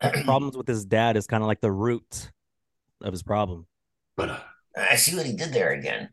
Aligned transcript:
problems 0.00 0.56
with 0.56 0.68
his 0.68 0.84
dad 0.84 1.16
is 1.16 1.26
kind 1.26 1.42
of 1.42 1.46
like 1.46 1.60
the 1.60 1.72
root 1.72 2.30
of 3.02 3.12
his 3.12 3.22
problem. 3.22 3.66
But 4.16 4.30
uh, 4.30 4.40
I 4.76 4.96
see 4.96 5.16
what 5.16 5.26
he 5.26 5.32
did 5.32 5.52
there 5.52 5.72
again. 5.72 6.10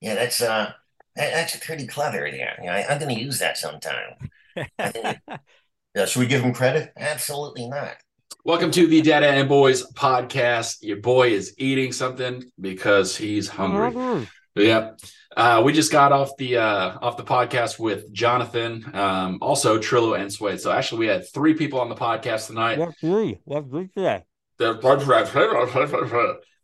Yeah, 0.00 0.14
that's 0.14 0.42
uh, 0.42 0.72
that, 1.16 1.32
that's 1.32 1.56
pretty 1.64 1.86
clever. 1.86 2.26
Yeah, 2.26 2.54
yeah 2.62 2.74
I, 2.74 2.92
am 2.92 2.98
going 2.98 3.14
to 3.14 3.20
use 3.20 3.38
that 3.38 3.56
sometime. 3.56 4.30
Think 4.54 5.18
yeah, 5.94 6.04
should 6.06 6.20
we 6.20 6.26
give 6.26 6.42
him 6.42 6.52
credit? 6.52 6.92
absolutely 6.96 7.68
not. 7.68 7.96
Welcome 8.44 8.70
to 8.72 8.86
the 8.86 9.02
Data 9.02 9.26
and 9.26 9.48
Boys 9.48 9.90
podcast. 9.92 10.78
Your 10.82 10.98
boy 10.98 11.30
is 11.30 11.54
eating 11.58 11.92
something 11.92 12.44
because 12.60 13.16
he's 13.16 13.48
hungry. 13.48 14.26
Yeah. 14.56 14.92
Uh, 15.36 15.62
we 15.64 15.72
just 15.74 15.92
got 15.92 16.12
off 16.12 16.36
the 16.38 16.56
uh, 16.56 16.98
off 17.02 17.18
the 17.18 17.22
podcast 17.24 17.78
with 17.78 18.10
Jonathan, 18.12 18.90
um, 18.94 19.38
also 19.42 19.78
Trillo 19.78 20.18
and 20.18 20.32
Suede. 20.32 20.60
So 20.60 20.72
actually, 20.72 21.00
we 21.00 21.06
had 21.08 21.28
three 21.30 21.52
people 21.54 21.78
on 21.80 21.90
the 21.90 21.94
podcast 21.94 22.46
tonight. 22.46 22.78
What 22.78 22.96
three? 22.98 23.38
What 23.44 23.68
three 23.70 23.88
today? 23.88 24.24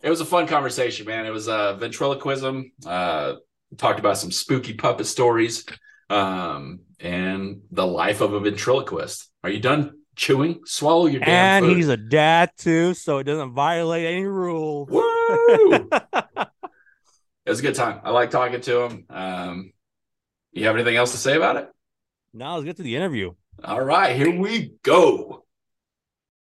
It 0.05 0.11
was 0.11 0.21
a 0.21 0.25
fun 0.25 0.49
conversation, 0.49 1.07
man. 1.07 1.27
It 1.27 1.31
was 1.31 1.49
uh, 1.49 1.75
ventriloquism. 1.77 2.73
Uh, 2.85 3.35
talked 3.77 4.01
about 4.01 4.19
some 4.19 4.33
spooky 4.33 4.73
puppet 4.75 5.07
stories, 5.07 5.65
um, 6.11 6.81
and 6.99 7.61
the 7.71 7.87
life 7.87 8.21
of 8.21 8.33
a 8.33 8.41
ventriloquist. 8.41 9.31
Are 9.45 9.51
you 9.51 9.61
done 9.61 10.01
chewing? 10.17 10.61
Swallow 10.65 11.07
your 11.07 11.21
damn 11.21 11.29
And 11.29 11.67
food. 11.67 11.77
he's 11.77 11.89
a 11.89 11.97
dad 11.97 12.51
too, 12.59 12.95
so 12.95 13.19
it 13.19 13.25
doesn't 13.25 13.53
violate 13.53 14.07
any 14.07 14.25
rules. 14.25 14.89
Woo! 14.91 15.89
it 17.45 17.51
was 17.51 17.59
a 17.61 17.63
good 17.63 17.75
time. 17.75 18.01
I 18.05 18.11
like 18.11 18.31
talking 18.31 18.61
to 18.61 18.83
him. 18.83 19.05
Um, 19.11 19.73
you 20.53 20.67
have 20.67 20.77
anything 20.77 20.97
else 20.97 21.13
to 21.13 21.19
say 21.19 21.37
about 21.37 21.57
it? 21.57 21.69
now 22.33 22.55
let's 22.55 22.65
get 22.65 22.77
to 22.77 22.83
the 22.83 22.97
interview. 22.97 23.33
All 23.63 23.83
right, 23.83 24.17
here 24.17 24.35
we 24.35 24.73
go. 24.83 25.45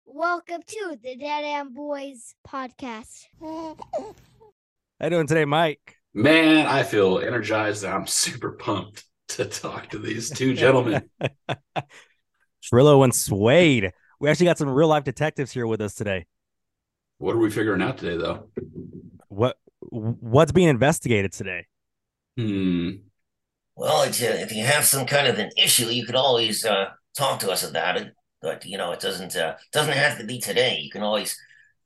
Welcome 0.06 0.62
to 0.66 0.98
the 1.02 1.16
Dead 1.16 1.44
and 1.46 1.74
Boys 1.74 2.36
podcast. 2.48 3.26
How 3.40 3.76
you 5.04 5.10
doing 5.10 5.28
today, 5.28 5.46
Mike? 5.46 5.96
Man, 6.14 6.66
I 6.66 6.84
feel 6.84 7.20
energized. 7.20 7.86
I'm 7.86 8.08
super 8.08 8.52
pumped 8.52 9.06
to 9.30 9.46
talk 9.46 9.90
to 9.90 10.00
these 10.00 10.30
two 10.30 10.54
gentlemen. 10.56 11.10
Trillo 12.64 13.04
and 13.04 13.16
Suede. 13.16 13.94
We 14.20 14.30
actually 14.30 14.48
got 14.48 14.58
some 14.58 14.70
real 14.70 14.90
life 14.90 15.06
detectives 15.06 15.52
here 15.54 15.66
with 15.68 15.80
us 15.80 15.94
today. 15.96 16.26
what 17.20 17.36
are 17.36 17.40
we 17.40 17.50
figuring 17.50 17.82
out 17.82 17.98
today, 18.00 18.18
though? 18.18 18.50
What 19.90 20.16
what's 20.22 20.52
being 20.52 20.70
investigated 20.70 21.32
today? 21.34 21.68
Hmm. 22.38 22.90
Well, 23.76 24.04
it's, 24.04 24.22
uh, 24.22 24.26
if 24.40 24.54
you 24.54 24.66
have 24.66 24.86
some 24.86 25.06
kind 25.06 25.28
of 25.28 25.40
an 25.40 25.52
issue, 25.58 25.86
you 25.86 26.06
could 26.06 26.16
always 26.16 26.66
uh, 26.66 26.90
talk 27.16 27.40
to 27.40 27.52
us 27.52 27.64
about 27.64 27.98
it. 27.98 28.14
But 28.42 28.66
you 28.66 28.78
know, 28.78 28.92
it 28.92 29.00
doesn't 29.00 29.36
uh, 29.36 29.56
doesn't 29.74 29.94
have 29.94 30.18
to 30.18 30.26
be 30.26 30.40
today. 30.40 30.80
You 30.80 30.90
can 30.90 31.04
always 31.04 31.38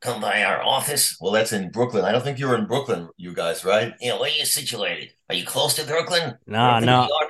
come 0.01 0.21
by 0.21 0.43
our 0.43 0.61
office. 0.61 1.17
Well, 1.19 1.31
that's 1.31 1.53
in 1.53 1.71
Brooklyn. 1.71 2.05
I 2.05 2.11
don't 2.11 2.23
think 2.23 2.37
you're 2.37 2.57
in 2.57 2.67
Brooklyn, 2.67 3.09
you 3.17 3.33
guys, 3.33 3.65
right? 3.65 3.93
You 3.99 4.09
know, 4.09 4.19
where 4.19 4.29
are 4.29 4.33
you 4.33 4.45
situated? 4.45 5.13
Are 5.29 5.35
you 5.35 5.45
close 5.45 5.73
to 5.75 5.85
Brooklyn? 5.85 6.35
Nah, 6.45 6.79
Brooklyn, 6.79 6.85
no. 6.85 7.05
New 7.05 7.27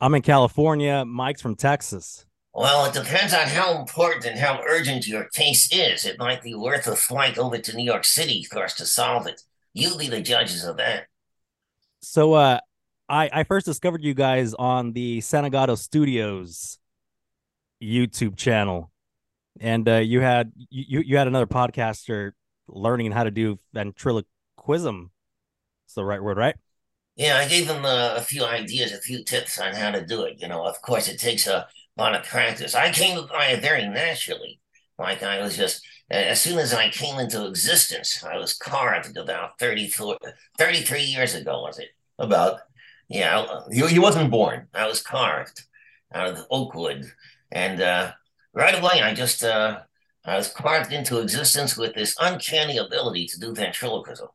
I'm 0.00 0.14
in 0.14 0.22
California. 0.22 1.04
Mike's 1.04 1.40
from 1.40 1.54
Texas. 1.54 2.26
Well, 2.52 2.86
it 2.86 2.94
depends 2.94 3.34
on 3.34 3.46
how 3.48 3.78
important 3.78 4.24
and 4.24 4.38
how 4.38 4.62
urgent 4.66 5.06
your 5.06 5.24
case 5.24 5.70
is. 5.70 6.06
It 6.06 6.18
might 6.18 6.42
be 6.42 6.54
worth 6.54 6.86
a 6.86 6.96
flight 6.96 7.38
over 7.38 7.58
to 7.58 7.76
New 7.76 7.84
York 7.84 8.04
City 8.04 8.44
for 8.44 8.64
us 8.64 8.74
to 8.74 8.86
solve 8.86 9.26
it. 9.26 9.42
You 9.76 9.96
be 9.96 10.08
the 10.08 10.22
judges 10.22 10.64
of 10.64 10.78
that. 10.78 11.04
So 12.00 12.32
uh 12.32 12.60
I 13.08 13.30
I 13.32 13.44
first 13.44 13.66
discovered 13.66 14.02
you 14.02 14.14
guys 14.14 14.54
on 14.54 14.92
the 14.92 15.18
Sanagato 15.18 15.76
Studios 15.76 16.78
YouTube 17.82 18.36
channel. 18.36 18.90
And 19.60 19.86
uh 19.88 19.96
you 19.96 20.20
had 20.20 20.52
you 20.70 21.00
you 21.00 21.16
had 21.18 21.26
another 21.26 21.46
podcaster 21.46 22.32
learning 22.68 23.12
how 23.12 23.24
to 23.24 23.30
do 23.30 23.58
ventriloquism. 23.74 25.10
It's 25.84 25.94
the 25.94 26.04
right 26.04 26.22
word, 26.22 26.38
right? 26.38 26.56
Yeah, 27.16 27.36
I 27.36 27.46
gave 27.48 27.66
them 27.66 27.84
uh, 27.84 28.14
a 28.16 28.20
few 28.20 28.44
ideas, 28.44 28.92
a 28.92 28.98
few 28.98 29.24
tips 29.24 29.58
on 29.58 29.72
how 29.74 29.90
to 29.90 30.04
do 30.04 30.24
it. 30.24 30.34
You 30.38 30.48
know, 30.48 30.66
of 30.66 30.82
course, 30.82 31.08
it 31.08 31.18
takes 31.18 31.46
a 31.46 31.66
lot 31.96 32.14
of 32.14 32.24
practice. 32.24 32.74
I 32.74 32.90
came 32.92 33.26
by 33.28 33.46
it 33.48 33.62
very 33.62 33.88
naturally. 33.88 34.60
Like 34.98 35.22
I 35.22 35.40
was 35.40 35.56
just, 35.56 35.80
as 36.10 36.40
soon 36.40 36.58
as 36.58 36.72
I 36.72 36.90
came 36.90 37.18
into 37.18 37.46
existence, 37.46 38.22
I 38.24 38.36
was 38.38 38.54
carved 38.54 39.16
about 39.16 39.58
34, 39.58 40.18
33 40.58 41.02
years 41.02 41.34
ago, 41.34 41.62
was 41.62 41.78
it? 41.78 41.88
About. 42.18 42.60
Yeah, 43.08 43.60
He, 43.70 43.86
he 43.86 43.98
wasn't 43.98 44.30
born. 44.30 44.68
I 44.74 44.86
was 44.86 45.02
carved 45.02 45.62
out 46.12 46.28
of 46.28 46.46
oak 46.50 46.74
wood. 46.74 47.04
And 47.52 47.80
uh, 47.80 48.12
right 48.52 48.78
away, 48.78 49.02
I 49.02 49.14
just, 49.14 49.42
uh, 49.44 49.80
I 50.24 50.36
was 50.36 50.52
carved 50.52 50.92
into 50.92 51.20
existence 51.20 51.76
with 51.76 51.94
this 51.94 52.16
uncanny 52.20 52.78
ability 52.78 53.26
to 53.28 53.40
do 53.40 53.54
ventriloquism. 53.54 54.28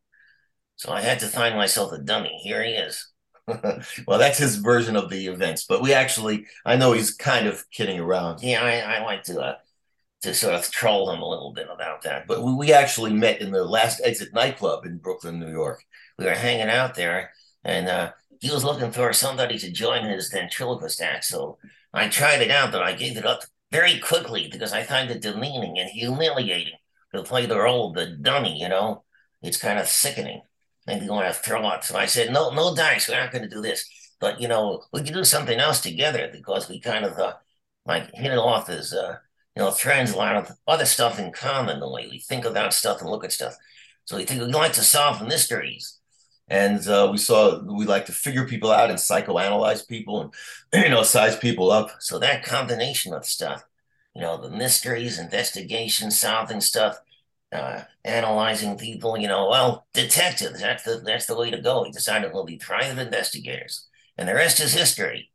So 0.75 0.91
I 0.91 1.01
had 1.01 1.19
to 1.19 1.27
find 1.27 1.55
myself 1.55 1.91
a 1.91 1.97
dummy. 1.99 2.39
Here 2.41 2.63
he 2.63 2.71
is. 2.71 3.07
well, 4.07 4.19
that's 4.19 4.37
his 4.37 4.55
version 4.57 4.95
of 4.95 5.09
the 5.09 5.27
events, 5.27 5.65
but 5.67 5.81
we 5.81 5.93
actually, 5.93 6.45
I 6.65 6.75
know 6.75 6.93
he's 6.93 7.13
kind 7.13 7.47
of 7.47 7.69
kidding 7.71 7.99
around. 7.99 8.41
Yeah, 8.41 8.63
I, 8.63 8.97
I 8.97 9.03
like 9.03 9.23
to 9.23 9.39
uh, 9.39 9.55
to 10.21 10.33
sort 10.33 10.53
of 10.53 10.69
troll 10.69 11.11
him 11.11 11.21
a 11.21 11.27
little 11.27 11.51
bit 11.53 11.67
about 11.73 12.03
that. 12.03 12.27
But 12.27 12.43
we, 12.43 12.53
we 12.53 12.73
actually 12.73 13.13
met 13.13 13.41
in 13.41 13.51
the 13.51 13.63
last 13.63 14.01
exit 14.03 14.33
nightclub 14.33 14.85
in 14.85 14.97
Brooklyn, 14.97 15.39
New 15.39 15.51
York. 15.51 15.83
we 16.17 16.25
were 16.25 16.31
hanging 16.31 16.69
out 16.69 16.95
there, 16.95 17.31
and 17.63 17.87
uh, 17.87 18.11
he 18.39 18.51
was 18.51 18.63
looking 18.63 18.91
for 18.91 19.13
somebody 19.13 19.57
to 19.59 19.71
join 19.71 20.05
his 20.07 20.29
ventriloquist 20.29 21.01
act. 21.01 21.25
So 21.25 21.57
I 21.93 22.07
tried 22.07 22.41
it 22.41 22.51
out, 22.51 22.71
but 22.71 22.83
I 22.83 22.93
gave 22.93 23.17
it 23.17 23.25
up 23.25 23.41
very 23.71 23.99
quickly 23.99 24.47
because 24.51 24.73
I 24.73 24.83
find 24.83 25.09
it 25.09 25.21
demeaning 25.21 25.79
and 25.79 25.89
humiliating 25.89 26.77
to 27.13 27.23
play 27.23 27.45
the 27.45 27.59
role 27.59 27.89
of 27.89 27.95
the 27.95 28.15
dummy. 28.17 28.59
You 28.59 28.69
know, 28.69 29.03
it's 29.41 29.57
kind 29.57 29.79
of 29.79 29.87
sickening. 29.87 30.41
Maybe 30.87 31.05
you 31.05 31.11
want 31.11 31.33
to 31.33 31.39
throw 31.39 31.63
up. 31.63 31.83
So 31.83 31.97
I 31.97 32.05
said, 32.05 32.33
no, 32.33 32.51
no 32.51 32.75
dice. 32.75 33.07
We're 33.07 33.19
not 33.19 33.31
going 33.31 33.43
to 33.43 33.55
do 33.55 33.61
this. 33.61 33.89
But 34.19 34.39
you 34.39 34.47
know, 34.47 34.83
we 34.93 35.03
can 35.03 35.13
do 35.13 35.23
something 35.23 35.59
else 35.59 35.81
together 35.81 36.29
because 36.31 36.69
we 36.69 36.79
kind 36.79 37.05
of 37.05 37.17
uh, 37.17 37.33
like 37.85 38.13
hit 38.13 38.31
it 38.31 38.37
off 38.37 38.69
as 38.69 38.93
uh, 38.93 39.17
you 39.55 39.61
know 39.61 39.71
friends. 39.71 40.11
A 40.11 40.17
lot 40.17 40.35
of 40.35 40.51
other 40.67 40.85
stuff 40.85 41.19
in 41.19 41.31
common. 41.31 41.79
The 41.79 41.89
way 41.89 42.07
we 42.09 42.19
think 42.19 42.45
about 42.45 42.73
stuff 42.73 43.01
and 43.01 43.09
look 43.09 43.23
at 43.23 43.31
stuff. 43.31 43.55
So 44.05 44.17
we 44.17 44.25
think 44.25 44.41
we 44.41 44.47
like 44.47 44.73
to 44.73 44.83
solve 44.83 45.25
mysteries. 45.25 45.97
And 46.47 46.85
uh, 46.87 47.07
we 47.09 47.17
saw 47.17 47.61
we 47.63 47.85
like 47.85 48.05
to 48.07 48.11
figure 48.11 48.45
people 48.45 48.71
out 48.71 48.89
and 48.89 48.99
psychoanalyze 48.99 49.87
people 49.87 50.33
and, 50.73 50.83
you 50.83 50.89
know, 50.89 51.03
size 51.03 51.37
people 51.37 51.71
up. 51.71 51.91
So 52.01 52.19
that 52.19 52.43
combination 52.43 53.13
of 53.13 53.25
stuff, 53.25 53.63
you 54.13 54.21
know, 54.21 54.35
the 54.41 54.49
mysteries, 54.49 55.17
investigation, 55.17 56.11
solving 56.11 56.59
stuff, 56.59 56.97
uh, 57.53 57.83
analyzing 58.03 58.77
people, 58.77 59.17
you 59.17 59.27
know, 59.29 59.49
well, 59.49 59.87
detectives, 59.93 60.59
that's 60.59 60.83
the 60.83 61.01
that's 61.05 61.25
the 61.25 61.37
way 61.37 61.51
to 61.51 61.61
go. 61.61 61.83
We 61.83 61.91
decided 61.91 62.33
we'll 62.33 62.45
be 62.45 62.57
private 62.57 62.99
investigators. 62.99 63.87
And 64.17 64.27
the 64.27 64.35
rest 64.35 64.59
is 64.59 64.73
history. 64.73 65.31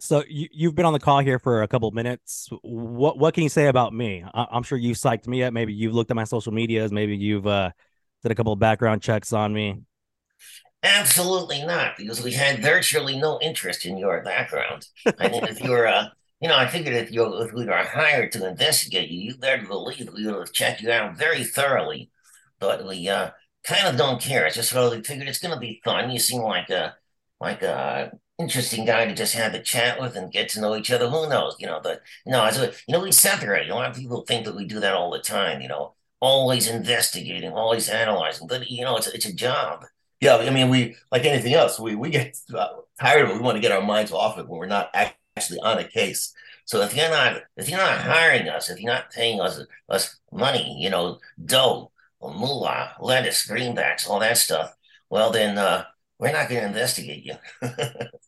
So 0.00 0.22
you 0.28 0.48
you've 0.52 0.74
been 0.74 0.86
on 0.86 0.92
the 0.92 1.00
call 1.00 1.18
here 1.20 1.38
for 1.38 1.62
a 1.62 1.68
couple 1.68 1.90
minutes. 1.90 2.48
What 2.62 3.18
what 3.18 3.34
can 3.34 3.42
you 3.42 3.48
say 3.48 3.66
about 3.66 3.92
me? 3.92 4.24
I, 4.32 4.46
I'm 4.50 4.62
sure 4.62 4.78
you've 4.78 4.96
psyched 4.96 5.26
me 5.26 5.42
up. 5.42 5.52
Maybe 5.52 5.72
you've 5.72 5.94
looked 5.94 6.10
at 6.10 6.16
my 6.16 6.24
social 6.24 6.52
medias. 6.52 6.92
Maybe 6.92 7.16
you've 7.16 7.46
uh, 7.46 7.70
did 8.22 8.32
a 8.32 8.34
couple 8.34 8.52
of 8.52 8.58
background 8.58 9.02
checks 9.02 9.32
on 9.32 9.52
me. 9.52 9.80
Absolutely 10.84 11.64
not, 11.64 11.96
because 11.96 12.22
we 12.22 12.32
had 12.32 12.62
virtually 12.62 13.18
no 13.18 13.40
interest 13.42 13.84
in 13.84 13.98
your 13.98 14.22
background. 14.22 14.86
I 15.18 15.28
mean, 15.28 15.44
if 15.44 15.60
you're, 15.60 15.88
uh, 15.88 16.04
you 16.40 16.48
know, 16.48 16.56
I 16.56 16.68
figured 16.68 16.94
if 16.94 17.10
you 17.10 17.24
if 17.42 17.52
we 17.52 17.66
were 17.66 17.76
hired 17.76 18.30
to 18.32 18.46
investigate 18.46 19.10
you, 19.10 19.32
you 19.32 19.36
better 19.36 19.66
believe 19.66 20.08
we 20.14 20.26
would 20.26 20.36
have 20.36 20.52
checked 20.52 20.80
you 20.80 20.92
out 20.92 21.18
very 21.18 21.42
thoroughly. 21.42 22.10
But 22.60 22.86
we 22.86 23.08
uh, 23.08 23.30
kind 23.64 23.88
of 23.88 23.96
don't 23.96 24.20
care. 24.20 24.46
It's 24.46 24.54
just 24.54 24.72
really 24.72 25.02
figured 25.02 25.28
it's 25.28 25.40
going 25.40 25.54
to 25.54 25.60
be 25.60 25.80
fun. 25.84 26.10
You 26.10 26.20
seem 26.20 26.42
like 26.42 26.70
a 26.70 26.94
like 27.40 27.62
a 27.62 28.12
interesting 28.38 28.84
guy 28.84 29.04
to 29.06 29.14
just 29.14 29.34
have 29.34 29.54
a 29.54 29.62
chat 29.62 30.00
with 30.00 30.16
and 30.16 30.32
get 30.32 30.48
to 30.50 30.60
know 30.60 30.76
each 30.76 30.90
other. 30.90 31.08
Who 31.08 31.28
knows? 31.28 31.56
You 31.58 31.66
know, 31.66 31.80
but 31.82 32.02
no, 32.26 32.44
it's 32.46 32.58
a, 32.58 32.72
you 32.86 32.92
know, 32.92 33.00
we 33.00 33.12
separate. 33.12 33.68
A 33.70 33.74
lot 33.74 33.90
of 33.90 33.96
people 33.96 34.22
think 34.22 34.44
that 34.44 34.56
we 34.56 34.64
do 34.66 34.80
that 34.80 34.94
all 34.94 35.10
the 35.10 35.18
time. 35.20 35.60
You 35.60 35.68
know, 35.68 35.94
always 36.20 36.68
investigating, 36.68 37.52
always 37.52 37.88
analyzing. 37.88 38.46
But 38.46 38.70
you 38.70 38.84
know, 38.84 38.96
it's 38.96 39.08
it's 39.08 39.26
a 39.26 39.32
job. 39.34 39.84
Yeah, 40.20 40.36
I 40.36 40.50
mean, 40.50 40.68
we 40.70 40.96
like 41.12 41.24
anything 41.24 41.54
else. 41.54 41.78
We 41.78 41.94
we 41.94 42.10
get 42.10 42.36
uh, 42.54 42.68
tired 43.00 43.24
of 43.24 43.30
it. 43.30 43.34
We 43.34 43.40
want 43.42 43.56
to 43.56 43.60
get 43.62 43.72
our 43.72 43.82
minds 43.82 44.12
off 44.12 44.38
it 44.38 44.48
when 44.48 44.58
we're 44.58 44.66
not 44.66 44.90
actually 44.94 45.60
on 45.60 45.78
a 45.78 45.84
case. 45.84 46.32
So 46.64 46.82
if 46.82 46.94
you're 46.96 47.10
not 47.10 47.42
if 47.56 47.68
you're 47.68 47.78
not 47.78 48.00
hiring 48.00 48.48
us, 48.48 48.68
if 48.70 48.80
you're 48.80 48.92
not 48.92 49.10
paying 49.10 49.40
us 49.40 49.60
us 49.88 50.18
money, 50.32 50.78
you 50.80 50.90
know, 50.90 51.18
dough, 51.44 51.90
moolah, 52.20 52.94
lettuce, 53.00 53.46
greenbacks, 53.46 54.08
all 54.08 54.20
that 54.20 54.38
stuff, 54.38 54.74
well 55.10 55.30
then 55.30 55.56
uh, 55.58 55.84
we're 56.18 56.32
not 56.32 56.48
going 56.48 56.60
to 56.62 56.66
investigate 56.68 57.24
you. 57.24 57.34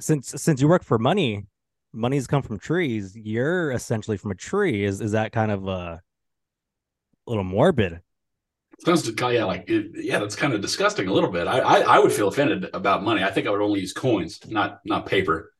Since 0.00 0.28
since 0.42 0.60
you 0.60 0.68
work 0.68 0.82
for 0.84 0.98
money, 0.98 1.46
money's 1.92 2.26
come 2.26 2.42
from 2.42 2.58
trees. 2.58 3.16
You're 3.16 3.70
essentially 3.72 4.16
from 4.16 4.32
a 4.32 4.34
tree. 4.34 4.84
Is 4.84 5.00
is 5.00 5.12
that 5.12 5.32
kind 5.32 5.50
of 5.50 5.68
uh, 5.68 5.70
a 5.70 6.00
little 7.26 7.44
morbid? 7.44 8.00
Sounds 8.84 9.08
yeah, 9.08 9.44
like 9.44 9.64
it- 9.68 9.92
yeah, 9.94 10.18
that's 10.18 10.36
kind 10.36 10.52
of 10.52 10.60
disgusting 10.60 11.06
a 11.08 11.12
little 11.12 11.30
bit. 11.30 11.46
I, 11.46 11.58
I 11.60 11.78
I 11.96 11.98
would 12.00 12.12
feel 12.12 12.28
offended 12.28 12.68
about 12.74 13.02
money. 13.04 13.22
I 13.22 13.30
think 13.30 13.46
I 13.46 13.50
would 13.50 13.60
only 13.60 13.80
use 13.80 13.92
coins, 13.92 14.40
not 14.48 14.80
not 14.84 15.06
paper. 15.06 15.52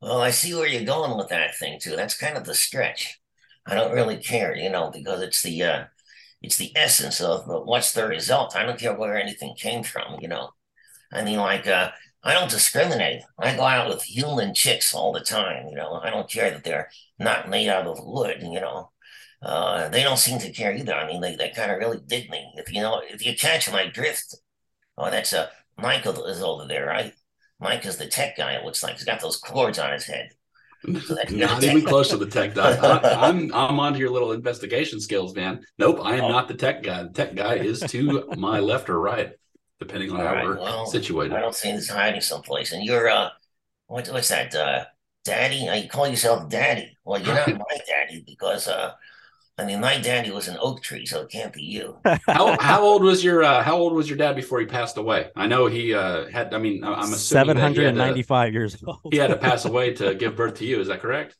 Well, 0.00 0.20
I 0.20 0.30
see 0.30 0.54
where 0.54 0.66
you're 0.66 0.84
going 0.84 1.16
with 1.16 1.28
that 1.28 1.56
thing 1.56 1.78
too. 1.80 1.96
That's 1.96 2.16
kind 2.16 2.36
of 2.36 2.44
the 2.44 2.54
stretch. 2.54 3.20
I 3.66 3.74
don't 3.74 3.92
really 3.94 4.18
care, 4.18 4.54
you 4.56 4.70
know, 4.70 4.90
because 4.90 5.22
it's 5.22 5.42
the 5.42 5.62
uh 5.62 5.84
it's 6.42 6.56
the 6.58 6.72
essence 6.76 7.20
of 7.20 7.46
But 7.46 7.66
what's 7.66 7.92
the 7.92 8.06
result. 8.08 8.56
I 8.56 8.64
don't 8.64 8.78
care 8.78 8.94
where 8.94 9.18
anything 9.20 9.54
came 9.56 9.82
from, 9.84 10.20
you 10.20 10.28
know. 10.28 10.50
I 11.12 11.24
mean, 11.24 11.38
like 11.38 11.66
uh 11.68 11.92
I 12.24 12.32
don't 12.32 12.50
discriminate. 12.50 13.22
I 13.38 13.54
go 13.54 13.64
out 13.64 13.88
with 13.88 14.02
human 14.02 14.54
chicks 14.54 14.94
all 14.94 15.12
the 15.12 15.20
time, 15.20 15.68
you 15.68 15.76
know. 15.76 16.00
I 16.02 16.10
don't 16.10 16.30
care 16.30 16.50
that 16.50 16.64
they're 16.64 16.90
not 17.18 17.50
made 17.50 17.68
out 17.68 17.86
of 17.86 18.02
wood, 18.02 18.38
you 18.40 18.60
know. 18.60 18.90
Uh, 19.42 19.88
they 19.90 20.02
don't 20.02 20.18
seem 20.18 20.38
to 20.38 20.50
care 20.50 20.74
either. 20.74 20.94
I 20.94 21.06
mean, 21.06 21.20
they, 21.20 21.36
they 21.36 21.50
kind 21.50 21.70
of 21.70 21.78
really 21.78 22.00
dig 22.06 22.30
me. 22.30 22.50
If 22.56 22.72
you 22.72 22.80
know, 22.80 23.02
if 23.06 23.24
you 23.24 23.36
catch 23.36 23.70
my 23.70 23.88
drift, 23.88 24.36
oh, 24.96 25.10
that's 25.10 25.34
a 25.34 25.42
uh, 25.42 25.46
Michael 25.76 26.24
is 26.26 26.40
over 26.40 26.66
there, 26.66 26.86
right? 26.86 27.12
Mike 27.60 27.84
is 27.84 27.96
the 27.96 28.06
tech 28.06 28.36
guy. 28.36 28.52
It 28.52 28.64
looks 28.64 28.82
like 28.82 28.94
he's 28.94 29.04
got 29.04 29.20
those 29.20 29.36
cords 29.36 29.78
on 29.78 29.92
his 29.92 30.04
head. 30.04 30.30
So 30.84 31.16
not 31.30 31.62
even 31.64 31.84
close 31.84 32.08
to 32.10 32.16
the 32.16 32.26
tech 32.26 32.54
guy. 32.54 32.76
I, 32.76 33.28
am 33.28 33.34
I'm, 33.34 33.54
I'm 33.54 33.80
onto 33.80 33.98
your 33.98 34.10
little 34.10 34.32
investigation 34.32 35.00
skills, 35.00 35.34
man. 35.34 35.64
Nope, 35.78 36.00
I 36.02 36.16
am 36.16 36.24
oh. 36.24 36.28
not 36.28 36.48
the 36.48 36.54
tech 36.54 36.82
guy. 36.82 37.02
The 37.02 37.10
tech 37.10 37.34
guy 37.34 37.54
is 37.54 37.80
to 37.80 38.30
my 38.36 38.60
left 38.60 38.88
or 38.88 39.00
right, 39.00 39.32
depending 39.86 40.10
on 40.10 40.20
All 40.20 40.26
how 40.26 40.34
right, 40.34 40.44
we're 40.44 40.58
well, 40.58 40.86
situated. 40.86 41.34
I 41.34 41.40
don't 41.40 41.54
see 41.54 41.72
this 41.72 41.88
hiding 41.88 42.20
someplace. 42.20 42.72
And 42.72 42.84
you're 42.84 43.08
uh, 43.08 43.30
what, 43.86 44.08
what's 44.08 44.28
that? 44.28 44.54
Uh, 44.54 44.84
daddy? 45.24 45.66
Now 45.66 45.74
you 45.74 45.88
call 45.88 46.08
yourself 46.08 46.48
daddy? 46.48 46.96
Well, 47.04 47.20
you're 47.20 47.34
not 47.34 47.48
my 47.70 47.78
daddy 47.86 48.24
because 48.26 48.68
uh, 48.68 48.92
I 49.56 49.64
mean, 49.64 49.80
my 49.80 49.98
daddy 49.98 50.30
was 50.30 50.48
an 50.48 50.56
oak 50.60 50.82
tree, 50.82 51.06
so 51.06 51.22
it 51.22 51.30
can't 51.30 51.52
be 51.52 51.62
you. 51.62 51.96
how 52.26 52.60
how 52.60 52.82
old 52.82 53.02
was 53.02 53.22
your 53.22 53.44
uh, 53.44 53.62
how 53.62 53.76
old 53.76 53.92
was 53.92 54.08
your 54.08 54.18
dad 54.18 54.34
before 54.34 54.58
he 54.58 54.66
passed 54.66 54.96
away? 54.96 55.30
I 55.36 55.46
know 55.46 55.66
he 55.66 55.94
uh, 55.94 56.26
had. 56.28 56.52
I 56.54 56.58
mean, 56.58 56.82
I'm 56.82 56.94
assuming 56.94 57.18
seven 57.18 57.56
hundred 57.56 57.86
and 57.86 57.98
ninety 57.98 58.22
five 58.22 58.52
years 58.52 58.82
old. 58.84 59.00
he 59.10 59.18
had 59.18 59.30
to 59.30 59.36
pass 59.36 59.64
away 59.64 59.94
to 59.94 60.14
give 60.22 60.34
birth 60.34 60.54
to 60.56 60.64
you. 60.64 60.80
Is 60.80 60.88
that 60.88 61.00
correct? 61.00 61.36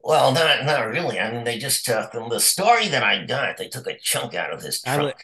Well, 0.00 0.32
not 0.32 0.64
not 0.64 0.86
really. 0.86 1.20
I 1.20 1.30
mean, 1.30 1.44
they 1.44 1.58
just 1.58 1.88
uh, 1.90 2.08
the 2.30 2.40
story 2.40 2.88
that 2.88 3.02
I 3.02 3.24
got, 3.26 3.58
they 3.58 3.68
took 3.68 3.86
a 3.86 3.98
chunk 3.98 4.34
out 4.34 4.52
of 4.52 4.62
his 4.62 4.80
trunk. 4.80 5.16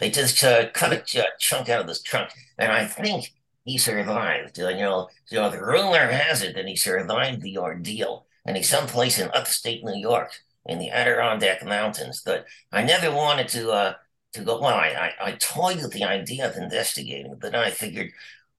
They 0.00 0.10
just 0.10 0.42
uh, 0.42 0.70
cut 0.70 0.92
a 0.92 1.00
ch- 1.00 1.38
chunk 1.38 1.68
out 1.68 1.80
of 1.80 1.86
this 1.86 2.02
trunk, 2.02 2.30
and 2.58 2.72
I 2.72 2.84
think 2.86 3.32
he 3.64 3.78
survived. 3.78 4.60
Uh, 4.60 4.68
you 4.68 4.82
know, 4.82 5.08
you 5.30 5.38
know, 5.38 5.50
the 5.50 5.60
rumor 5.60 6.08
has 6.08 6.42
it 6.42 6.54
that 6.56 6.66
he 6.66 6.76
survived 6.76 7.42
the 7.42 7.58
ordeal, 7.58 8.26
and 8.44 8.56
he's 8.56 8.68
someplace 8.68 9.18
in 9.18 9.30
upstate 9.32 9.84
New 9.84 9.98
York 9.98 10.32
in 10.66 10.78
the 10.78 10.90
Adirondack 10.90 11.64
Mountains 11.64 12.22
that 12.24 12.46
I 12.72 12.82
never 12.82 13.14
wanted 13.14 13.48
to 13.48 13.70
uh, 13.70 13.94
to 14.32 14.40
go. 14.42 14.60
Well, 14.60 14.74
I, 14.74 15.12
I, 15.20 15.28
I 15.28 15.32
toyed 15.32 15.76
with 15.82 15.92
the 15.92 16.04
idea 16.04 16.48
of 16.48 16.56
investigating, 16.56 17.36
but 17.40 17.54
I 17.54 17.70
figured, 17.70 18.10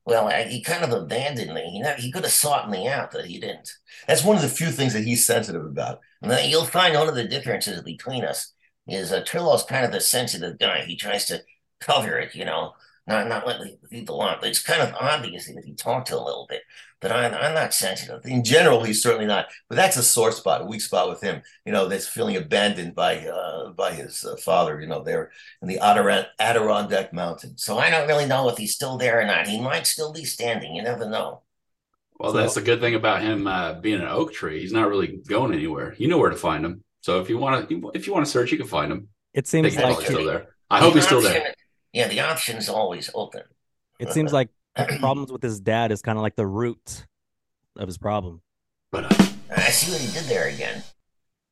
well, 0.06 0.30
he 0.48 0.62
kind 0.62 0.84
of 0.84 0.92
abandoned 0.92 1.54
me. 1.54 1.70
He, 1.70 1.81
never, 1.81 2.00
he 2.00 2.12
could 2.12 2.24
have 2.24 2.31
sought 2.31 2.70
me 2.70 2.88
out, 2.88 3.12
but 3.12 3.26
he 3.26 3.40
didn't. 3.40 3.72
That's 4.08 4.24
one 4.24 4.36
of 4.36 4.42
the 4.42 4.50
few 4.50 4.72
things 4.72 4.94
that 4.94 5.04
he's 5.04 5.26
sensitive 5.26 5.66
about. 5.66 6.00
You'll 6.24 6.66
find 6.66 6.96
one 6.96 7.10
of 7.10 7.16
the 7.16 7.28
differences 7.28 7.81
between 7.81 8.24
us 8.24 8.54
is 8.88 9.12
uh, 9.12 9.24
Trillo's 9.24 9.64
kind 9.64 9.86
of 9.86 9.92
the 9.92 10.02
sensitive 10.02 10.60
guy. 10.60 10.84
He 10.86 10.96
tries 10.96 11.26
to 11.26 11.44
cover 11.80 12.18
it, 12.18 12.36
you 12.36 12.46
know 12.46 12.74
not 13.08 13.28
not 13.28 13.48
let 13.48 13.62
people 13.90 14.22
on. 14.22 14.38
But 14.40 14.50
it's 14.50 14.62
kind 14.62 14.82
of 14.82 14.94
obvious 14.96 15.48
if 15.48 15.66
you 15.66 15.76
talk 15.76 16.06
to 16.06 16.18
a 16.18 16.24
little 16.24 16.46
bit. 16.50 16.62
But 17.02 17.12
I'm 17.12 17.34
I'm 17.34 17.54
not 17.54 17.74
sensitive. 17.74 18.22
In 18.26 18.44
general, 18.44 18.84
he's 18.84 19.04
certainly 19.04 19.28
not. 19.28 19.48
But 19.70 19.76
that's 19.76 19.98
a 19.98 20.04
sore 20.04 20.32
spot, 20.32 20.62
a 20.62 20.66
weak 20.66 20.82
spot 20.82 21.10
with 21.10 21.22
him. 21.22 21.42
You 21.66 21.72
know, 21.72 21.88
that's 21.88 22.08
feeling 22.08 22.36
abandoned 22.36 22.96
by 22.96 23.28
uh, 23.28 23.72
by 23.72 23.94
his 23.94 24.26
uh, 24.26 24.38
father. 24.38 24.82
You 24.82 24.88
know, 24.88 25.04
there 25.04 25.31
in 25.62 25.68
the 25.68 25.80
Adirondack 25.80 27.14
Mountains. 27.14 27.64
So 27.64 27.78
I 27.78 27.90
don't 27.90 28.08
really 28.08 28.26
know 28.26 28.50
if 28.50 28.58
he's 28.58 28.74
still 28.74 28.98
there 28.98 29.22
or 29.22 29.26
not. 29.26 29.48
He 29.48 29.62
might 29.62 29.88
still 29.88 30.12
be 30.12 30.26
standing. 30.26 30.76
You 30.76 30.84
never 30.84 31.08
know. 31.08 31.42
Well, 32.18 32.31
so, 32.31 32.38
that's 32.38 32.56
the 32.56 32.62
good 32.62 32.80
thing 32.80 32.96
about 32.96 33.22
him 33.22 33.46
uh, 33.46 33.74
being 33.74 34.00
an 34.00 34.08
oak 34.08 34.34
tree. 34.34 34.62
He's 34.62 34.72
not 34.72 34.88
really 34.88 35.20
going 35.28 35.54
anywhere. 35.54 35.96
You 35.98 36.08
know 36.08 36.18
where 36.18 36.30
to 36.30 36.38
find 36.38 36.66
him. 36.66 36.85
So 37.06 37.22
if 37.22 37.30
you 37.30 37.38
want 37.38 37.69
to, 37.69 37.92
if 37.94 38.07
you 38.07 38.13
want 38.13 38.25
to 38.25 38.31
search, 38.31 38.52
you 38.52 38.57
can 38.57 38.68
find 38.68 38.92
him. 38.92 39.10
It 39.34 39.48
seems 39.48 39.75
like 39.75 39.98
he's 39.98 40.06
still 40.06 40.25
there. 40.25 40.48
I 40.72 40.80
hope 40.80 40.96
he's 40.96 41.06
still 41.06 41.22
there 41.22 41.54
yeah, 41.96 42.10
the 42.10 42.19
option's 42.19 42.68
always 42.68 43.10
open. 43.16 43.44
It 44.00 44.12
seems 44.12 44.34
like 44.34 44.50
problems 45.00 45.31
with 45.31 45.42
his 45.42 45.62
dad 45.62 45.94
is 45.94 46.02
kind 46.02 46.18
of 46.18 46.24
like 46.24 46.36
the 46.36 46.46
root 46.46 47.06
of 47.78 47.88
his 47.88 47.98
problem. 47.98 48.42
But 48.92 49.06
uh, 49.06 49.25
I 49.56 49.69
see 49.69 49.94
what 49.94 50.02
he 50.02 50.12
did 50.12 50.25
there 50.25 50.50
again. 50.50 50.84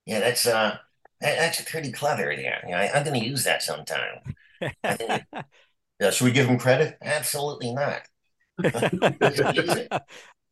Yeah, 0.05 0.19
that's 0.19 0.45
uh, 0.45 0.77
that, 1.21 1.37
that's 1.37 1.61
pretty 1.71 1.93
clever. 1.93 2.29
Yeah, 2.33 2.59
yeah 2.67 2.77
I, 2.77 2.97
am 2.97 3.05
going 3.05 3.17
to 3.17 3.25
use 3.25 3.45
that 3.45 3.63
sometime. 3.63 4.35
yeah, 4.83 6.09
should 6.11 6.25
we 6.25 6.33
give 6.33 6.47
him 6.47 6.59
credit? 6.59 6.97
Absolutely 7.01 7.73
not. 7.73 8.01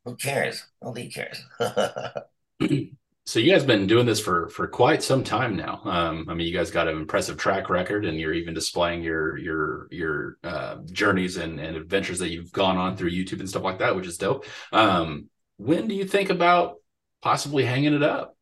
Who 0.06 0.16
cares? 0.16 0.66
Nobody 0.82 1.10
cares 1.10 1.44
so 3.32 3.40
you 3.40 3.50
guys 3.50 3.64
been 3.64 3.88
doing 3.88 4.06
this 4.06 4.20
for 4.20 4.50
for 4.50 4.68
quite 4.68 5.02
some 5.02 5.24
time 5.24 5.56
now. 5.56 5.80
Um, 5.86 6.26
I 6.28 6.34
mean, 6.34 6.46
you 6.46 6.54
guys 6.54 6.70
got 6.70 6.90
an 6.90 6.98
impressive 6.98 7.38
track 7.38 7.70
record, 7.70 8.04
and 8.04 8.20
you're 8.20 8.34
even 8.34 8.54
displaying 8.54 9.04
your 9.04 9.38
your 9.38 9.88
your 9.90 10.38
uh, 10.44 10.80
journeys 10.92 11.38
and, 11.38 11.58
and 11.58 11.78
adventures 11.78 12.20
that 12.20 12.28
you've 12.28 12.52
gone 12.52 12.76
on 12.76 12.98
through 12.98 13.12
YouTube 13.12 13.40
and 13.40 13.48
stuff 13.48 13.64
like 13.64 13.80
that, 13.80 13.96
which 13.96 14.06
is 14.06 14.18
dope. 14.18 14.46
Um, 14.74 15.30
when 15.56 15.88
do 15.88 15.96
you 15.96 16.04
think 16.04 16.30
about 16.30 16.82
possibly 17.22 17.64
hanging 17.64 17.94
it 17.94 18.04
up? 18.04 18.36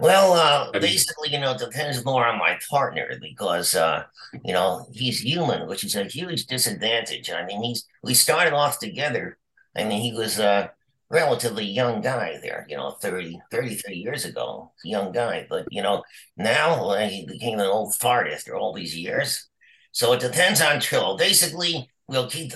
Well, 0.00 0.32
uh, 0.32 0.72
basically, 0.80 1.30
you 1.30 1.38
know, 1.38 1.52
it 1.52 1.58
depends 1.58 2.04
more 2.04 2.26
on 2.26 2.36
my 2.36 2.58
partner 2.68 3.16
because, 3.20 3.76
uh, 3.76 4.06
you 4.44 4.52
know, 4.52 4.88
he's 4.92 5.20
human, 5.20 5.68
which 5.68 5.84
is 5.84 5.94
a 5.94 6.02
huge 6.02 6.46
disadvantage. 6.46 7.30
I 7.30 7.46
mean, 7.46 7.62
he's 7.62 7.86
we 8.02 8.14
started 8.14 8.54
off 8.54 8.80
together. 8.80 9.38
I 9.76 9.84
mean, 9.84 10.00
he 10.00 10.12
was 10.12 10.40
uh, 10.40 10.66
relatively 11.10 11.64
young 11.64 12.00
guy 12.00 12.38
there, 12.40 12.64
you 12.68 12.76
know, 12.76 12.92
30, 12.92 13.40
33 13.50 13.96
years 13.96 14.24
ago, 14.24 14.72
young 14.84 15.12
guy. 15.12 15.46
But, 15.48 15.66
you 15.70 15.82
know, 15.82 16.04
now 16.36 16.90
uh, 16.90 17.08
he 17.08 17.26
became 17.26 17.58
an 17.58 17.66
old 17.66 17.94
fart 17.94 18.28
after 18.28 18.56
all 18.56 18.72
these 18.72 18.96
years. 18.96 19.48
So 19.92 20.12
it 20.12 20.20
depends 20.20 20.60
on 20.60 20.76
Trillo. 20.76 21.18
Basically, 21.18 21.88
we'll 22.06 22.30
keep, 22.30 22.52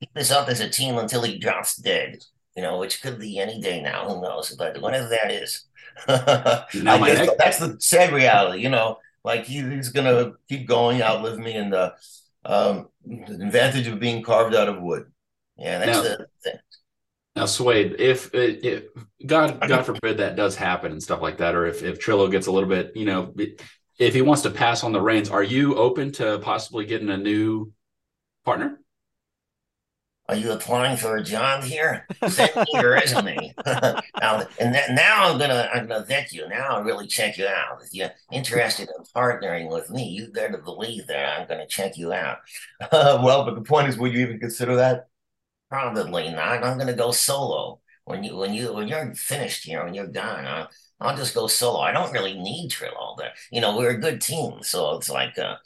keep 0.00 0.12
this 0.14 0.32
up 0.32 0.48
as 0.48 0.60
a 0.60 0.68
team 0.68 0.98
until 0.98 1.22
he 1.22 1.38
drops 1.38 1.76
dead, 1.76 2.18
you 2.56 2.62
know, 2.62 2.78
which 2.78 3.02
could 3.02 3.20
be 3.20 3.38
any 3.38 3.60
day 3.60 3.80
now. 3.80 4.08
Who 4.08 4.20
knows? 4.20 4.54
But 4.58 4.82
whatever 4.82 5.08
that 5.08 5.30
is. 5.30 5.64
Guess 6.06 7.30
that's 7.38 7.58
the 7.58 7.76
sad 7.78 8.12
reality, 8.12 8.62
you 8.62 8.70
know, 8.70 8.98
like 9.24 9.44
he, 9.44 9.60
he's 9.60 9.90
going 9.90 10.06
to 10.06 10.36
keep 10.48 10.66
going, 10.66 11.02
outlive 11.02 11.38
me. 11.38 11.54
And 11.54 11.72
the, 11.72 11.94
um, 12.44 12.88
the 13.04 13.34
advantage 13.34 13.86
of 13.86 14.00
being 14.00 14.24
carved 14.24 14.56
out 14.56 14.68
of 14.68 14.82
wood. 14.82 15.12
Yeah, 15.56 15.78
that's 15.78 15.98
now, 15.98 16.02
the 16.02 16.26
thing. 16.42 16.58
Now, 17.34 17.46
Suede, 17.46 17.96
if, 17.98 18.30
if 18.34 18.84
God 19.24 19.66
God 19.66 19.86
forbid 19.86 20.18
that 20.18 20.36
does 20.36 20.54
happen 20.54 20.92
and 20.92 21.02
stuff 21.02 21.22
like 21.22 21.38
that, 21.38 21.54
or 21.54 21.66
if 21.66 21.82
if 21.82 21.98
Trillo 21.98 22.30
gets 22.30 22.46
a 22.46 22.52
little 22.52 22.68
bit, 22.68 22.92
you 22.94 23.06
know, 23.06 23.34
if 23.98 24.14
he 24.14 24.20
wants 24.20 24.42
to 24.42 24.50
pass 24.50 24.84
on 24.84 24.92
the 24.92 25.00
reins, 25.00 25.30
are 25.30 25.42
you 25.42 25.76
open 25.76 26.12
to 26.12 26.38
possibly 26.40 26.84
getting 26.84 27.08
a 27.08 27.16
new 27.16 27.72
partner? 28.44 28.82
Are 30.28 30.36
you 30.36 30.52
applying 30.52 30.96
for 30.96 31.16
a 31.16 31.22
job 31.22 31.64
here? 31.64 32.06
Send 32.28 32.54
me 32.54 32.64
your 32.72 32.92
resume. 32.92 33.54
now, 33.66 34.46
and 34.60 34.74
that, 34.74 34.92
now 34.92 35.30
I'm 35.30 35.38
gonna 35.38 35.68
I'm 35.74 35.88
gonna 35.88 36.04
vet 36.04 36.32
you. 36.32 36.48
Now 36.48 36.76
I'll 36.76 36.84
really 36.84 37.06
check 37.06 37.38
you 37.38 37.46
out. 37.46 37.82
If 37.82 37.92
you're 37.92 38.12
interested 38.30 38.88
in 38.96 39.04
partnering 39.16 39.70
with 39.70 39.90
me, 39.90 40.08
you 40.08 40.28
better 40.32 40.58
believe 40.58 41.06
that 41.08 41.40
I'm 41.40 41.48
gonna 41.48 41.66
check 41.66 41.96
you 41.96 42.12
out. 42.12 42.38
Uh, 42.80 43.20
well, 43.24 43.44
but 43.44 43.56
the 43.56 43.62
point 43.62 43.88
is, 43.88 43.98
would 43.98 44.12
you 44.12 44.20
even 44.20 44.38
consider 44.38 44.76
that? 44.76 45.08
Probably 45.72 46.28
not. 46.28 46.62
I'm 46.62 46.76
gonna 46.76 46.92
go 46.92 47.12
solo. 47.12 47.80
When 48.04 48.22
you 48.24 48.36
when 48.36 48.52
you 48.52 48.74
when 48.74 48.88
you're 48.88 49.14
finished 49.14 49.64
here, 49.64 49.82
when 49.82 49.94
you're 49.94 50.06
done, 50.06 50.44
I'll, 50.46 50.68
I'll 51.00 51.16
just 51.16 51.34
go 51.34 51.46
solo. 51.46 51.80
I 51.80 51.92
don't 51.92 52.12
really 52.12 52.38
need 52.38 52.68
Trill 52.70 52.92
all 52.94 53.16
there. 53.16 53.32
You 53.50 53.62
know, 53.62 53.74
we're 53.76 53.90
a 53.90 53.98
good 53.98 54.20
team, 54.20 54.62
so 54.62 54.96
it's 54.96 55.08
like 55.08 55.38
uh, 55.38 55.56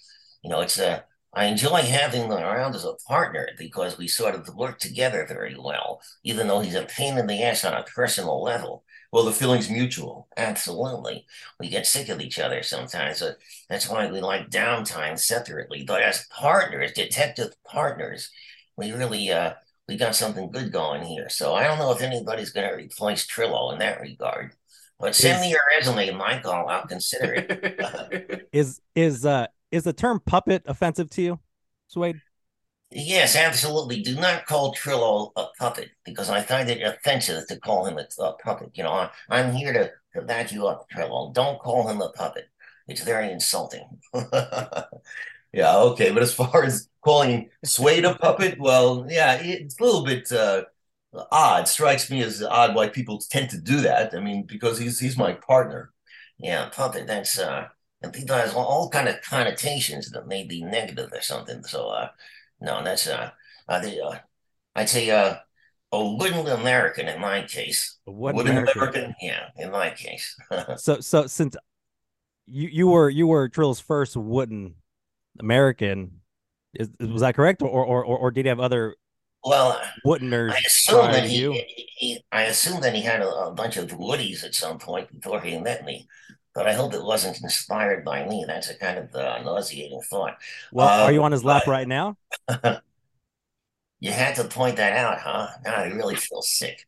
you 0.45 0.51
know, 0.51 0.61
it's 0.61 0.79
a 0.79 1.05
I 1.35 1.47
enjoy 1.47 1.83
having 1.83 2.23
him 2.27 2.31
around 2.33 2.77
as 2.77 2.85
a 2.85 2.95
partner 3.09 3.49
because 3.59 3.99
we 3.99 4.07
sort 4.09 4.37
of 4.37 4.55
work 4.55 4.79
together 4.79 5.27
very 5.27 5.57
well, 5.59 6.01
even 6.23 6.47
though 6.47 6.61
he's 6.61 6.77
a 6.77 6.85
pain 6.85 7.19
in 7.19 7.27
the 7.27 7.43
ass 7.43 7.65
on 7.65 7.75
a 7.75 7.83
personal 7.83 8.41
level. 8.43 8.85
Well, 9.13 9.25
the 9.25 9.33
feeling's 9.33 9.69
mutual. 9.71 10.29
Absolutely. 10.37 11.27
We 11.61 11.69
get 11.69 11.87
sick 11.87 12.09
of 12.11 12.21
each 12.21 12.39
other 12.39 12.63
sometimes. 12.63 13.19
So 13.19 13.35
that's 13.69 13.89
why 13.89 14.11
we 14.11 14.21
like 14.21 14.51
downtime 14.51 15.19
separately. 15.19 15.85
But 15.85 16.03
as 16.03 16.27
partners, 16.31 16.93
detective 16.93 17.55
partners, 17.65 18.31
we 18.77 18.93
really 18.93 19.31
uh, 19.31 19.55
we 19.89 19.97
got 19.97 20.17
something 20.17 20.51
good 20.51 20.73
going 20.73 21.03
here. 21.03 21.29
So 21.29 21.55
I 21.55 21.65
don't 21.65 21.79
know 21.79 21.93
if 21.93 22.03
anybody's 22.03 22.51
going 22.51 22.69
to 22.69 22.75
replace 22.75 23.27
Trillo 23.27 23.73
in 23.73 23.79
that 23.79 24.01
regard. 24.01 24.53
But 24.99 25.15
send 25.15 25.43
me 25.43 25.51
your 25.51 25.61
resume, 25.77 26.11
Michael. 26.13 26.53
I'll 26.53 26.87
consider 26.87 27.35
it. 27.35 28.49
is 28.53 28.81
is 28.95 29.27
uh 29.27 29.47
is 29.71 29.85
the 29.85 29.93
term 29.93 30.21
puppet 30.25 30.63
offensive 30.67 31.11
to 31.11 31.23
you, 31.23 31.41
Suede? 31.89 32.21
Yes, 32.91 33.37
absolutely. 33.37 34.01
Do 34.01 34.15
not 34.15 34.47
call 34.47 34.75
Trillo 34.75 35.33
a 35.37 35.47
puppet 35.59 35.91
because 36.05 36.31
I 36.31 36.41
find 36.41 36.71
it 36.71 36.83
offensive 36.83 37.47
to 37.49 37.59
call 37.59 37.85
him 37.85 37.99
a, 37.99 38.07
a 38.23 38.33
puppet. 38.35 38.71
You 38.75 38.85
know, 38.85 38.93
I, 38.93 39.11
I'm 39.29 39.53
here 39.53 39.73
to, 39.73 39.91
to 40.15 40.23
back 40.25 40.53
you 40.53 40.67
up, 40.67 40.87
Trillo. 40.91 41.35
Don't 41.35 41.59
call 41.59 41.89
him 41.89 42.01
a 42.01 42.11
puppet. 42.11 42.47
It's 42.89 43.03
very 43.03 43.31
insulting. 43.31 43.85
yeah, 45.57 45.79
okay. 45.79 46.11
But 46.13 46.23
as 46.23 46.35
far 46.35 46.65
as 46.65 46.89
calling 47.01 47.49
Suede 47.65 48.05
a 48.05 48.15
puppet, 48.15 48.61
well, 48.61 49.07
yeah, 49.09 49.39
it's 49.41 49.81
a 49.81 49.83
little 49.83 50.05
bit 50.05 50.31
uh, 50.31 50.65
odd. 51.33 51.67
Strikes 51.67 52.11
me 52.11 52.23
as 52.23 52.43
odd 52.43 52.75
why 52.75 52.91
people 52.91 53.19
tend 53.19 53.49
to 53.51 53.59
do 53.59 53.81
that. 53.81 54.15
I 54.15 54.21
mean, 54.21 54.45
because 54.45 54.79
he's 54.79 55.01
he's 55.01 55.17
my 55.17 55.33
partner. 55.33 55.93
Yeah, 56.39 56.69
puppet. 56.69 57.07
That's 57.07 57.39
uh, 57.39 57.69
and 58.03 58.13
people 58.13 58.37
has 58.37 58.53
all, 58.53 58.67
all 58.67 58.91
kind 58.91 59.09
of 59.09 59.23
connotations 59.23 60.11
that 60.11 60.27
may 60.27 60.45
be 60.45 60.63
negative 60.63 61.11
or 61.11 61.23
something. 61.23 61.65
So 61.65 61.89
uh, 61.89 62.09
no, 62.61 62.85
that's 62.85 63.07
uh, 63.07 63.31
uh, 63.67 63.81
the, 63.81 64.05
uh 64.05 64.19
I'd 64.75 64.91
say 64.91 65.09
uh, 65.09 65.37
a 65.91 66.05
wooden 66.05 66.47
American 66.49 67.09
in 67.09 67.19
my 67.19 67.45
case. 67.45 67.97
A 68.07 68.13
wooden 68.13 68.37
Wooden 68.37 68.59
American. 68.59 68.83
American. 68.83 69.15
Yeah, 69.23 69.49
in 69.57 69.71
my 69.71 69.89
case. 69.89 70.39
So 70.77 71.01
so 71.01 71.27
since 71.27 71.57
you 72.45 72.69
you 72.69 72.89
were 72.89 73.09
you 73.09 73.27
were 73.27 73.49
Trill's 73.49 73.81
first 73.81 74.19
wooden 74.19 74.75
American, 75.41 76.21
is, 76.75 76.91
was 77.01 77.21
that 77.23 77.35
correct, 77.35 77.63
or 77.63 77.69
or 77.69 78.05
or, 78.05 78.31
did 78.31 78.45
he 78.45 78.49
have 78.49 78.61
other 78.61 78.97
well, 79.45 79.81
woodeners 80.05 80.53
I 80.53 80.61
assume 80.67 81.13
that 81.13 81.23
to 81.23 81.29
he, 81.29 81.65
he, 81.97 82.25
I 82.33 82.43
assume 82.43 82.81
that 82.81 82.95
he 82.95 83.03
had 83.03 83.23
a, 83.23 83.29
a 83.29 83.53
bunch 83.53 83.77
of 83.77 83.89
woodies 83.91 84.45
at 84.45 84.55
some 84.55 84.79
point 84.79 85.11
before 85.13 85.41
he 85.41 85.59
met 85.59 85.85
me. 85.85 86.09
But 86.55 86.67
I 86.67 86.73
hope 86.73 86.95
it 86.95 87.05
wasn't 87.05 87.43
inspired 87.43 88.03
by 88.03 88.27
me. 88.27 88.45
That's 88.47 88.71
a 88.71 88.79
kind 88.79 88.99
of 88.99 89.15
uh, 89.15 89.43
nauseating 89.43 90.01
thought. 90.09 90.39
Well, 90.73 91.05
are 91.05 91.13
you 91.13 91.23
on 91.23 91.33
his 91.33 91.45
lap 91.45 91.67
right 91.67 91.87
now? 91.87 92.17
You 94.01 94.13
had 94.13 94.37
to 94.37 94.45
point 94.45 94.77
that 94.77 94.93
out, 94.93 95.21
huh? 95.21 95.49
Now 95.65 95.77
I 95.77 95.87
really 95.87 96.17
feel 96.17 96.43
sick. 96.43 96.87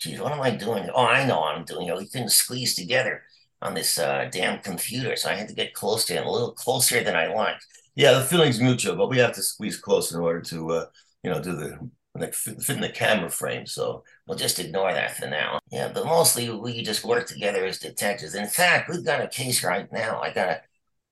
Geez, 0.00 0.20
what 0.20 0.32
am 0.32 0.40
I 0.40 0.50
doing? 0.50 0.88
Oh, 0.94 1.04
I 1.04 1.26
know 1.26 1.40
what 1.40 1.54
I'm 1.54 1.64
doing. 1.64 1.86
You 1.86 1.94
know, 1.94 2.00
things 2.00 2.34
squeeze 2.34 2.74
together 2.74 3.22
on 3.62 3.74
this 3.74 3.98
uh, 3.98 4.28
damn 4.32 4.60
computer, 4.60 5.16
so 5.16 5.30
I 5.30 5.34
had 5.34 5.48
to 5.48 5.54
get 5.54 5.74
close 5.74 6.04
to 6.06 6.14
him, 6.14 6.26
a 6.26 6.30
little 6.32 6.52
closer 6.52 7.02
than 7.04 7.16
I 7.16 7.26
liked. 7.32 7.64
Yeah, 7.94 8.14
the 8.14 8.24
feeling's 8.24 8.60
mutual, 8.60 8.96
but 8.96 9.10
we 9.10 9.18
have 9.18 9.32
to 9.34 9.42
squeeze 9.42 9.76
close 9.76 10.12
in 10.12 10.20
order 10.20 10.40
to, 10.42 10.70
uh, 10.72 10.84
you 11.22 11.30
know, 11.30 11.42
do 11.42 11.54
the 11.54 11.90
like 12.14 12.34
fit, 12.34 12.68
in 12.68 12.80
the 12.80 12.88
camera 12.88 13.30
frame. 13.30 13.66
So 13.66 14.02
We'll 14.30 14.38
just 14.38 14.60
ignore 14.60 14.92
that 14.94 15.16
for 15.16 15.26
now. 15.26 15.58
Yeah, 15.72 15.90
but 15.92 16.04
mostly 16.04 16.48
we 16.50 16.84
just 16.84 17.04
work 17.04 17.26
together 17.26 17.66
as 17.66 17.80
detectives. 17.80 18.36
In 18.36 18.46
fact, 18.46 18.88
we've 18.88 19.04
got 19.04 19.20
a 19.20 19.26
case 19.26 19.64
right 19.64 19.90
now. 19.92 20.20
I 20.20 20.32
gotta, 20.32 20.60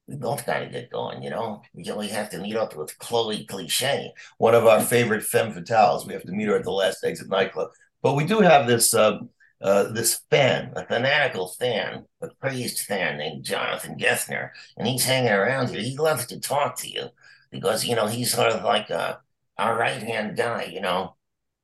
we 0.06 0.14
both 0.14 0.46
gotta 0.46 0.66
get 0.66 0.88
going. 0.88 1.24
You 1.24 1.30
know, 1.30 1.62
we 1.74 1.90
only 1.90 2.06
have 2.06 2.30
to 2.30 2.38
meet 2.38 2.54
up 2.54 2.76
with 2.76 2.96
Chloe 3.00 3.44
Cliche. 3.44 4.12
one 4.36 4.54
of 4.54 4.66
our 4.66 4.80
favorite 4.80 5.24
femme 5.24 5.52
fatales. 5.52 6.06
We 6.06 6.12
have 6.12 6.22
to 6.22 6.30
meet 6.32 6.46
her 6.46 6.54
at 6.54 6.62
the 6.62 6.70
last 6.70 7.02
exit 7.02 7.28
nightclub. 7.28 7.70
But 8.02 8.14
we 8.14 8.24
do 8.24 8.38
have 8.38 8.68
this 8.68 8.94
uh, 8.94 9.18
uh, 9.62 9.84
this 9.92 10.20
fan. 10.30 10.72
a 10.76 10.86
fanatical 10.86 11.48
fan, 11.48 12.04
a 12.22 12.28
crazed 12.40 12.80
fan 12.80 13.18
named 13.18 13.44
Jonathan 13.44 13.96
Geffner, 13.98 14.50
and 14.76 14.86
he's 14.86 15.04
hanging 15.04 15.32
around 15.32 15.68
here. 15.70 15.80
He 15.80 15.96
loves 15.96 16.26
to 16.26 16.40
talk 16.40 16.76
to 16.80 16.90
you 16.90 17.08
because 17.50 17.84
you 17.84 17.94
know 17.96 18.06
he's 18.06 18.32
sort 18.32 18.52
of 18.52 18.64
like 18.64 18.90
a 18.90 19.20
our 19.58 19.76
right 19.78 20.02
hand 20.02 20.36
guy. 20.36 20.64
You 20.64 20.80
know, 20.80 21.16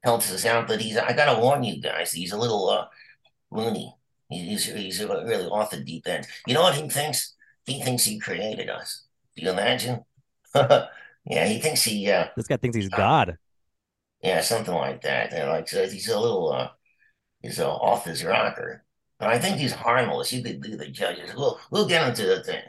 helps 0.05 0.33
us 0.33 0.45
out. 0.45 0.69
But 0.69 0.81
he's 0.81 0.97
I 0.97 1.13
gotta 1.13 1.41
warn 1.41 1.65
you 1.65 1.81
guys, 1.81 2.13
he's 2.13 2.33
a 2.33 2.39
little 2.39 2.69
uh, 2.71 2.87
loony. 3.51 3.95
He's 4.29 4.65
he's 4.67 5.01
really 5.05 5.47
off 5.47 5.71
the 5.71 5.81
deep 5.81 6.07
end. 6.09 6.27
You 6.47 6.55
know 6.55 6.63
what 6.63 6.75
he 6.77 6.89
thinks? 6.89 7.35
He 7.67 7.81
thinks 7.83 8.05
he 8.05 8.19
created 8.19 8.71
us. 8.71 9.07
Do 9.37 9.45
you 9.45 9.51
imagine? 9.53 10.05
yeah, 10.55 11.47
he 11.47 11.61
thinks 11.61 11.83
he 11.85 12.11
uh, 12.11 12.29
This 12.37 12.47
guy 12.47 12.57
thinks 12.57 12.77
he's 12.77 12.89
God. 12.89 13.39
yeah, 14.23 14.41
something 14.41 14.75
like 14.75 15.03
that. 15.03 15.33
And 15.33 15.49
like 15.51 15.69
so 15.69 15.87
he's 15.89 16.09
a 16.09 16.19
little 16.19 16.53
uh 16.53 16.71
he's 17.45 17.61
uh, 17.61 17.71
off 17.71 18.05
his 18.07 18.25
rocker. 18.25 18.85
But 19.19 19.29
I 19.29 19.39
think 19.39 19.59
he's 19.59 19.73
harmless. 19.73 20.33
You 20.33 20.43
could 20.43 20.61
be 20.61 20.75
the 20.75 20.89
judges. 20.89 21.35
We'll 21.35 21.59
we'll 21.71 21.87
get 21.87 22.09
into 22.09 22.27
the 22.27 22.43
thing. 22.43 22.63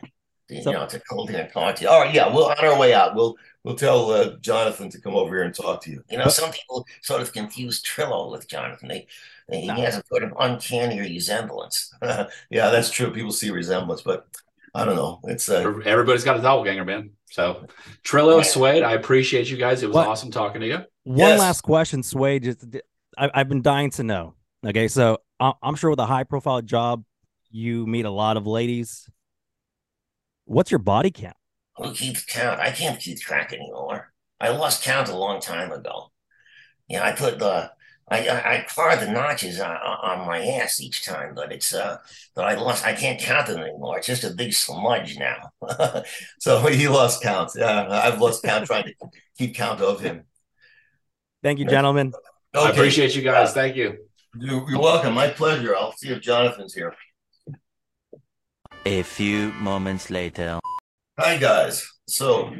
You 0.50 0.62
So- 0.62 0.72
know, 0.74 0.86
to 0.86 1.00
cold 1.10 1.32
and 1.32 1.52
talk 1.52 1.76
to 1.78 1.84
you. 1.84 1.90
All 1.90 2.02
right, 2.02 2.14
yeah, 2.14 2.32
we'll 2.32 2.46
on 2.46 2.58
our 2.64 2.78
way 2.78 2.94
out. 2.94 3.16
We'll 3.16 3.36
we'll 3.64 3.76
tell 3.76 4.12
uh, 4.12 4.36
Jonathan 4.42 4.90
to 4.92 5.02
come 5.02 5.16
over 5.16 5.34
here 5.36 5.44
and 5.44 5.56
talk 5.56 5.82
to 5.84 5.92
you. 5.92 6.04
You 6.10 6.20
know, 6.20 6.28
some 6.28 6.52
people 6.52 6.86
sort 7.02 7.22
of 7.22 7.34
confuse 7.34 7.82
Trillo 7.82 8.32
with 8.32 8.48
Jonathan. 8.48 8.88
They, 8.90 9.08
they 9.50 9.66
No. 9.66 9.74
he 9.74 9.82
has 9.82 9.98
a 9.98 10.04
sort 10.08 10.22
of 10.24 10.34
uncanny 10.40 11.00
resemblance. 11.00 11.92
yeah, 12.04 12.28
that's 12.70 12.92
true. 12.92 13.10
People 13.12 13.32
see 13.32 13.50
resemblance, 13.50 14.04
but 14.04 14.28
I 14.76 14.86
don't 14.86 14.96
know. 14.96 15.20
It's 15.24 15.50
uh, 15.50 15.80
Everybody's 15.84 16.24
got 16.24 16.38
a 16.38 16.42
doppelganger, 16.44 16.86
man. 16.86 17.10
So 17.32 17.66
Trillo, 18.04 18.38
Yeah. 18.38 18.44
Suede, 18.44 18.84
I 18.84 18.92
appreciate 18.94 19.50
you 19.50 19.58
guys. 19.58 19.82
It 19.82 19.88
was 19.88 19.96
What? 19.96 20.08
awesome 20.10 20.30
talking 20.30 20.62
to 20.62 20.68
you. 20.68 20.78
One 21.06 21.18
Yes. 21.18 21.40
last 21.40 21.62
question, 21.62 22.04
Suede. 22.04 22.44
Just 22.44 22.66
I, 23.18 23.32
I've 23.34 23.50
been 23.50 23.64
dying 23.64 23.90
to 23.92 24.04
know. 24.04 24.36
Okay, 24.66 24.88
so 24.88 25.20
I- 25.40 25.54
I'm 25.62 25.76
sure 25.76 25.90
with 25.92 26.00
a 26.00 26.06
high 26.06 26.24
profile 26.24 26.62
job, 26.62 27.04
you 27.52 27.86
meet 27.86 28.06
a 28.06 28.10
lot 28.10 28.38
of 28.38 28.48
ladies. 28.48 29.08
What's 30.46 30.72
your 30.72 30.80
body 30.80 31.12
count? 31.12 31.38
Who 31.78 31.94
keeps 31.94 32.24
count? 32.26 32.60
I 32.60 32.72
can't 32.72 33.00
keep 33.00 33.20
track 33.20 33.54
anymore. 33.54 34.14
I 34.40 34.50
lost 34.50 34.84
count 34.84 35.10
a 35.10 35.16
long 35.16 35.40
time 35.40 35.72
ago. 35.72 36.12
Yeah, 36.88 37.04
I 37.04 37.12
put 37.14 37.40
the 37.40 37.72
I 38.08 38.28
I, 38.28 38.54
I 38.58 38.66
carved 38.68 39.02
the 39.02 39.12
notches 39.12 39.60
on, 39.60 39.76
on 39.76 40.28
my 40.28 40.46
ass 40.46 40.80
each 40.80 41.04
time, 41.04 41.34
but 41.36 41.52
it's 41.52 41.74
uh, 41.74 41.98
but 42.36 42.46
I 42.46 42.56
lost. 42.56 42.86
I 42.86 42.94
can't 42.94 43.20
count 43.20 43.48
them 43.48 43.60
anymore. 43.60 43.98
It's 43.98 44.08
just 44.08 44.24
a 44.24 44.30
big 44.30 44.54
smudge 44.54 45.18
now. 45.18 45.52
so 46.40 46.60
he 46.68 46.88
lost 46.88 47.24
count. 47.24 47.52
Yeah, 47.56 47.88
I've 47.90 48.22
lost 48.22 48.44
count 48.44 48.68
trying 48.68 48.84
to 48.86 48.94
keep 49.38 49.56
count 49.56 49.82
of 49.82 50.00
him. 50.02 50.26
Thank 51.42 51.60
you, 51.60 51.66
Yeah. 51.66 51.72
gentlemen. 51.72 52.14
I 52.54 52.70
appreciate 52.70 53.16
you 53.16 53.22
guys. 53.22 53.54
Thank 53.54 53.76
you. 53.76 54.05
You- 54.38 54.66
You're 54.70 54.80
welcome. 54.82 55.14
My 55.14 55.30
pleasure. 55.30 55.76
I'll 55.76 55.94
see 55.94 56.10
if 56.10 56.22
Jonathan's 56.22 56.74
here. 56.74 56.94
A 58.86 59.02
few 59.04 59.52
moments 59.54 60.10
later. 60.10 60.60
Hi 61.18 61.38
guys. 61.38 61.90
So 62.08 62.54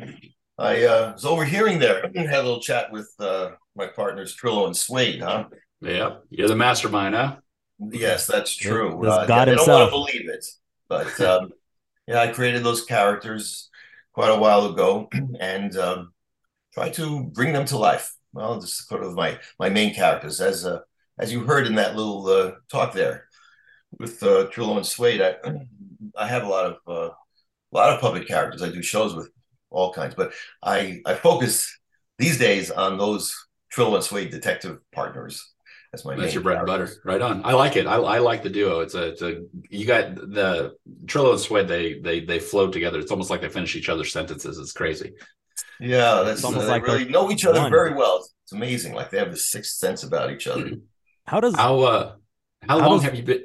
I 0.58 0.84
uh, 0.86 1.12
was 1.14 1.26
overhearing 1.26 1.80
there. 1.80 2.02
Had 2.16 2.16
a 2.40 2.44
little 2.44 2.62
chat 2.62 2.92
with 2.92 3.12
uh, 3.20 3.52
my 3.76 3.88
partners 3.88 4.36
Trillo 4.36 4.66
and 4.66 4.76
Suede, 4.76 5.22
huh? 5.22 5.46
Yeah, 5.82 6.18
you're 6.30 6.48
the 6.48 6.56
mastermind, 6.56 7.14
huh? 7.16 7.36
Yes, 7.92 8.26
that's 8.26 8.56
true. 8.56 9.00
This 9.04 9.12
Uh, 9.12 9.26
God 9.26 9.48
they 9.48 9.52
don't 9.52 9.60
himself. 9.60 9.92
want 9.92 10.08
to 10.08 10.14
believe 10.14 10.30
it, 10.30 10.46
but 10.88 11.20
um, 11.22 11.52
yeah, 12.08 12.22
I 12.22 12.28
created 12.30 12.64
those 12.64 12.86
characters 12.86 13.70
quite 14.14 14.32
a 14.32 14.40
while 14.40 14.66
ago 14.68 15.10
and 15.40 15.76
um, 15.78 16.14
tried 16.74 16.94
to 16.94 17.24
bring 17.26 17.52
them 17.54 17.66
to 17.66 17.78
life. 17.78 18.14
Well, 18.34 18.60
this 18.60 18.72
is 18.80 18.88
sort 18.88 19.04
of 19.04 19.14
my 19.14 19.38
my 19.60 19.70
main 19.70 19.94
characters, 19.94 20.40
as 20.42 20.66
uh, 20.66 20.80
as 21.18 21.32
you 21.32 21.42
heard 21.42 21.68
in 21.68 21.76
that 21.76 21.96
little 21.96 22.28
uh, 22.28 22.52
talk 22.70 22.94
there 22.94 23.28
with 24.00 24.22
uh, 24.24 24.48
Trillo 24.48 24.78
and 24.78 24.86
Suede. 24.86 25.22
I 25.22 25.36
I 26.18 26.28
have 26.28 26.44
a 26.44 26.48
lot 26.50 26.66
of 26.66 26.78
uh, 26.88 27.10
a 27.12 27.74
lot 27.76 27.94
of 27.94 28.02
puppet 28.02 28.28
characters. 28.28 28.62
I 28.62 28.70
do 28.70 28.82
shows 28.82 29.16
with 29.16 29.30
all 29.70 29.94
kinds, 29.94 30.16
but 30.16 30.34
I 30.64 31.02
I 31.06 31.16
focus 31.16 31.78
these 32.18 32.38
days 32.38 32.72
on 32.72 32.98
those 32.98 33.36
Trillo 33.74 33.96
and 33.96 34.04
Suede 34.04 34.32
detective 34.32 34.80
partners 34.92 35.54
as 35.94 36.06
my 36.06 36.14
name. 36.14 36.22
That's 36.22 36.34
your 36.34 36.44
bread 36.44 36.58
and 36.58 36.68
butter. 36.68 36.90
Right 37.04 37.22
on. 37.22 37.44
I 37.44 37.54
like 37.54 37.76
it. 37.76 37.88
I, 37.88 37.96
I 37.96 38.20
like 38.20 38.44
the 38.44 38.50
duo. 38.50 38.80
It's 38.82 38.96
a, 38.96 39.08
it's 39.10 39.22
a 39.22 39.42
you 39.70 39.86
got 39.86 40.16
the 40.16 40.76
Trillo 41.06 41.32
and 41.32 41.40
Suede. 41.40 41.68
They 41.68 42.00
they 42.00 42.20
they 42.22 42.40
flow 42.40 42.70
together. 42.70 43.00
It's 43.00 43.12
almost 43.12 43.30
like 43.30 43.42
they 43.42 43.50
finish 43.50 43.76
each 43.76 43.90
other's 43.90 44.12
sentences. 44.12 44.58
It's 44.58 44.74
crazy. 44.74 45.14
Yeah, 45.80 46.22
that's 46.24 46.40
It's 46.40 46.46
almost 46.46 46.68
uh, 46.68 46.70
like 46.70 46.86
they 46.86 46.94
really 46.94 47.10
know 47.10 47.32
each 47.32 47.46
other 47.46 47.62
one. 47.62 47.72
very 47.72 47.94
well. 47.94 48.26
It's 48.44 48.54
amazing. 48.54 48.94
Like 48.94 49.10
they 49.10 49.18
have 49.18 49.32
the 49.32 49.38
sixth 49.38 49.76
sense 49.76 50.04
about 50.04 50.32
each 50.32 50.48
other. 50.48 50.72
How 51.26 51.40
does 51.40 51.56
How 51.56 51.80
uh 51.82 52.16
how, 52.68 52.80
How 52.80 52.90
long 52.90 52.98
does- 52.98 53.04
have 53.06 53.16
you 53.16 53.24
been 53.24 53.44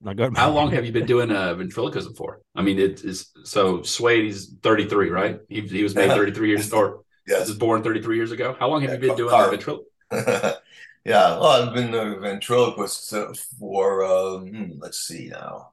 no, 0.00 0.14
go- 0.14 0.30
how 0.34 0.50
long 0.50 0.70
have 0.70 0.86
you 0.86 0.92
been 0.92 1.06
doing 1.06 1.30
uh 1.32 1.54
ventriloquism 1.54 2.14
for? 2.14 2.40
I 2.54 2.62
mean 2.62 2.78
it 2.78 3.04
is 3.04 3.30
so 3.44 3.82
Suede 3.82 4.24
he's 4.24 4.54
33, 4.62 5.10
right? 5.10 5.40
He, 5.48 5.60
he 5.62 5.82
was 5.82 5.94
made 5.94 6.10
33 6.10 6.48
years 6.48 6.72
or 6.72 7.02
Yes. 7.26 7.48
was 7.48 7.56
born 7.58 7.82
33 7.82 8.16
years 8.16 8.32
ago. 8.32 8.56
How 8.58 8.68
long 8.68 8.80
have 8.82 8.90
Yeah, 8.90 8.96
you 8.96 9.00
been 9.08 9.16
doing 9.16 9.30
car. 9.30 9.50
ventrilo- 9.50 9.84
yeah. 11.04 11.38
Well, 11.38 11.44
I've 11.68 11.74
been 11.74 11.92
a 11.94 12.18
ventriloquist 12.20 13.12
uh, 13.12 13.34
for 13.58 14.04
um, 14.04 14.46
hmm, 14.48 14.70
let's 14.78 15.00
see 15.00 15.28
now, 15.28 15.72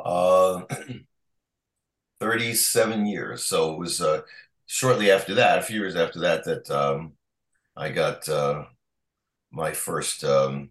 uh, 0.00 0.62
thirty-seven 2.20 3.06
years. 3.06 3.44
So 3.44 3.72
it 3.74 3.78
was 3.78 4.00
uh, 4.00 4.22
shortly 4.66 5.10
after 5.10 5.34
that, 5.34 5.58
a 5.58 5.62
few 5.62 5.78
years 5.78 5.96
after 5.96 6.20
that, 6.20 6.44
that 6.44 6.70
um, 6.70 7.12
I 7.76 7.90
got 7.90 8.26
uh, 8.28 8.64
my 9.52 9.72
first 9.72 10.24
um, 10.24 10.70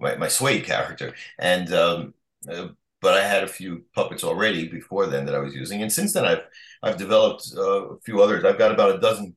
my 0.00 0.16
my 0.16 0.28
Suede 0.28 0.64
character, 0.64 1.14
and 1.38 1.72
um, 1.72 2.14
uh, 2.50 2.68
but 3.00 3.14
I 3.14 3.24
had 3.26 3.44
a 3.44 3.48
few 3.48 3.84
puppets 3.94 4.24
already 4.24 4.68
before 4.68 5.06
then 5.06 5.26
that 5.26 5.34
I 5.34 5.40
was 5.40 5.54
using, 5.54 5.82
and 5.82 5.92
since 5.92 6.12
then 6.12 6.24
I've 6.24 6.44
I've 6.82 6.96
developed 6.96 7.52
uh, 7.56 7.90
a 7.90 8.00
few 8.00 8.22
others. 8.22 8.44
I've 8.44 8.58
got 8.58 8.72
about 8.72 8.96
a 8.96 9.00
dozen 9.00 9.36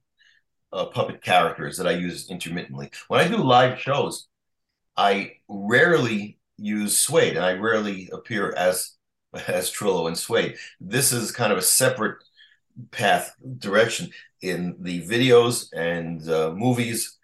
uh, 0.72 0.86
puppet 0.86 1.22
characters 1.22 1.78
that 1.78 1.88
I 1.88 1.92
use 1.92 2.30
intermittently. 2.30 2.92
When 3.08 3.20
I 3.20 3.28
do 3.28 3.38
live 3.38 3.80
shows, 3.80 4.28
I 4.96 5.34
rarely 5.48 6.40
use 6.58 7.00
Suede, 7.00 7.36
and 7.36 7.46
I 7.46 7.54
rarely 7.54 8.10
appear 8.12 8.54
as 8.56 8.94
as 9.48 9.72
Trillo 9.72 10.08
and 10.08 10.18
Suede. 10.18 10.58
This 10.80 11.12
is 11.12 11.32
kind 11.32 11.52
of 11.52 11.58
a 11.58 11.62
separate 11.62 12.24
path 12.92 13.36
direction 13.58 14.12
in 14.42 14.76
the 14.80 15.02
videos 15.08 15.68
and 15.74 16.28
uh, 16.30 16.52
movies 16.52 17.18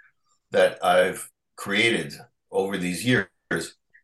that 0.53 0.83
I've 0.83 1.29
created 1.55 2.13
over 2.51 2.77
these 2.77 3.05
years 3.05 3.27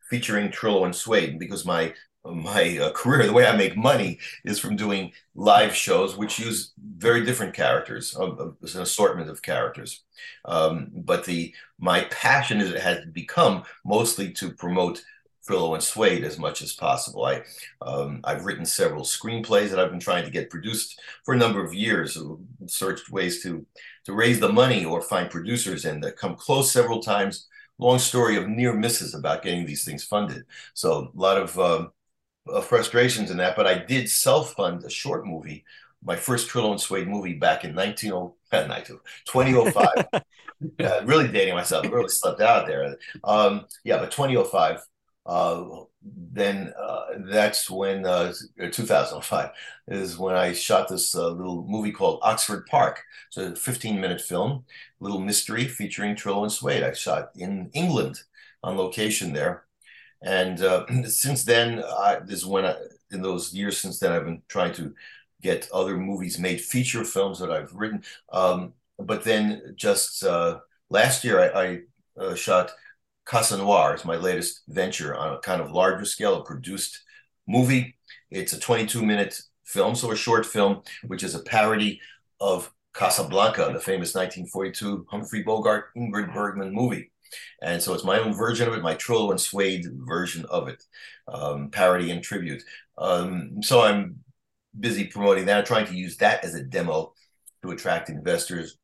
featuring 0.09 0.49
Trillo 0.49 0.85
and 0.85 0.95
Suede 0.95 1.39
because 1.39 1.65
my 1.65 1.93
my 2.25 2.77
uh, 2.77 2.91
career, 2.91 3.25
the 3.25 3.33
way 3.33 3.47
I 3.47 3.55
make 3.55 3.77
money 3.77 4.19
is 4.43 4.59
from 4.59 4.75
doing 4.75 5.13
live 5.35 5.73
shows, 5.73 6.17
which 6.17 6.37
use 6.37 6.73
very 6.97 7.25
different 7.25 7.53
characters, 7.53 8.13
of, 8.13 8.37
of 8.39 8.57
an 8.75 8.81
assortment 8.81 9.29
of 9.29 9.41
characters. 9.41 10.03
Um, 10.43 10.89
but 10.93 11.23
the 11.23 11.55
my 11.79 12.01
passion 12.11 12.59
is 12.59 12.71
it 12.71 12.81
has 12.81 13.05
become 13.13 13.63
mostly 13.85 14.33
to 14.33 14.51
promote 14.51 15.01
Trillo 15.47 15.73
and 15.73 15.83
Suede 15.83 16.23
as 16.25 16.37
much 16.37 16.61
as 16.61 16.73
possible. 16.73 17.25
I 17.25 17.43
um, 17.81 18.19
I've 18.25 18.45
written 18.45 18.65
several 18.65 19.03
screenplays 19.03 19.69
that 19.69 19.79
I've 19.79 19.89
been 19.91 19.99
trying 19.99 20.25
to 20.25 20.31
get 20.31 20.49
produced 20.49 20.99
for 21.23 21.33
a 21.33 21.37
number 21.37 21.63
of 21.63 21.73
years. 21.73 22.17
Searched 22.67 23.09
ways 23.09 23.41
to 23.43 23.65
to 24.09 24.15
raise 24.15 24.39
the 24.39 24.51
money 24.51 24.83
or 24.85 25.01
find 25.01 25.29
producers 25.29 25.85
and 25.85 26.03
that 26.03 26.17
come 26.17 26.35
close 26.35 26.71
several 26.71 26.99
times. 26.99 27.47
Long 27.77 27.99
story 27.99 28.37
of 28.37 28.49
near 28.49 28.73
misses 28.73 29.13
about 29.13 29.43
getting 29.43 29.65
these 29.65 29.85
things 29.85 30.03
funded. 30.03 30.45
So 30.73 31.11
a 31.15 31.17
lot 31.17 31.37
of 31.37 31.57
um, 31.59 31.91
uh, 32.51 32.59
frustrations 32.59 33.29
in 33.29 33.37
that, 33.37 33.55
but 33.55 33.67
I 33.67 33.77
did 33.85 34.09
self 34.09 34.53
fund 34.53 34.83
a 34.83 34.89
short 34.89 35.25
movie, 35.25 35.63
my 36.03 36.15
first 36.15 36.49
Trillo 36.49 36.71
and 36.71 36.81
Suede 36.81 37.07
movie 37.07 37.35
back 37.35 37.63
in 37.63 37.75
19, 37.75 38.11
2005. 38.51 39.87
uh, 40.79 41.01
really 41.05 41.27
dating 41.27 41.53
myself. 41.53 41.87
Really 41.89 42.09
slept 42.09 42.41
out 42.41 42.67
there. 42.67 42.97
Um, 43.23 43.65
yeah, 43.83 43.97
but 43.97 44.11
2005. 44.11 44.81
Uh, 45.25 45.65
then 46.01 46.73
uh, 46.79 47.05
that's 47.29 47.69
when 47.69 48.05
uh, 48.05 48.33
2005 48.71 49.49
is 49.89 50.17
when 50.17 50.35
I 50.35 50.53
shot 50.53 50.87
this 50.87 51.13
uh, 51.15 51.29
little 51.29 51.65
movie 51.67 51.91
called 51.91 52.19
Oxford 52.21 52.65
Park. 52.67 53.03
It's 53.27 53.37
a 53.37 53.55
15 53.55 53.99
minute 53.99 54.21
film, 54.21 54.63
little 54.99 55.19
mystery 55.19 55.67
featuring 55.67 56.15
Trillo 56.15 56.43
and 56.43 56.51
Suede. 56.51 56.83
I 56.83 56.93
shot 56.93 57.31
in 57.35 57.69
England 57.73 58.21
on 58.63 58.77
location 58.77 59.33
there. 59.33 59.65
And 60.21 60.61
uh, 60.61 60.85
since 61.05 61.43
then, 61.43 61.83
I, 61.83 62.19
this 62.23 62.39
is 62.39 62.45
when 62.45 62.65
I, 62.65 62.75
in 63.11 63.21
those 63.21 63.53
years 63.53 63.77
since 63.77 63.99
then, 63.99 64.11
I've 64.11 64.25
been 64.25 64.41
trying 64.47 64.73
to 64.73 64.93
get 65.41 65.69
other 65.73 65.97
movies 65.97 66.39
made, 66.39 66.61
feature 66.61 67.03
films 67.03 67.39
that 67.39 67.51
I've 67.51 67.73
written. 67.73 68.03
Um, 68.31 68.73
but 68.97 69.23
then 69.23 69.73
just 69.75 70.23
uh, 70.23 70.59
last 70.89 71.23
year, 71.23 71.39
I, 71.39 71.63
I 71.63 71.79
uh, 72.21 72.35
shot 72.35 72.71
Casa 73.29 73.57
Noir. 73.57 73.93
It's 73.93 74.05
my 74.05 74.15
latest 74.15 74.63
venture 74.67 75.15
on 75.15 75.33
a 75.33 75.39
kind 75.39 75.61
of 75.61 75.71
larger 75.71 76.03
scale, 76.03 76.37
a 76.37 76.43
produced 76.43 77.03
movie. 77.47 77.95
It's 78.31 78.53
a 78.53 78.59
22 78.59 79.05
minute 79.05 79.39
film, 79.63 79.93
so 79.93 80.11
a 80.11 80.15
short 80.15 80.47
film, 80.47 80.81
which 81.05 81.21
is 81.21 81.35
a 81.35 81.43
parody 81.43 82.01
of 82.41 82.73
Casablanca, 82.95 83.69
the 83.71 83.79
famous 83.79 84.15
1942 84.15 85.05
Humphrey 85.11 85.43
Bogart 85.43 85.93
Ingrid 85.95 86.33
Bergman 86.33 86.73
movie. 86.73 87.11
And 87.61 87.79
so 87.79 87.93
it's 87.93 88.03
my 88.03 88.17
own 88.17 88.33
version 88.33 88.67
of 88.67 88.73
it, 88.73 88.81
my 88.81 88.95
Trillo 88.95 89.29
and 89.29 89.39
Suede 89.39 89.85
version 89.93 90.45
of 90.49 90.67
it, 90.67 90.83
um, 91.27 91.69
parody 91.69 92.09
and 92.09 92.23
tribute. 92.23 92.63
Um, 92.97 93.61
so 93.61 93.81
I'm 93.81 94.23
busy 94.79 95.05
promoting 95.05 95.45
that, 95.45 95.67
trying 95.67 95.85
to 95.85 95.95
use 95.95 96.17
that 96.17 96.43
as 96.43 96.55
a 96.55 96.63
demo 96.63 97.13
to 97.61 97.69
attract 97.69 98.09
investors 98.09 98.79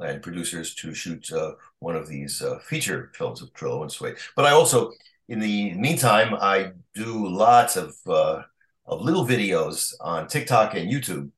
and 0.00 0.22
producers 0.22 0.74
to 0.76 0.94
shoot 0.94 1.32
uh, 1.32 1.52
one 1.78 1.96
of 1.96 2.08
these 2.08 2.42
uh, 2.42 2.58
feature 2.58 3.10
films 3.14 3.42
of 3.42 3.52
Trillo 3.52 3.82
and 3.82 3.90
Suede. 3.90 4.16
But 4.34 4.46
I 4.46 4.50
also, 4.50 4.92
in 5.28 5.38
the 5.38 5.74
meantime, 5.74 6.34
I 6.34 6.72
do 6.94 7.28
lots 7.28 7.76
of 7.76 7.96
uh, 8.06 8.42
of 8.86 9.00
little 9.00 9.26
videos 9.26 9.94
on 10.00 10.28
TikTok 10.28 10.74
and 10.74 10.90
YouTube 10.90 11.30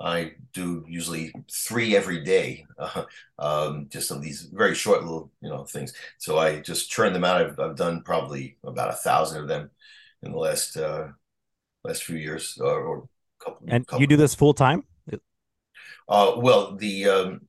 I 0.00 0.34
do 0.52 0.84
usually 0.88 1.32
three 1.50 1.96
every 1.96 2.22
day, 2.22 2.66
uh, 2.78 3.04
um, 3.38 3.88
just 3.90 4.10
of 4.10 4.22
these 4.22 4.42
very 4.52 4.74
short 4.74 5.02
little, 5.02 5.30
you 5.40 5.48
know, 5.48 5.64
things. 5.64 5.92
So 6.18 6.38
I 6.38 6.60
just 6.60 6.90
churn 6.90 7.12
them 7.12 7.24
out. 7.24 7.42
I've, 7.42 7.58
I've 7.58 7.76
done 7.76 8.02
probably 8.02 8.58
about 8.64 8.90
a 8.90 8.96
thousand 8.96 9.42
of 9.42 9.48
them 9.48 9.70
in 10.22 10.32
the 10.32 10.38
last 10.38 10.76
uh, 10.76 11.08
last 11.84 12.04
few 12.04 12.16
years, 12.16 12.58
or, 12.60 12.80
or 12.80 13.08
couple. 13.40 13.66
And 13.68 13.86
couple 13.86 14.00
you 14.00 14.06
do 14.06 14.16
this 14.16 14.34
full 14.34 14.54
time? 14.54 14.84
Uh, 16.08 16.34
well, 16.38 16.74
the 16.76 17.06
um, 17.06 17.40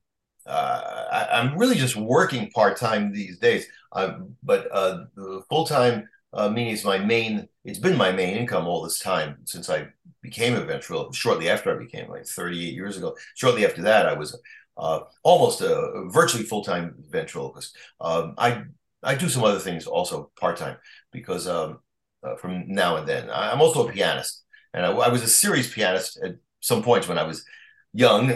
uh, 0.46 1.04
I, 1.12 1.40
am 1.40 1.56
really 1.56 1.76
just 1.76 1.96
working 1.96 2.50
part 2.50 2.76
time 2.76 3.12
these 3.12 3.38
days. 3.38 3.66
Um, 3.92 4.36
but 4.42 4.68
uh, 4.72 5.04
full 5.48 5.66
time 5.66 6.08
uh, 6.32 6.48
meaning 6.48 6.72
it's 6.72 6.84
my 6.84 6.98
main. 6.98 7.48
It's 7.64 7.78
been 7.78 7.96
my 7.96 8.12
main 8.12 8.36
income 8.36 8.66
all 8.66 8.82
this 8.82 8.98
time 8.98 9.38
since 9.44 9.68
I 9.68 9.88
became 10.22 10.54
a 10.54 10.64
ventriloquist. 10.64 11.18
Shortly 11.18 11.48
after 11.48 11.74
I 11.74 11.78
became, 11.78 12.08
like 12.08 12.26
38 12.26 12.74
years 12.74 12.96
ago. 12.96 13.16
Shortly 13.34 13.66
after 13.66 13.82
that, 13.82 14.06
I 14.06 14.14
was 14.14 14.40
uh, 14.76 15.00
almost 15.22 15.60
a, 15.60 16.08
virtually 16.08 16.44
full 16.44 16.62
time 16.62 16.94
ventriloquist. 17.10 17.76
Um, 18.00 18.34
I 18.38 18.62
I 19.02 19.14
do 19.16 19.28
some 19.28 19.44
other 19.44 19.58
things 19.58 19.86
also 19.86 20.30
part 20.38 20.56
time 20.56 20.76
because 21.10 21.48
um, 21.48 21.80
uh, 22.22 22.36
from 22.36 22.64
now 22.68 22.96
and 22.96 23.08
then 23.08 23.28
I, 23.28 23.52
am 23.52 23.60
also 23.60 23.88
a 23.88 23.92
pianist, 23.92 24.44
and 24.72 24.86
I, 24.86 24.90
I, 24.90 25.08
was 25.08 25.22
a 25.22 25.28
serious 25.28 25.72
pianist 25.72 26.20
at 26.22 26.36
some 26.60 26.82
points 26.82 27.08
when 27.08 27.18
I 27.18 27.24
was 27.24 27.44
young, 27.92 28.30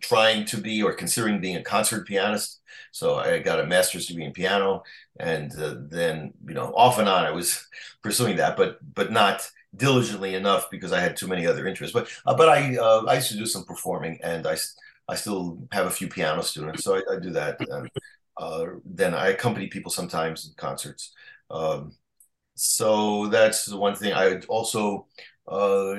trying 0.00 0.44
to 0.46 0.56
be 0.58 0.82
or 0.82 0.92
considering 0.92 1.40
being 1.40 1.56
a 1.56 1.62
concert 1.62 2.06
pianist. 2.06 2.60
So 2.92 3.16
I 3.16 3.38
got 3.40 3.60
a 3.60 3.66
master's 3.66 4.06
degree 4.06 4.24
in 4.24 4.32
piano, 4.32 4.82
and 5.18 5.52
uh, 5.58 5.76
then 5.88 6.32
you 6.46 6.54
know 6.54 6.72
off 6.74 6.98
and 6.98 7.08
on 7.08 7.24
I 7.24 7.30
was 7.30 7.66
pursuing 8.02 8.36
that, 8.36 8.56
but 8.56 8.78
but 8.94 9.12
not 9.12 9.48
diligently 9.76 10.34
enough 10.34 10.70
because 10.70 10.92
I 10.92 11.00
had 11.00 11.16
too 11.16 11.26
many 11.28 11.46
other 11.46 11.66
interests. 11.66 11.92
But 11.92 12.08
uh, 12.26 12.34
but 12.34 12.48
I 12.48 12.76
uh, 12.76 13.04
I 13.08 13.14
used 13.16 13.28
to 13.28 13.36
do 13.36 13.46
some 13.46 13.64
performing, 13.64 14.18
and 14.22 14.46
I 14.46 14.56
I 15.08 15.14
still 15.16 15.58
have 15.72 15.86
a 15.86 15.90
few 15.90 16.08
piano 16.08 16.42
students, 16.42 16.82
so 16.84 16.96
I, 16.96 17.16
I 17.16 17.18
do 17.20 17.30
that. 17.30 17.58
And, 17.60 17.90
uh, 18.38 18.66
then 18.84 19.14
I 19.14 19.28
accompany 19.28 19.68
people 19.68 19.90
sometimes 19.90 20.46
in 20.46 20.54
concerts. 20.56 21.14
Um, 21.50 21.92
so 22.54 23.28
that's 23.28 23.66
the 23.66 23.76
one 23.76 23.94
thing. 23.94 24.12
I 24.12 24.40
also 24.48 25.06
uh, 25.48 25.96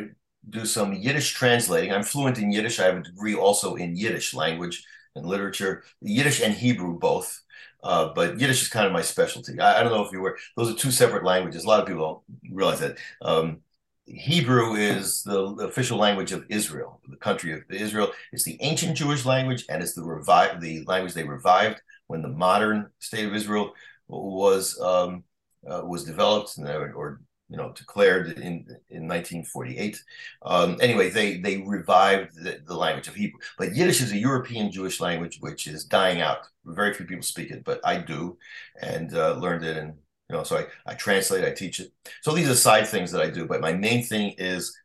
do 0.50 0.66
some 0.66 0.94
Yiddish 0.94 1.34
translating. 1.34 1.92
I'm 1.92 2.04
fluent 2.04 2.38
in 2.38 2.52
Yiddish. 2.52 2.80
I 2.80 2.86
have 2.86 2.98
a 2.98 3.04
degree 3.04 3.36
also 3.36 3.76
in 3.76 3.96
Yiddish 3.96 4.34
language 4.34 4.84
and 5.16 5.26
literature, 5.26 5.84
Yiddish 6.02 6.42
and 6.42 6.54
Hebrew 6.54 6.98
both. 6.98 7.42
Uh, 7.84 8.12
but 8.14 8.40
Yiddish 8.40 8.62
is 8.64 8.70
kind 8.70 8.86
of 8.86 8.92
my 8.92 9.02
specialty. 9.02 9.60
I, 9.60 9.80
I, 9.80 9.84
don't 9.84 9.94
know 9.94 10.04
if 10.04 10.12
you 10.12 10.20
were; 10.20 10.38
those 10.56 10.72
are 10.72 10.78
two 10.78 10.92
separate 10.92 11.24
languages. 11.24 11.64
A 11.64 11.68
lot 11.68 11.80
of 11.80 11.88
people 11.88 12.24
don't 12.42 12.56
realize 12.56 12.80
that. 12.80 12.98
Um, 13.22 13.60
Hebrew 14.06 14.76
is 14.76 15.22
the 15.24 15.44
official 15.66 15.98
language 15.98 16.32
of 16.32 16.46
Israel, 16.50 17.02
the 17.10 17.18
country 17.18 17.52
of 17.52 17.64
Israel. 17.70 18.12
It's 18.32 18.44
the 18.44 18.58
ancient 18.62 18.96
Jewish 18.96 19.26
language, 19.26 19.66
and 19.70 19.84
it's 19.84 19.94
the 19.94 20.04
revived 20.04 20.62
the 20.62 20.84
language 20.86 21.14
they 21.14 21.26
revived 21.26 21.82
when 22.08 22.22
the 22.22 22.30
modern 22.30 22.90
state 23.00 23.26
of 23.26 23.36
Israel 23.36 23.74
was 24.08 24.80
um, 24.80 25.24
uh, 25.70 25.82
was 25.86 26.06
developed 26.06 26.58
or 26.58 27.22
you 27.50 27.58
know 27.58 27.72
declared 27.74 28.28
in 28.38 28.66
in 28.90 29.08
1948. 29.08 30.04
Um, 30.44 30.78
anyway, 30.82 31.10
they 31.10 31.38
they 31.38 31.58
revived 31.58 32.36
the, 32.36 32.62
the, 32.66 32.76
language 32.76 33.08
of 33.08 33.16
Hebrew, 33.16 33.40
but 33.58 33.76
Yiddish 33.76 34.02
is 34.02 34.12
a 34.12 34.18
European 34.18 34.72
Jewish 34.72 35.00
language 35.00 35.38
which 35.40 35.68
is 35.68 35.86
dying 35.86 36.22
out. 36.22 36.48
Very 36.66 36.94
few 36.94 37.06
people 37.06 37.24
speak 37.24 37.52
it, 37.52 37.64
but 37.64 37.80
I 37.86 37.98
do, 37.98 38.38
and 38.82 39.14
uh, 39.14 39.36
learned 39.36 39.64
it, 39.64 39.78
and 39.78 39.94
you 40.30 40.36
know, 40.36 40.44
so 40.44 40.58
I 40.58 40.66
I 40.86 40.94
translate, 40.96 41.46
I 41.46 41.52
teach 41.52 41.80
it. 41.80 41.92
So 42.22 42.34
these 42.34 42.50
are 42.50 42.56
side 42.56 42.88
things 42.88 43.12
that 43.12 43.22
I 43.22 43.30
do, 43.30 43.46
but 43.46 43.62
my 43.62 43.74
main 43.74 44.04
thing 44.04 44.36
is 44.38 44.78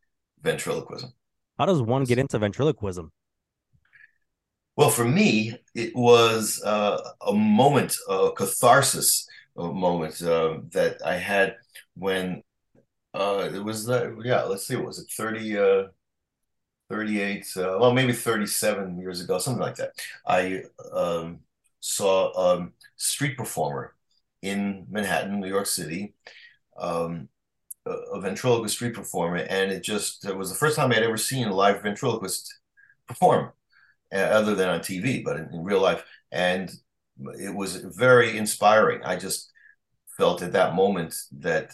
ventriloquism. 0.43 1.13
How 1.59 1.67
does 1.67 1.83
one 1.83 2.05
get 2.05 2.19
into 2.19 2.39
ventriloquism? 2.39 3.11
Well, 4.75 4.89
for 4.89 5.05
me, 5.05 5.55
it 5.75 5.95
was 5.95 6.63
uh, 6.65 6.99
a 7.27 7.33
moment, 7.35 7.95
a 8.09 8.31
catharsis 8.35 9.29
a 9.57 9.73
moment 9.73 10.23
uh, 10.23 10.59
that 10.71 11.05
I 11.05 11.17
had 11.17 11.57
when 11.95 12.43
uh, 13.15 13.49
it 13.53 13.63
was 13.63 13.87
that 13.87 14.15
yeah. 14.25 14.43
Let's 14.43 14.67
see, 14.67 14.77
what 14.77 14.87
was 14.87 14.99
it? 14.99 15.11
Thirty, 15.11 15.59
uh, 15.59 15.85
thirty-eight. 16.89 17.47
Uh, 17.57 17.77
well, 17.81 17.93
maybe 17.93 18.13
thirty-seven 18.13 18.99
years 18.99 19.21
ago, 19.21 19.39
something 19.39 19.63
like 19.63 19.77
that. 19.77 19.93
I 20.27 20.65
um, 20.93 21.41
saw 21.81 22.33
a 22.57 22.69
street 22.97 23.37
performer 23.37 23.95
in 24.43 24.87
Manhattan, 24.91 25.41
New 25.41 25.49
York 25.49 25.67
City. 25.67 26.15
Um, 26.77 27.29
a, 27.87 27.91
a 27.91 28.21
ventriloquist 28.21 28.75
street 28.77 28.95
performer, 28.95 29.39
and 29.39 29.71
it 29.71 29.83
just 29.83 30.25
it 30.25 30.37
was 30.37 30.51
the 30.51 30.57
first 30.57 30.77
time 30.77 30.93
i'd 30.93 31.03
ever 31.03 31.17
seen 31.17 31.49
a 31.49 31.55
live 31.55 31.83
ventriloquist 31.83 32.55
perform, 33.09 33.53
other 34.13 34.55
than 34.55 34.69
on 34.69 34.81
TV, 34.81 35.25
but 35.25 35.37
in, 35.37 35.49
in 35.53 35.65
real 35.65 35.81
life. 35.81 36.05
And 36.31 36.71
it 37.39 37.55
was 37.55 37.77
very 37.77 38.37
inspiring. 38.37 39.03
I 39.05 39.17
just 39.17 39.51
felt 40.17 40.43
at 40.43 40.53
that 40.53 40.75
moment 40.75 41.15
that 41.41 41.73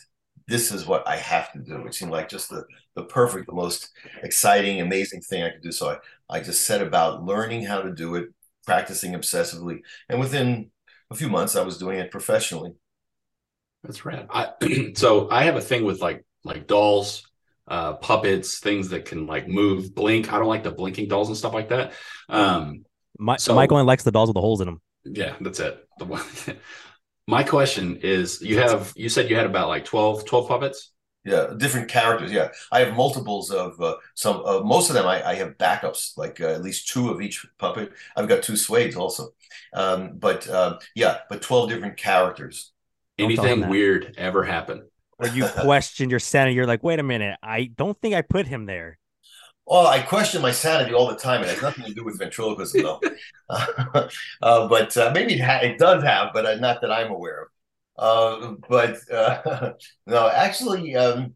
this 0.49 0.73
is 0.73 0.87
what 0.87 1.07
I 1.07 1.17
have 1.17 1.53
to 1.53 1.59
do. 1.59 1.87
It 1.87 1.95
seemed 1.95 2.11
like 2.11 2.29
just 2.29 2.49
the, 2.49 2.65
the 2.97 3.05
perfect, 3.05 3.47
the 3.47 3.53
most 3.53 3.91
exciting, 4.23 4.81
amazing 4.81 5.21
thing 5.21 5.43
I 5.43 5.51
could 5.51 5.63
do. 5.63 5.71
So 5.71 5.91
I, 5.91 6.39
I 6.39 6.41
just 6.41 6.65
set 6.65 6.81
about 6.81 7.23
learning 7.23 7.65
how 7.65 7.83
to 7.83 7.93
do 7.93 8.15
it, 8.15 8.31
practicing 8.67 9.13
obsessively. 9.13 9.81
And 10.09 10.19
within 10.19 10.71
a 11.11 11.15
few 11.15 11.29
months, 11.29 11.55
I 11.55 11.63
was 11.63 11.77
doing 11.77 11.99
it 11.99 12.11
professionally. 12.11 12.73
That's 13.85 14.05
rad. 14.07 14.27
I, 14.31 14.53
so 14.97 15.31
I 15.31 15.45
have 15.45 15.57
a 15.57 15.61
thing 15.61 15.85
with 15.85 16.01
like 16.01 16.25
like 16.45 16.67
dolls, 16.67 17.29
uh, 17.69 17.95
puppets, 17.95 18.59
things 18.59 18.89
that 18.89 19.05
can 19.05 19.27
like 19.27 19.49
move, 19.49 19.95
blink. 19.95 20.33
I 20.33 20.39
don't 20.39 20.49
like 20.49 20.65
the 20.65 20.71
blinking 20.73 21.09
dolls 21.09 21.29
and 21.29 21.37
stuff 21.37 21.53
like 21.53 21.69
that. 21.69 21.93
Um, 22.31 22.85
My, 23.19 23.37
so, 23.37 23.55
Mike 23.55 23.71
only 23.71 23.85
likes 23.85 24.03
the 24.03 24.13
dolls 24.13 24.31
with 24.31 24.35
the 24.35 24.41
holes 24.41 24.63
in 24.63 24.67
them. 24.67 24.81
Yeah, 25.05 25.35
that's 25.43 25.61
it. 25.61 25.87
The 25.99 26.07
one. 26.07 26.23
My 27.29 27.43
question 27.43 27.97
is 27.97 28.41
you 28.41 28.57
have 28.59 28.95
you 28.97 29.11
said 29.11 29.29
you 29.29 29.37
had 29.37 29.45
about 29.45 29.69
like 29.69 29.85
12, 29.85 30.25
12 30.25 30.49
puppets? 30.49 30.93
Yeah, 31.27 31.53
different 31.59 31.89
characters. 31.89 32.33
Yeah, 32.33 32.49
I 32.73 32.81
have 32.81 32.95
multiples 32.95 33.51
of 33.51 33.79
uh, 33.83 33.97
some. 34.15 34.41
Uh, 34.47 34.61
most 34.61 34.89
of 34.89 34.95
them, 34.95 35.07
I, 35.07 35.23
I 35.23 35.35
have 35.35 35.59
backups, 35.59 36.17
like 36.17 36.41
uh, 36.41 36.47
at 36.47 36.63
least 36.63 36.89
two 36.89 37.11
of 37.11 37.21
each 37.21 37.45
puppet. 37.59 37.93
I've 38.17 38.29
got 38.29 38.43
two 38.43 38.55
Suedes 38.55 38.97
also, 38.97 39.29
um, 39.75 40.13
but 40.15 40.49
uh, 40.49 40.79
yeah, 40.95 41.19
but 41.29 41.43
twelve 41.43 41.69
different 41.69 41.99
characters. 41.99 42.73
Don't 43.19 43.27
Anything 43.27 43.69
weird 43.69 44.15
ever 44.17 44.43
happen? 44.43 44.89
Or 45.19 45.29
you 45.29 45.47
question 45.49 46.09
your 46.09 46.21
sanity, 46.21 46.55
you're 46.55 46.67
like, 46.67 46.83
wait 46.83 46.99
a 46.99 47.03
minute, 47.03 47.37
I 47.43 47.65
don't 47.65 48.01
think 48.01 48.15
I 48.15 48.23
put 48.23 48.47
him 48.47 48.65
there. 48.65 48.98
Well, 49.69 49.87
I 49.87 50.01
question 50.01 50.41
my 50.41 50.51
sanity 50.51 50.95
all 50.95 51.09
the 51.09 51.15
time. 51.17 51.43
It 51.43 51.51
has 51.51 51.61
nothing 51.61 51.85
to 51.85 51.93
do 51.93 52.03
with 52.03 52.19
ventriloquism, 52.19 52.81
though. 52.83 53.01
uh, 53.51 54.67
but 54.67 54.97
uh, 54.97 55.11
maybe 55.13 55.35
it, 55.35 55.41
ha- 55.41 55.61
it 55.63 55.77
does 55.77 56.03
have, 56.03 56.31
but 56.33 56.47
uh, 56.47 56.55
not 56.55 56.81
that 56.81 56.91
I'm 56.91 57.11
aware 57.11 57.43
of. 57.43 57.49
Uh, 57.99 58.55
but 58.67 58.97
uh, 59.13 59.73
no, 60.07 60.31
actually, 60.31 60.97
um, 60.97 61.35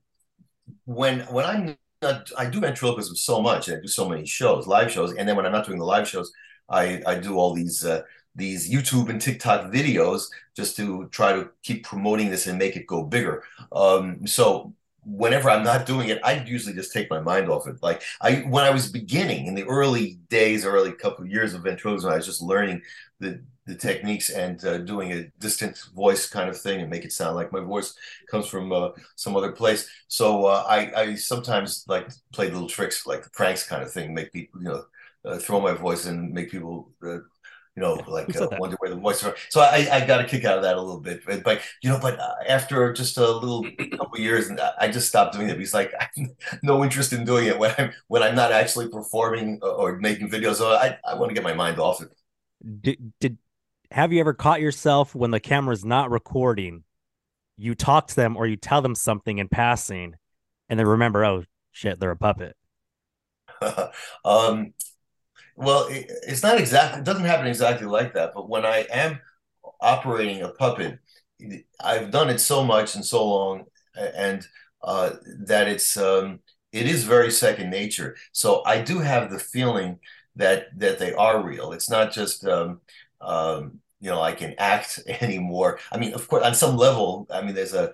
when 0.87 1.21
when 1.31 1.45
I'm 1.45 1.77
not, 2.01 2.33
I 2.39 2.49
do 2.49 2.61
ventriloquism 2.61 3.17
so 3.17 3.43
much, 3.43 3.69
and 3.69 3.77
I 3.77 3.81
do 3.83 3.89
so 3.89 4.09
many 4.09 4.25
shows, 4.25 4.67
live 4.67 4.91
shows, 4.91 5.13
and 5.13 5.29
then 5.29 5.37
when 5.37 5.45
I'm 5.45 5.53
not 5.53 5.67
doing 5.67 5.79
the 5.79 5.85
live 5.85 6.09
shows, 6.09 6.33
I 6.71 7.03
I 7.07 7.19
do 7.19 7.37
all 7.37 7.53
these 7.53 7.85
uh, 7.85 8.01
these 8.35 8.73
YouTube 8.73 9.11
and 9.11 9.21
TikTok 9.21 9.71
videos 9.71 10.29
just 10.57 10.75
to 10.77 11.07
try 11.09 11.35
to 11.35 11.51
keep 11.63 11.85
promoting 11.85 12.31
this 12.31 12.47
and 12.47 12.59
make 12.59 12.77
it 12.77 12.87
go 12.87 13.03
bigger. 13.03 13.45
Um, 13.73 14.27
so 14.27 14.73
whenever 15.05 15.51
I'm 15.51 15.65
not 15.65 15.87
doing 15.87 16.09
it, 16.09 16.21
I 16.25 16.43
usually 16.45 16.75
just 16.75 16.93
take 16.93 17.11
my 17.11 17.21
mind 17.21 17.49
off 17.49 17.67
it. 17.67 17.77
Like 17.83 18.03
I, 18.21 18.37
when 18.49 18.65
I 18.65 18.71
was 18.71 18.91
beginning 18.91 19.47
in 19.47 19.55
the 19.55 19.65
early 19.65 20.19
days, 20.29 20.65
early 20.65 20.93
couple 20.93 21.25
of 21.25 21.31
years 21.31 21.55
of 21.55 21.63
ventriloquism, 21.63 22.11
I 22.11 22.17
was 22.17 22.27
just 22.27 22.43
learning 22.43 22.83
the 23.21 23.43
the 23.65 23.75
techniques 23.77 24.31
and 24.31 24.65
uh, 24.65 24.79
doing 24.79 25.13
a 25.13 25.25
distant 25.39 25.79
voice 25.95 26.29
kind 26.29 26.49
of 26.51 26.61
thing 26.61 26.81
and 26.81 26.91
make 26.91 27.05
it 27.05 27.13
sound 27.13 27.37
like 27.37 27.53
my 27.53 27.61
voice 27.61 27.95
comes 28.29 28.49
from 28.49 28.73
uh, 28.73 28.89
some 29.15 29.37
other 29.37 29.53
place. 29.53 29.89
So 30.09 30.47
uh, 30.47 30.65
I, 30.67 30.93
I 31.01 31.15
sometimes 31.15 31.85
like 31.87 32.11
play 32.33 32.51
little 32.51 32.69
tricks, 32.69 33.07
like 33.07 33.23
the 33.23 33.31
pranks 33.31 33.65
kind 33.65 33.83
of 33.83 33.93
thing, 33.93 34.15
make 34.15 34.33
people, 34.33 34.61
you 34.61 34.69
know, 34.69 34.85
uh, 35.25 35.39
throw 35.39 35.61
my 35.61 35.75
voice 35.75 36.07
and 36.07 36.33
make 36.33 36.51
people. 36.51 36.91
You 37.77 37.81
know, 37.83 37.95
like 38.07 38.37
uh, 38.37 38.49
wonder 38.59 38.77
where 38.81 38.91
the 38.91 38.97
voice. 38.97 39.25
Are. 39.25 39.35
So 39.49 39.63
I, 39.63 39.89
I 39.91 40.07
got 40.07 40.21
a 40.21 40.29
kick 40.29 40.45
out 40.45 40.59
of 40.59 40.63
that 40.63 40.77
a 40.77 40.81
little 40.81 41.01
bit, 41.01 41.23
but, 41.25 41.43
but 41.43 41.63
you 41.83 41.89
know, 41.89 41.99
but 41.99 42.21
uh, 42.21 42.35
after 42.47 42.93
just 42.93 43.17
a 43.17 43.31
little 43.31 43.65
couple 43.97 44.21
years, 44.21 44.49
and 44.49 44.61
I 44.79 44.89
just 44.89 45.09
stopped 45.09 45.35
doing 45.35 45.49
it 45.49 45.57
because 45.57 45.73
like 45.73 45.91
I 46.01 46.09
have 46.15 46.63
no 46.63 46.85
interest 46.85 47.15
in 47.15 47.25
doing 47.25 47.47
it 47.47 47.59
when 47.59 47.75
I'm 47.79 47.93
when 48.09 48.23
I'm 48.23 48.35
not 48.35 48.53
actually 48.53 48.89
performing 48.89 49.59
or, 49.63 49.71
or 49.71 49.99
making 49.99 50.29
videos. 50.29 50.57
So 50.57 50.71
I, 50.73 50.99
I 51.09 51.15
want 51.15 51.31
to 51.31 51.35
get 51.35 51.43
my 51.43 51.55
mind 51.55 51.79
off 51.79 52.03
it. 52.03 52.09
Did, 52.83 53.13
did 53.19 53.39
have 53.91 54.13
you 54.13 54.21
ever 54.21 54.35
caught 54.35 54.61
yourself 54.61 55.15
when 55.15 55.31
the 55.31 55.41
camera's 55.41 55.85
not 55.85 56.11
recording? 56.11 56.85
You 57.57 57.75
talk 57.75 58.09
to 58.09 58.17
them 58.17 58.37
or 58.37 58.47
you 58.47 58.57
tell 58.57 58.83
them 58.83 58.95
something 58.95 59.39
in 59.39 59.49
passing, 59.49 60.15
and 60.69 60.79
then 60.79 60.87
remember, 60.87 61.25
oh 61.25 61.45
shit, 61.71 61.99
they're 61.99 62.11
a 62.11 62.17
puppet. 62.17 62.55
um, 64.25 64.75
well, 65.57 65.87
it, 65.89 66.11
it's 66.27 66.43
not 66.43 66.59
exactly. 66.59 67.01
It 67.01 67.05
doesn't 67.05 67.25
happen 67.25 67.47
exactly 67.47 67.87
like 67.87 68.15
that. 68.15 68.33
But 68.35 68.49
when 68.49 68.65
I 68.65 68.87
am 68.93 69.21
operating 69.81 70.43
a 70.43 70.49
puppet, 70.49 70.99
I've 71.81 72.11
done 72.11 72.31
it 72.31 72.39
so 72.39 72.65
much 72.65 72.95
and 72.95 73.05
so 73.05 73.27
long, 73.27 73.65
and 73.97 74.47
uh, 74.83 75.11
that 75.47 75.69
it's 75.69 75.97
um, 75.97 76.41
it 76.73 76.87
is 76.87 77.05
very 77.05 77.31
second 77.31 77.71
nature. 77.71 78.17
So 78.33 78.63
I 78.65 78.81
do 78.83 78.99
have 79.01 79.31
the 79.31 79.39
feeling 79.39 79.99
that 80.37 80.67
that 80.79 80.99
they 80.99 81.13
are 81.15 81.43
real. 81.43 81.73
It's 81.73 81.91
not 81.91 82.13
just 82.13 82.47
um, 82.47 82.81
um, 83.21 83.81
you 84.01 84.11
know 84.11 84.21
I 84.21 84.33
can 84.33 84.55
act 84.59 85.01
anymore. 85.21 85.79
I 85.91 85.99
mean, 85.99 86.15
of 86.15 86.29
course, 86.29 86.45
on 86.45 86.55
some 86.55 86.77
level, 86.77 87.27
I 87.31 87.43
mean, 87.43 87.55
there's 87.55 87.75
a 87.75 87.93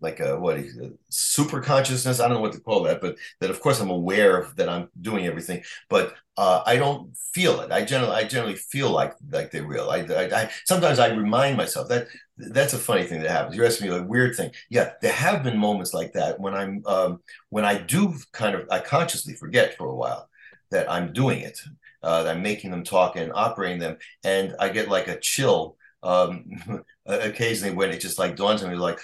like 0.00 0.20
a 0.20 0.38
what 0.38 0.58
is 0.58 0.76
it, 0.76 0.92
super 1.08 1.60
consciousness. 1.60 2.20
I 2.20 2.28
don't 2.28 2.36
know 2.36 2.40
what 2.40 2.52
to 2.52 2.60
call 2.60 2.82
that, 2.84 3.00
but 3.00 3.16
that 3.40 3.50
of 3.50 3.60
course 3.60 3.80
I'm 3.80 3.90
aware 3.90 4.46
that 4.56 4.68
I'm 4.68 4.88
doing 5.00 5.26
everything, 5.26 5.62
but 5.88 6.14
uh, 6.36 6.62
I 6.66 6.76
don't 6.76 7.16
feel 7.32 7.60
it. 7.60 7.72
I 7.72 7.84
generally 7.84 8.14
I 8.14 8.24
generally 8.24 8.56
feel 8.56 8.90
like 8.90 9.14
like 9.30 9.50
they're 9.50 9.66
real. 9.66 9.88
I, 9.88 10.00
I, 10.00 10.42
I 10.42 10.50
sometimes 10.66 10.98
I 10.98 11.08
remind 11.08 11.56
myself 11.56 11.88
that 11.88 12.08
that's 12.36 12.74
a 12.74 12.78
funny 12.78 13.04
thing 13.04 13.22
that 13.22 13.30
happens. 13.30 13.56
You're 13.56 13.66
asking 13.66 13.90
me 13.90 13.96
a 13.96 14.02
weird 14.02 14.36
thing. 14.36 14.50
Yeah, 14.68 14.92
there 15.00 15.12
have 15.12 15.42
been 15.42 15.56
moments 15.56 15.94
like 15.94 16.12
that 16.12 16.38
when 16.38 16.54
I'm 16.54 16.82
um, 16.86 17.20
when 17.48 17.64
I 17.64 17.78
do 17.78 18.14
kind 18.32 18.54
of 18.54 18.68
I 18.70 18.80
consciously 18.80 19.34
forget 19.34 19.76
for 19.76 19.86
a 19.86 19.94
while 19.94 20.28
that 20.70 20.90
I'm 20.90 21.12
doing 21.12 21.40
it. 21.40 21.60
Uh, 22.02 22.22
that 22.22 22.36
I'm 22.36 22.42
making 22.42 22.70
them 22.70 22.84
talk 22.84 23.16
and 23.16 23.32
operating 23.34 23.80
them, 23.80 23.96
and 24.22 24.54
I 24.60 24.68
get 24.68 24.88
like 24.88 25.08
a 25.08 25.18
chill 25.18 25.76
um, 26.06 26.44
occasionally 27.06 27.74
when 27.74 27.90
it 27.90 28.00
just 28.00 28.18
like 28.18 28.36
dawns 28.36 28.62
on 28.62 28.70
me, 28.70 28.76
like, 28.76 29.00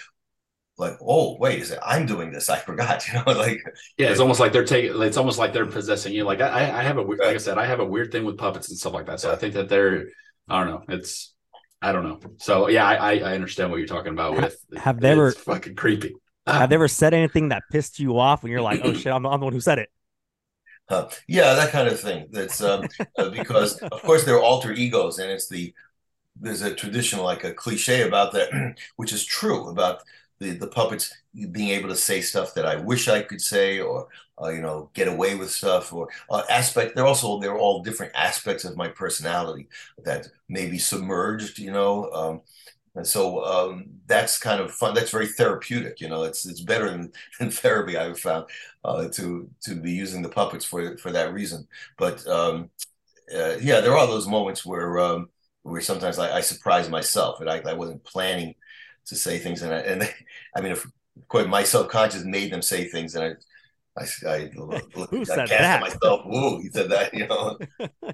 like, 0.79 0.95
oh 1.01 1.37
wait, 1.39 1.61
is 1.61 1.71
it? 1.71 1.79
I'm 1.85 2.07
doing 2.07 2.31
this. 2.33 2.49
I 2.51 2.59
forgot. 2.71 3.07
You 3.09 3.15
know, 3.15 3.33
like 3.33 3.61
Yeah, 3.99 4.09
it's 4.09 4.21
almost 4.21 4.41
like 4.41 4.53
they're 4.53 4.65
taking. 4.65 5.01
It's 5.03 5.17
almost 5.17 5.39
like 5.39 5.53
they're 5.53 5.67
possessing 5.67 6.13
you. 6.15 6.25
Like 6.25 6.41
I, 6.41 6.81
I 6.81 6.83
have 6.83 6.99
a 6.99 7.03
weird, 7.03 7.21
like 7.21 7.35
I 7.35 7.39
said, 7.39 7.59
I 7.59 7.67
have 7.67 7.81
a 7.81 7.85
weird 7.85 8.13
thing 8.13 8.25
with 8.25 8.39
puppets 8.39 8.69
and 8.71 8.79
stuff 8.79 8.93
like 8.95 9.07
that. 9.07 9.21
So 9.21 9.31
I 9.33 9.37
think 9.37 9.55
that 9.55 9.69
they're, 9.69 10.07
I 10.49 10.65
don't 10.65 10.69
know. 10.69 10.95
It's, 10.95 11.35
I 11.81 11.93
don't 11.93 12.05
know. 12.05 12.21
So 12.39 12.69
yeah, 12.69 12.87
I, 12.87 12.95
I 12.95 13.13
I 13.19 13.35
understand 13.35 13.71
what 13.71 13.79
you're 13.79 13.87
talking 13.89 14.13
about 14.13 14.37
with. 14.37 14.57
Have 14.77 15.01
they 15.01 15.11
ever- 15.11 15.29
It's 15.29 15.39
fucking 15.41 15.75
creepy. 15.75 16.15
Have 16.47 16.71
they 16.71 16.75
ever 16.75 16.89
said 16.89 17.15
anything 17.15 17.51
that 17.51 17.63
pissed 17.71 18.01
you 18.01 18.19
off 18.19 18.43
when 18.43 18.51
you're 18.51 18.61
like, 18.63 18.81
oh 18.83 18.93
shit, 18.95 19.13
I'm, 19.13 19.25
I'm 19.27 19.39
the 19.41 19.45
one 19.45 19.53
who 19.53 19.61
said 19.61 19.79
it? 19.79 19.91
Uh, 20.89 21.09
yeah, 21.29 21.55
that 21.55 21.71
kind 21.73 21.89
of 21.89 21.99
thing. 21.99 22.27
That's 22.31 22.63
um, 22.63 22.85
uh, 23.17 23.31
because, 23.31 23.79
of 23.79 24.03
course, 24.03 24.25
they're 24.25 24.41
alter 24.43 24.73
egos, 24.73 25.19
and 25.19 25.31
it's 25.31 25.49
the 25.49 25.73
there's 26.37 26.63
a 26.63 26.75
traditional 26.75 27.25
like 27.25 27.45
a 27.45 27.55
cliche 27.55 28.03
about 28.07 28.33
that, 28.33 28.77
which 28.97 29.13
is 29.13 29.25
true 29.25 29.69
about 29.69 30.03
the 30.43 30.53
the 30.53 30.67
puppets 30.67 31.13
being 31.53 31.71
able 31.71 31.89
to 31.89 31.97
say 31.97 32.21
stuff 32.21 32.55
that 32.55 32.67
I 32.67 32.77
wish 32.77 33.09
I 33.09 33.23
could 33.23 33.41
say, 33.41 33.81
or 33.81 34.09
uh, 34.43 34.49
you 34.49 34.61
know, 34.61 34.91
get 34.95 35.09
away 35.09 35.35
with 35.37 35.51
stuff, 35.51 35.93
or 35.93 36.09
uh, 36.31 36.43
aspect. 36.51 36.97
They're 36.97 37.07
also 37.07 37.39
they're 37.41 37.59
all 37.59 37.83
different 37.83 38.13
aspects 38.15 38.65
of 38.65 38.77
my 38.77 38.89
personality 38.89 39.69
that 40.05 40.29
may 40.49 40.69
be 40.69 40.79
submerged. 40.79 41.59
You 41.59 41.73
know. 41.73 42.11
Um, 42.13 42.41
and 42.95 43.07
so 43.07 43.43
um, 43.45 43.87
that's 44.07 44.39
kind 44.39 44.61
of 44.61 44.71
fun. 44.71 44.95
That's 44.95 45.11
very 45.11 45.27
therapeutic, 45.27 46.01
you 46.01 46.09
know. 46.09 46.25
It's 46.25 46.45
it's 46.47 46.61
better 46.61 46.91
than, 46.91 47.13
than 47.39 47.51
therapy 47.51 47.97
I've 47.97 48.21
found 48.21 48.47
uh, 48.85 49.09
to 49.09 49.49
to 49.63 49.75
be 49.75 49.93
using 49.93 50.23
the 50.23 50.29
puppets 50.29 50.65
for 50.65 50.97
for 50.99 51.11
that 51.13 51.33
reason. 51.33 51.67
But 51.97 52.27
um, 52.27 52.71
uh, 53.35 53.57
yeah, 53.61 53.81
there 53.81 53.97
are 53.97 54.07
those 54.07 54.29
moments 54.29 54.65
where 54.65 54.99
um, 54.99 55.31
where 55.63 55.81
sometimes 55.81 56.19
I, 56.19 56.39
I 56.39 56.41
surprise 56.41 56.89
myself, 56.89 57.41
and 57.41 57.49
I, 57.51 57.63
I 57.67 57.75
wasn't 57.75 58.05
planning 58.05 58.55
to 59.07 59.17
say 59.17 59.38
things, 59.38 59.62
and 59.62 59.75
I, 59.75 59.79
and 59.79 60.15
I 60.57 60.61
mean, 60.61 60.73
of 60.73 60.87
course, 61.29 61.47
my 61.47 61.65
subconscious 61.65 62.25
made 62.25 62.53
them 62.53 62.62
say 62.62 62.85
things, 62.85 63.15
and 63.15 63.25
I 63.25 63.35
I, 63.97 64.07
I, 64.27 64.38
Who 64.55 65.23
I 65.23 65.25
cast 65.25 65.49
that? 65.49 65.81
myself. 65.81 66.23
Whoa, 66.25 66.59
he 66.61 66.71
said 66.71 66.91
that, 66.91 67.12
you 67.15 67.27
know. 67.27 67.59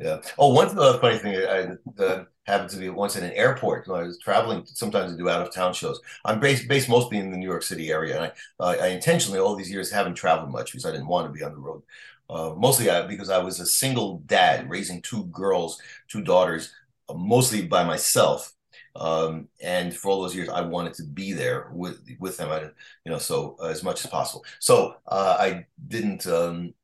Yeah. 0.00 0.22
Oh, 0.38 0.54
one 0.54 0.68
uh, 0.78 0.98
funny 0.98 1.18
thing 1.18 1.36
I, 1.36 2.02
uh, 2.02 2.24
happened 2.46 2.70
to 2.70 2.78
be 2.78 2.88
once 2.88 3.16
in 3.16 3.24
an 3.24 3.32
airport. 3.32 3.86
When 3.86 4.00
I 4.00 4.04
was 4.04 4.18
traveling, 4.18 4.64
sometimes 4.64 5.12
to 5.12 5.18
do 5.18 5.28
out 5.28 5.46
of 5.46 5.52
town 5.52 5.74
shows. 5.74 6.00
I'm 6.24 6.40
based 6.40 6.66
based 6.68 6.88
mostly 6.88 7.18
in 7.18 7.30
the 7.30 7.36
New 7.36 7.46
York 7.46 7.62
City 7.62 7.90
area, 7.90 8.16
and 8.16 8.24
I, 8.24 8.32
uh, 8.64 8.76
I 8.82 8.86
intentionally 8.88 9.38
all 9.38 9.54
these 9.54 9.70
years 9.70 9.90
haven't 9.90 10.14
traveled 10.14 10.52
much 10.52 10.72
because 10.72 10.86
I 10.86 10.92
didn't 10.92 11.06
want 11.06 11.26
to 11.26 11.38
be 11.38 11.44
on 11.44 11.52
the 11.52 11.58
road. 11.58 11.82
Uh, 12.30 12.54
mostly 12.56 12.88
uh, 12.88 13.06
because 13.08 13.28
I 13.28 13.38
was 13.38 13.60
a 13.60 13.66
single 13.66 14.20
dad 14.24 14.70
raising 14.70 15.02
two 15.02 15.24
girls, 15.26 15.78
two 16.08 16.22
daughters, 16.22 16.72
uh, 17.10 17.14
mostly 17.14 17.66
by 17.66 17.84
myself. 17.84 18.54
Um, 18.96 19.48
and 19.62 19.94
for 19.94 20.08
all 20.10 20.22
those 20.22 20.34
years, 20.34 20.48
I 20.48 20.62
wanted 20.62 20.94
to 20.94 21.04
be 21.04 21.32
there 21.32 21.70
with 21.72 22.00
with 22.18 22.36
them. 22.36 22.50
I, 22.50 22.62
you 23.04 23.12
know, 23.12 23.18
so 23.18 23.56
uh, 23.60 23.66
as 23.66 23.82
much 23.82 24.04
as 24.04 24.10
possible. 24.10 24.44
So 24.58 24.96
uh, 25.06 25.36
I 25.38 25.66
didn't. 25.88 26.26
Um, 26.26 26.74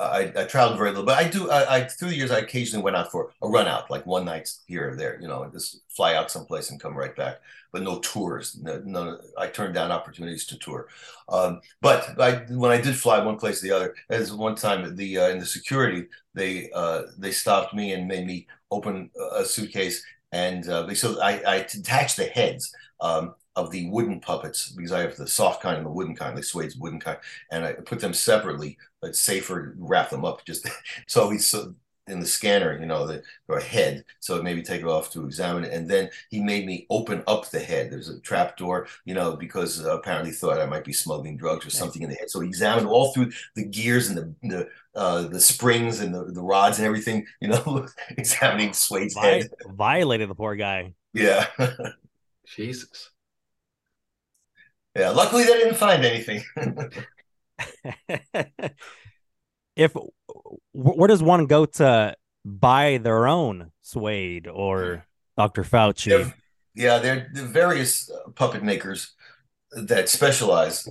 I, 0.00 0.32
I 0.36 0.44
traveled 0.44 0.78
very 0.78 0.90
little, 0.90 1.04
but 1.04 1.18
I 1.18 1.28
do. 1.28 1.50
I, 1.50 1.76
I 1.76 1.84
through 1.84 2.08
the 2.08 2.16
years, 2.16 2.30
I 2.30 2.38
occasionally 2.38 2.82
went 2.82 2.96
out 2.96 3.10
for 3.10 3.30
a 3.40 3.48
run 3.48 3.68
out, 3.68 3.90
like 3.90 4.04
one 4.06 4.24
night 4.24 4.48
here 4.66 4.90
or 4.90 4.96
there. 4.96 5.20
You 5.20 5.28
know, 5.28 5.48
just 5.52 5.82
fly 5.88 6.14
out 6.14 6.30
someplace 6.30 6.70
and 6.70 6.80
come 6.80 6.96
right 6.96 7.14
back. 7.14 7.36
But 7.72 7.82
no 7.82 8.00
tours. 8.00 8.58
No, 8.60 8.82
no 8.84 9.18
I 9.38 9.46
turned 9.46 9.74
down 9.74 9.92
opportunities 9.92 10.46
to 10.46 10.58
tour. 10.58 10.88
Um, 11.28 11.60
but 11.80 12.20
I, 12.20 12.44
when 12.50 12.70
I 12.70 12.80
did 12.80 12.96
fly 12.96 13.24
one 13.24 13.36
place 13.36 13.62
or 13.62 13.68
the 13.68 13.76
other, 13.76 13.94
as 14.10 14.32
one 14.32 14.56
time 14.56 14.96
the 14.96 15.18
uh, 15.18 15.28
in 15.28 15.38
the 15.38 15.46
security, 15.46 16.08
they 16.34 16.70
uh, 16.74 17.02
they 17.18 17.30
stopped 17.30 17.74
me 17.74 17.92
and 17.92 18.08
made 18.08 18.26
me 18.26 18.48
open 18.70 19.10
a 19.36 19.44
suitcase, 19.44 20.04
and 20.32 20.68
uh, 20.68 20.92
so 20.94 21.20
I, 21.20 21.42
I 21.46 21.62
detached 21.62 22.16
the 22.16 22.24
heads. 22.26 22.72
Um, 23.00 23.34
of 23.54 23.70
the 23.70 23.86
wooden 23.90 24.18
puppets 24.18 24.70
because 24.70 24.92
I 24.92 25.00
have 25.00 25.14
the 25.16 25.26
soft 25.26 25.62
kind 25.62 25.76
and 25.76 25.84
the 25.84 25.90
wooden 25.90 26.16
kind, 26.16 26.34
like 26.34 26.44
Suede's 26.44 26.74
wooden 26.76 26.98
kind, 26.98 27.18
and 27.50 27.66
I 27.66 27.74
put 27.74 28.00
them 28.00 28.14
separately. 28.14 28.78
It's 29.02 29.20
safer 29.20 29.74
wrap 29.78 30.08
them 30.08 30.24
up. 30.24 30.42
Just 30.46 30.66
so 31.06 31.28
he's 31.28 31.46
so, 31.46 31.74
in 32.08 32.20
the 32.20 32.26
scanner, 32.26 32.78
you 32.78 32.86
know, 32.86 33.06
the 33.06 33.22
or 33.48 33.60
head. 33.60 34.04
So 34.20 34.42
maybe 34.42 34.62
take 34.62 34.80
it 34.80 34.86
off 34.86 35.10
to 35.12 35.24
examine 35.24 35.64
it, 35.64 35.72
and 35.72 35.88
then 35.88 36.10
he 36.30 36.40
made 36.40 36.66
me 36.66 36.86
open 36.90 37.22
up 37.26 37.48
the 37.50 37.60
head. 37.60 37.90
There's 37.90 38.08
a 38.08 38.20
trap 38.20 38.56
door, 38.56 38.88
you 39.04 39.14
know, 39.14 39.36
because 39.36 39.84
uh, 39.84 39.96
apparently 39.96 40.30
he 40.30 40.36
thought 40.36 40.60
I 40.60 40.66
might 40.66 40.84
be 40.84 40.92
smuggling 40.92 41.36
drugs 41.36 41.66
or 41.66 41.70
something 41.70 42.02
in 42.02 42.10
the 42.10 42.16
head. 42.16 42.30
So 42.30 42.40
he 42.40 42.48
examined 42.48 42.88
all 42.88 43.12
through 43.12 43.30
the 43.54 43.64
gears 43.64 44.08
and 44.08 44.18
the 44.18 44.34
the 44.48 44.68
uh, 44.94 45.22
the 45.28 45.40
springs 45.40 46.00
and 46.00 46.14
the, 46.14 46.24
the 46.24 46.42
rods 46.42 46.78
and 46.78 46.86
everything, 46.86 47.26
you 47.40 47.48
know, 47.48 47.86
examining 48.10 48.72
Suede's 48.72 49.14
Vi- 49.14 49.20
head. 49.22 49.50
violated 49.66 50.28
the 50.28 50.34
poor 50.34 50.54
guy. 50.54 50.92
Yeah. 51.14 51.46
Jesus. 52.46 53.10
Yeah, 54.94 55.10
luckily 55.10 55.44
they 55.44 55.54
didn't 55.54 55.76
find 55.76 56.04
anything. 56.04 56.42
if 59.76 59.94
where 60.72 61.08
does 61.08 61.22
one 61.22 61.46
go 61.46 61.66
to 61.66 62.14
buy 62.44 62.98
their 62.98 63.26
own 63.26 63.70
Suede 63.82 64.48
or 64.48 65.06
Dr. 65.36 65.62
Fauci? 65.64 66.08
They're, 66.10 66.34
yeah, 66.74 66.98
there 66.98 67.30
are 67.36 67.46
various 67.46 68.10
uh, 68.10 68.30
puppet 68.30 68.62
makers 68.62 69.14
that 69.72 70.08
specialize 70.08 70.88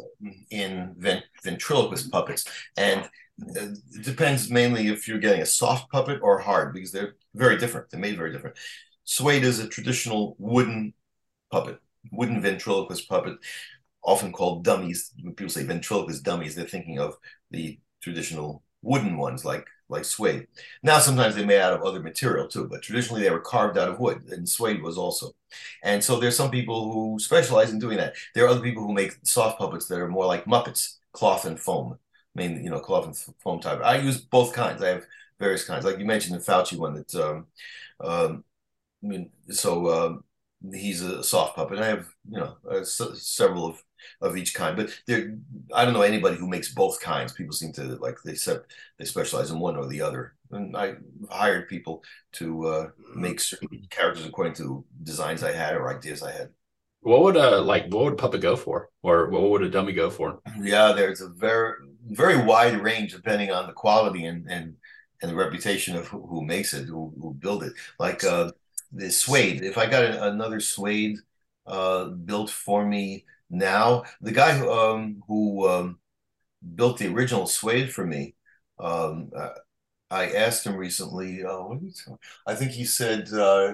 in 0.50 0.96
vent- 0.98 1.26
ventriloquist 1.44 2.12
puppets, 2.12 2.46
and 2.78 3.04
uh, 3.04 3.68
it 3.94 4.04
depends 4.04 4.50
mainly 4.50 4.88
if 4.88 5.08
you're 5.08 5.20
getting 5.20 5.42
a 5.42 5.46
soft 5.46 5.92
puppet 5.92 6.20
or 6.22 6.40
hard 6.40 6.74
because 6.74 6.92
they're 6.92 7.16
very 7.34 7.58
different. 7.58 7.90
They're 7.90 8.00
made 8.00 8.18
very 8.18 8.32
different. 8.32 8.58
Suede 9.04 9.44
is 9.44 9.60
a 9.60 9.68
traditional 9.68 10.36
wooden 10.40 10.94
puppet, 11.52 11.80
wooden 12.12 12.42
ventriloquist 12.42 13.10
puppet, 13.10 13.38
often 14.04 14.32
called 14.32 14.64
dummies. 14.64 15.12
When 15.22 15.34
people 15.36 15.52
say 15.52 15.64
ventriloquist 15.64 16.24
dummies, 16.24 16.56
they're 16.56 16.66
thinking 16.68 17.00
of 17.00 17.16
the 17.50 17.80
traditional 18.02 18.64
wooden 18.82 19.18
ones 19.18 19.46
like 19.46 19.68
like 19.90 20.06
suede. 20.06 20.48
Now 20.84 21.00
sometimes 21.00 21.36
they're 21.36 21.46
made 21.46 21.60
out 21.60 21.74
of 21.74 21.84
other 21.84 22.02
material 22.02 22.48
too, 22.48 22.68
but 22.68 22.82
traditionally 22.82 23.22
they 23.22 23.30
were 23.30 23.42
carved 23.42 23.78
out 23.78 23.90
of 23.90 24.00
wood, 24.00 24.24
and 24.32 24.48
suede 24.48 24.82
was 24.82 24.98
also. 24.98 25.32
And 25.84 26.04
so 26.04 26.20
there's 26.20 26.36
some 26.38 26.50
people 26.52 26.92
who 26.94 27.20
specialize 27.20 27.72
in 27.72 27.80
doing 27.80 27.98
that. 27.98 28.16
There 28.34 28.46
are 28.46 28.50
other 28.50 28.62
people 28.62 28.84
who 28.84 28.94
make 28.94 29.18
soft 29.24 29.60
puppets 29.60 29.88
that 29.88 30.00
are 30.00 30.08
more 30.08 30.26
like 30.26 30.46
Muppets, 30.46 30.98
cloth 31.12 31.46
and 31.46 31.60
foam. 31.60 31.98
I 32.36 32.42
mean, 32.42 32.64
you 32.64 32.70
know, 32.70 32.80
cloth 32.80 33.06
and 33.06 33.18
foam 33.44 33.60
type. 33.60 33.82
I 33.84 33.98
use 33.98 34.22
both 34.22 34.54
kinds. 34.54 34.82
I 34.82 34.90
have 34.90 35.06
various 35.40 35.66
kinds. 35.66 35.84
Like 35.84 36.00
you 36.00 36.06
mentioned 36.06 36.40
the 36.40 36.44
Fauci 36.44 36.78
one 36.78 36.94
that 36.94 37.14
um, 37.16 37.48
um 38.00 38.44
I 39.04 39.08
mean, 39.08 39.32
so 39.50 39.90
um, 39.90 40.24
he's 40.74 41.02
a 41.02 41.24
soft 41.24 41.56
puppet. 41.56 41.80
I 41.80 41.88
have, 41.88 42.08
you 42.30 42.38
know, 42.40 42.58
uh, 42.70 42.84
several 42.84 43.66
of 43.66 43.84
of 44.22 44.38
each 44.38 44.54
kind. 44.54 44.76
But 44.76 44.90
there, 45.08 45.36
I 45.74 45.86
don't 45.86 45.94
know 45.94 46.02
anybody 46.02 46.38
who 46.38 46.48
makes 46.48 46.74
both 46.74 47.02
kinds. 47.02 47.34
People 47.34 47.54
seem 47.54 47.74
to 47.74 47.84
like 47.98 48.18
they 48.24 48.36
said 48.36 48.62
they 48.98 49.06
specialize 49.06 49.52
in 49.52 49.60
one 49.60 49.76
or 49.76 49.88
the 49.88 50.02
other. 50.02 50.36
And 50.52 50.76
I 50.76 50.96
hired 51.30 51.70
people 51.70 52.04
to 52.34 52.68
uh, 52.68 52.88
make 53.16 53.40
certain 53.40 53.88
characters 53.90 54.26
according 54.26 54.54
to 54.56 54.84
designs 55.04 55.44
I 55.44 55.54
had 55.54 55.76
or 55.76 55.96
ideas 55.96 56.24
I 56.24 56.32
had. 56.32 56.50
What 57.02 57.24
would 57.24 57.36
a 57.36 57.62
like 57.62 57.86
what 57.90 58.04
would 58.04 58.14
a 58.14 58.18
puppet 58.18 58.42
go 58.42 58.56
for, 58.56 58.90
or 59.02 59.30
what 59.30 59.50
would 59.50 59.64
a 59.64 59.70
dummy 59.70 59.94
go 59.94 60.10
for? 60.10 60.40
Yeah, 60.62 60.92
there's 60.92 61.22
a 61.22 61.30
very 61.30 61.74
very 62.10 62.44
wide 62.44 62.82
range 62.82 63.14
depending 63.14 63.52
on 63.52 63.68
the 63.68 63.74
quality 63.74 64.26
and 64.26 64.50
and 64.50 64.76
and 65.22 65.32
the 65.32 65.36
reputation 65.36 65.96
of 65.96 66.08
who, 66.08 66.26
who 66.26 66.44
makes 66.44 66.74
it, 66.74 66.86
who, 66.86 67.14
who 67.22 67.34
build 67.34 67.64
it. 67.64 67.74
Like 68.00 68.24
uh, 68.24 68.52
the 68.92 69.12
suede. 69.12 69.64
If 69.64 69.78
I 69.78 69.86
got 69.86 70.04
another 70.04 70.60
suede 70.60 71.18
uh, 71.66 72.06
built 72.06 72.50
for 72.50 72.86
me 72.86 73.26
now. 73.52 74.04
The 74.22 74.32
guy 74.32 74.58
who, 74.58 74.72
um, 74.72 75.22
who 75.28 75.68
um, 75.68 76.00
built 76.76 76.98
the 76.98 77.14
original 77.14 77.46
suede 77.46 77.94
for 77.94 78.06
me, 78.06 78.36
um, 78.80 79.32
uh, 79.36 79.50
I 80.10 80.32
asked 80.32 80.66
him 80.66 80.76
recently. 80.76 81.44
Uh, 81.44 81.62
what 81.64 81.80
did 81.80 81.88
he 81.88 81.94
tell? 81.94 82.20
I 82.48 82.56
think 82.56 82.72
he 82.72 82.86
said 82.86 83.32
uh, 83.34 83.74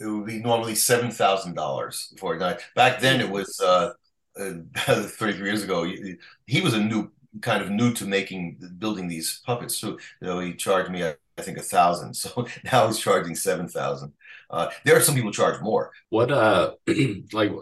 it 0.00 0.06
would 0.06 0.26
be 0.26 0.40
normally 0.40 0.74
seven 0.74 1.10
thousand 1.10 1.54
dollars 1.54 2.14
for 2.18 2.34
it. 2.36 2.62
back 2.74 3.00
then, 3.00 3.20
it 3.20 3.30
was 3.30 3.60
uh, 3.60 3.92
uh, 4.38 4.52
thirty-three 4.76 5.44
years 5.44 5.62
ago. 5.62 5.84
He, 5.84 6.16
he, 6.46 6.60
was 6.60 6.74
a 6.74 6.80
new 6.80 7.10
kind 7.40 7.62
of 7.62 7.70
new 7.70 7.92
to 7.94 8.06
making 8.06 8.58
building 8.78 9.06
these 9.06 9.40
puppets. 9.46 9.76
So 9.76 9.98
you 10.20 10.26
know, 10.26 10.40
he 10.40 10.54
charged 10.54 10.90
me. 10.90 11.04
I, 11.04 11.14
I 11.38 11.42
think 11.42 11.58
a 11.58 11.62
thousand. 11.62 12.14
So 12.16 12.46
now 12.64 12.86
he's 12.88 12.98
charging 12.98 13.36
seven 13.36 13.68
thousand. 13.68 14.12
Uh, 14.50 14.70
there 14.84 14.96
are 14.96 15.00
some 15.00 15.14
people 15.14 15.30
charge 15.30 15.60
more. 15.60 15.92
What 16.08 16.32
uh, 16.32 16.72
like 17.32 17.52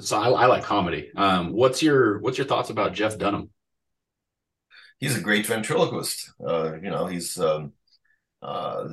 so 0.00 0.16
I, 0.16 0.30
I 0.30 0.46
like 0.46 0.64
comedy. 0.64 1.10
Um, 1.16 1.52
what's 1.52 1.82
your 1.82 2.18
what's 2.20 2.38
your 2.38 2.46
thoughts 2.46 2.70
about 2.70 2.92
Jeff 2.94 3.18
Dunham? 3.18 3.50
He's 4.98 5.16
a 5.16 5.20
great 5.20 5.46
ventriloquist. 5.46 6.32
Uh, 6.44 6.74
you 6.82 6.90
know, 6.90 7.06
he's 7.06 7.38
um, 7.38 7.72
uh, 8.42 8.88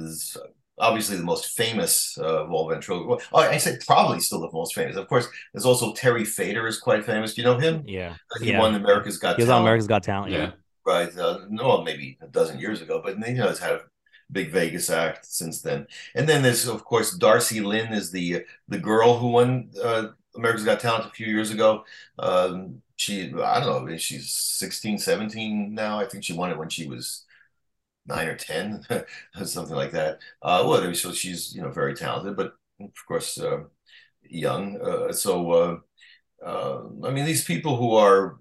obviously 0.78 1.18
the 1.18 1.24
most 1.24 1.56
famous 1.56 2.18
uh, 2.20 2.44
of 2.44 2.52
all 2.52 2.70
ventriloquists. 2.70 3.32
Well, 3.32 3.50
I 3.50 3.58
say 3.58 3.78
probably 3.86 4.20
still 4.20 4.42
the 4.42 4.52
most 4.52 4.76
famous. 4.76 4.96
Of 4.98 5.08
course, 5.08 5.28
there's 5.54 5.66
also 5.66 5.94
Terry 5.94 6.26
Fator 6.26 6.68
is 6.68 6.80
quite 6.80 7.06
famous. 7.06 7.34
Do 7.34 7.42
you 7.42 7.48
know 7.48 7.58
him? 7.58 7.84
Yeah, 7.86 8.16
he 8.42 8.52
yeah. 8.52 8.60
won 8.60 8.76
America's 8.76 9.18
Got. 9.18 9.38
He 9.38 9.44
was 9.44 9.48
Talent. 9.48 9.62
on 9.62 9.66
America's 9.66 9.88
Got 9.88 10.04
Talent. 10.04 10.32
Yeah, 10.32 10.38
yeah. 10.38 10.52
right. 10.86 11.18
Uh, 11.18 11.40
no, 11.50 11.84
maybe 11.84 12.18
a 12.22 12.28
dozen 12.28 12.60
years 12.60 12.82
ago, 12.82 13.02
but 13.04 13.18
you 13.28 13.34
know, 13.36 13.48
has 13.48 13.60
had 13.60 13.74
a 13.74 13.82
big 14.32 14.52
Vegas 14.52 14.90
act 14.90 15.26
since 15.26 15.62
then. 15.62 15.88
And 16.16 16.28
then 16.28 16.42
there's 16.42 16.68
of 16.68 16.84
course 16.84 17.18
Darci 17.18 17.64
Lynne 17.64 17.94
is 17.94 18.12
the 18.12 18.44
the 18.68 18.80
girl 18.80 19.18
who 19.18 19.30
won 19.30 19.72
uh, 19.82 20.08
America's 20.36 20.66
Got 20.66 20.80
Talent 20.80 21.06
a 21.06 21.10
few 21.10 21.28
years 21.28 21.52
ago. 21.52 21.86
Um, 22.20 22.82
she, 22.96 23.34
I 23.34 23.60
don't 23.60 23.86
know, 23.86 23.98
she's 23.98 24.34
16, 24.34 24.98
17 24.98 25.74
now. 25.74 26.00
I 26.00 26.06
think 26.06 26.24
she 26.24 26.34
won 26.34 26.52
it 26.52 26.58
when 26.58 26.70
she 26.70 26.88
was 26.88 27.26
nine 28.06 28.28
or 28.28 28.36
10, 28.36 28.86
something 29.46 29.76
like 29.76 29.92
that. 29.92 30.20
Uh, 30.42 30.64
well, 30.68 30.94
so 30.94 31.12
she's, 31.12 31.56
you 31.56 31.62
know, 31.62 31.72
very 31.72 31.96
talented, 31.96 32.36
but 32.36 32.54
of 32.82 32.92
course, 33.08 33.40
uh, 33.40 33.64
young. 34.24 34.80
Uh, 34.82 35.14
so, 35.14 35.52
uh, 35.52 35.78
uh, 36.46 36.84
I 37.08 37.12
mean, 37.12 37.26
these 37.26 37.46
people 37.46 37.78
who 37.78 37.96
are, 37.96 38.40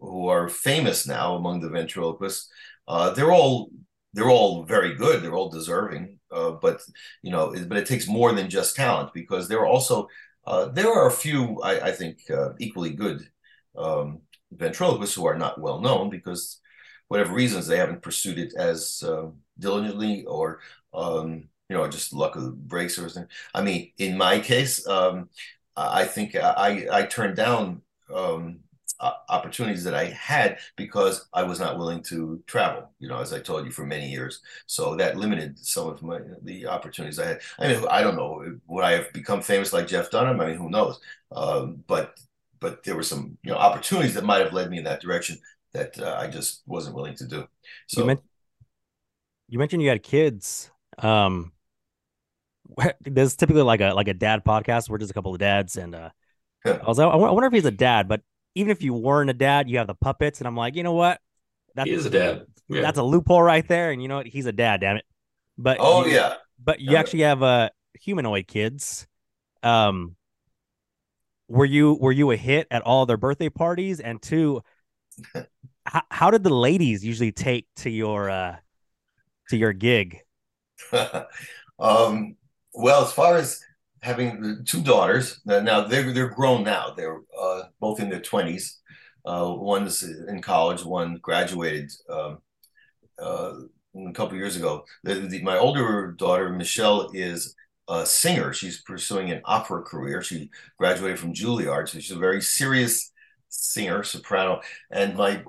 who 0.00 0.28
are 0.28 0.48
famous 0.48 1.06
now 1.06 1.36
among 1.36 1.60
the 1.60 1.68
ventriloquists, 1.68 2.50
uh, 2.88 3.10
they're 3.10 3.32
all, 3.32 3.70
they're 4.14 4.30
all 4.30 4.64
very 4.64 4.94
good. 4.94 5.22
They're 5.22 5.34
all 5.34 5.48
deserving. 5.50 6.18
but, 6.30 6.82
you 7.22 7.30
know, 7.30 7.54
but 7.68 7.78
it 7.78 7.86
takes 7.86 8.08
more 8.08 8.32
than 8.32 8.50
just 8.50 8.76
talent 8.76 9.12
because 9.14 9.48
they're 9.48 9.66
also 9.66 10.08
uh, 10.46 10.66
there 10.66 10.92
are 10.92 11.06
a 11.06 11.12
few, 11.12 11.60
I, 11.62 11.88
I 11.88 11.92
think, 11.92 12.30
uh, 12.30 12.50
equally 12.58 12.90
good 12.90 13.28
um, 13.76 14.20
ventriloquists 14.50 15.14
who 15.14 15.26
are 15.26 15.38
not 15.38 15.60
well 15.60 15.80
known 15.80 16.10
because, 16.10 16.60
whatever 17.08 17.34
reasons, 17.34 17.66
they 17.66 17.76
haven't 17.76 18.02
pursued 18.02 18.38
it 18.38 18.54
as 18.56 19.02
uh, 19.06 19.26
diligently 19.58 20.24
or, 20.24 20.60
um, 20.94 21.48
you 21.68 21.76
know, 21.76 21.86
just 21.88 22.12
luck 22.12 22.36
of 22.36 22.44
the 22.44 22.50
breaks 22.50 22.98
or 22.98 23.08
something. 23.08 23.30
I 23.54 23.62
mean, 23.62 23.92
in 23.98 24.16
my 24.16 24.40
case, 24.40 24.86
um, 24.86 25.28
I 25.76 26.04
think 26.04 26.34
I, 26.36 26.86
I 26.92 27.02
turned 27.04 27.36
down 27.36 27.82
um, 28.12 28.60
opportunities 29.28 29.84
that 29.84 29.94
I 29.94 30.06
had 30.06 30.58
because 30.76 31.28
I 31.32 31.42
was 31.42 31.58
not 31.58 31.78
willing 31.78 32.02
to 32.04 32.42
travel, 32.46 32.90
you 32.98 33.08
know, 33.08 33.18
as 33.18 33.32
I 33.32 33.40
told 33.40 33.64
you 33.64 33.72
for 33.72 33.84
many 33.84 34.08
years. 34.08 34.40
So 34.66 34.94
that 34.96 35.16
limited 35.16 35.58
some 35.58 35.88
of 35.88 36.02
my 36.02 36.20
the 36.42 36.66
opportunities 36.66 37.18
I 37.18 37.26
had. 37.26 37.40
I 37.58 37.68
mean, 37.68 37.84
I 37.90 38.02
don't 38.02 38.16
know 38.16 38.44
would 38.66 38.84
I 38.84 38.92
have 38.92 39.12
become 39.12 39.42
famous 39.42 39.72
like 39.72 39.88
Jeff 39.88 40.10
Dunham? 40.10 40.40
I 40.40 40.46
mean, 40.46 40.56
who 40.56 40.70
knows? 40.70 41.00
Um, 41.32 41.82
but 41.86 42.18
but 42.60 42.84
there 42.84 42.94
were 42.94 43.02
some 43.02 43.36
you 43.42 43.50
know 43.50 43.58
opportunities 43.58 44.14
that 44.14 44.24
might 44.24 44.44
have 44.44 44.52
led 44.52 44.70
me 44.70 44.78
in 44.78 44.84
that 44.84 45.00
direction 45.00 45.38
that 45.72 45.98
uh, 45.98 46.16
I 46.18 46.28
just 46.28 46.62
wasn't 46.66 46.94
willing 46.94 47.16
to 47.16 47.26
do. 47.26 47.46
So 47.88 48.08
you, 48.08 48.22
you 49.48 49.58
mentioned 49.58 49.82
you 49.82 49.88
had 49.88 50.02
kids. 50.02 50.70
Um, 50.98 51.52
there's 53.00 53.36
typically 53.36 53.62
like 53.62 53.80
a 53.80 53.92
like 53.94 54.08
a 54.08 54.14
dad 54.14 54.44
podcast 54.44 54.88
where 54.88 54.98
there's 54.98 55.10
a 55.10 55.14
couple 55.14 55.32
of 55.32 55.40
dads 55.40 55.76
and 55.76 55.94
uh, 55.94 56.10
I 56.64 56.78
was 56.86 56.98
I 56.98 57.14
wonder 57.16 57.46
if 57.46 57.52
he's 57.52 57.64
a 57.64 57.70
dad, 57.70 58.08
but 58.08 58.22
even 58.54 58.70
if 58.70 58.82
you 58.82 58.94
weren't 58.94 59.30
a 59.30 59.34
dad, 59.34 59.68
you 59.68 59.78
have 59.78 59.86
the 59.86 59.94
puppets, 59.94 60.40
and 60.40 60.46
I'm 60.46 60.56
like, 60.56 60.74
you 60.76 60.82
know 60.82 60.92
what? 60.92 61.20
That's, 61.74 61.88
he 61.88 61.94
is 61.94 62.06
a 62.06 62.10
dad. 62.10 62.46
Yeah. 62.68 62.82
That's 62.82 62.98
a 62.98 63.02
loophole 63.02 63.42
right 63.42 63.66
there, 63.66 63.90
and 63.90 64.02
you 64.02 64.08
know 64.08 64.16
what? 64.16 64.26
He's 64.26 64.46
a 64.46 64.52
dad. 64.52 64.80
Damn 64.80 64.96
it! 64.96 65.04
But 65.58 65.78
oh 65.80 66.04
you, 66.06 66.12
yeah, 66.12 66.34
but 66.62 66.80
you 66.80 66.96
actually 66.96 67.20
have 67.20 67.42
uh 67.42 67.70
humanoid 68.00 68.46
kids. 68.46 69.06
Um, 69.62 70.16
were 71.48 71.64
you 71.64 71.94
were 71.94 72.12
you 72.12 72.30
a 72.30 72.36
hit 72.36 72.66
at 72.70 72.82
all 72.82 73.06
their 73.06 73.16
birthday 73.16 73.48
parties? 73.48 74.00
And 74.00 74.20
two, 74.20 74.62
how, 75.86 76.02
how 76.10 76.30
did 76.30 76.44
the 76.44 76.54
ladies 76.54 77.04
usually 77.04 77.32
take 77.32 77.66
to 77.76 77.90
your 77.90 78.30
uh 78.30 78.56
to 79.50 79.56
your 79.56 79.72
gig? 79.72 80.20
um, 81.78 82.36
well, 82.74 83.04
as 83.04 83.12
far 83.12 83.36
as 83.36 83.60
having 84.02 84.64
two 84.66 84.82
daughters. 84.82 85.40
Now 85.46 85.82
they're 85.86 86.12
they're 86.12 86.28
grown 86.28 86.64
now. 86.64 86.92
They're 86.96 87.20
uh, 87.40 87.62
both 87.80 88.00
in 88.00 88.10
their 88.10 88.20
twenties. 88.20 88.80
Uh, 89.24 89.54
one's 89.56 90.02
in 90.02 90.42
college. 90.42 90.84
One 90.84 91.18
graduated 91.22 91.92
um, 92.10 92.38
uh, 93.18 93.52
a 93.94 94.12
couple 94.12 94.36
years 94.36 94.56
ago. 94.56 94.84
The, 95.04 95.14
the, 95.14 95.42
my 95.42 95.56
older 95.56 96.12
daughter 96.12 96.50
Michelle 96.50 97.10
is 97.14 97.54
a 97.88 98.04
singer. 98.04 98.52
She's 98.52 98.82
pursuing 98.82 99.30
an 99.30 99.40
opera 99.44 99.82
career. 99.82 100.22
She 100.22 100.50
graduated 100.78 101.20
from 101.20 101.34
Juilliard, 101.34 101.88
so 101.88 102.00
she's 102.00 102.16
a 102.16 102.18
very 102.18 102.42
serious 102.42 103.12
singer, 103.48 104.02
soprano. 104.02 104.60
And 104.90 105.16
my 105.16 105.44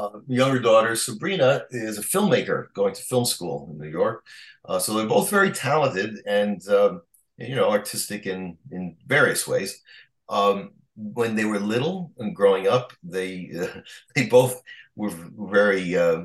uh, 0.00 0.18
younger 0.26 0.58
daughter 0.58 0.96
Sabrina 0.96 1.62
is 1.70 1.98
a 1.98 2.02
filmmaker, 2.02 2.72
going 2.74 2.94
to 2.94 3.02
film 3.02 3.24
school 3.24 3.68
in 3.70 3.78
New 3.78 3.90
York. 3.90 4.24
Uh, 4.64 4.80
so 4.80 4.94
they're 4.94 5.06
both 5.06 5.30
very 5.30 5.52
talented 5.52 6.18
and. 6.26 6.66
Um, 6.68 7.02
you 7.38 7.54
know, 7.54 7.70
artistic 7.70 8.26
in 8.26 8.58
in 8.70 8.96
various 9.06 9.46
ways. 9.46 9.80
Um, 10.28 10.72
when 10.96 11.34
they 11.34 11.44
were 11.44 11.58
little 11.58 12.12
and 12.18 12.36
growing 12.36 12.68
up, 12.68 12.92
they 13.02 13.50
uh, 13.60 13.80
they 14.14 14.26
both 14.26 14.62
were 14.96 15.10
very, 15.10 15.96
uh, 15.96 16.22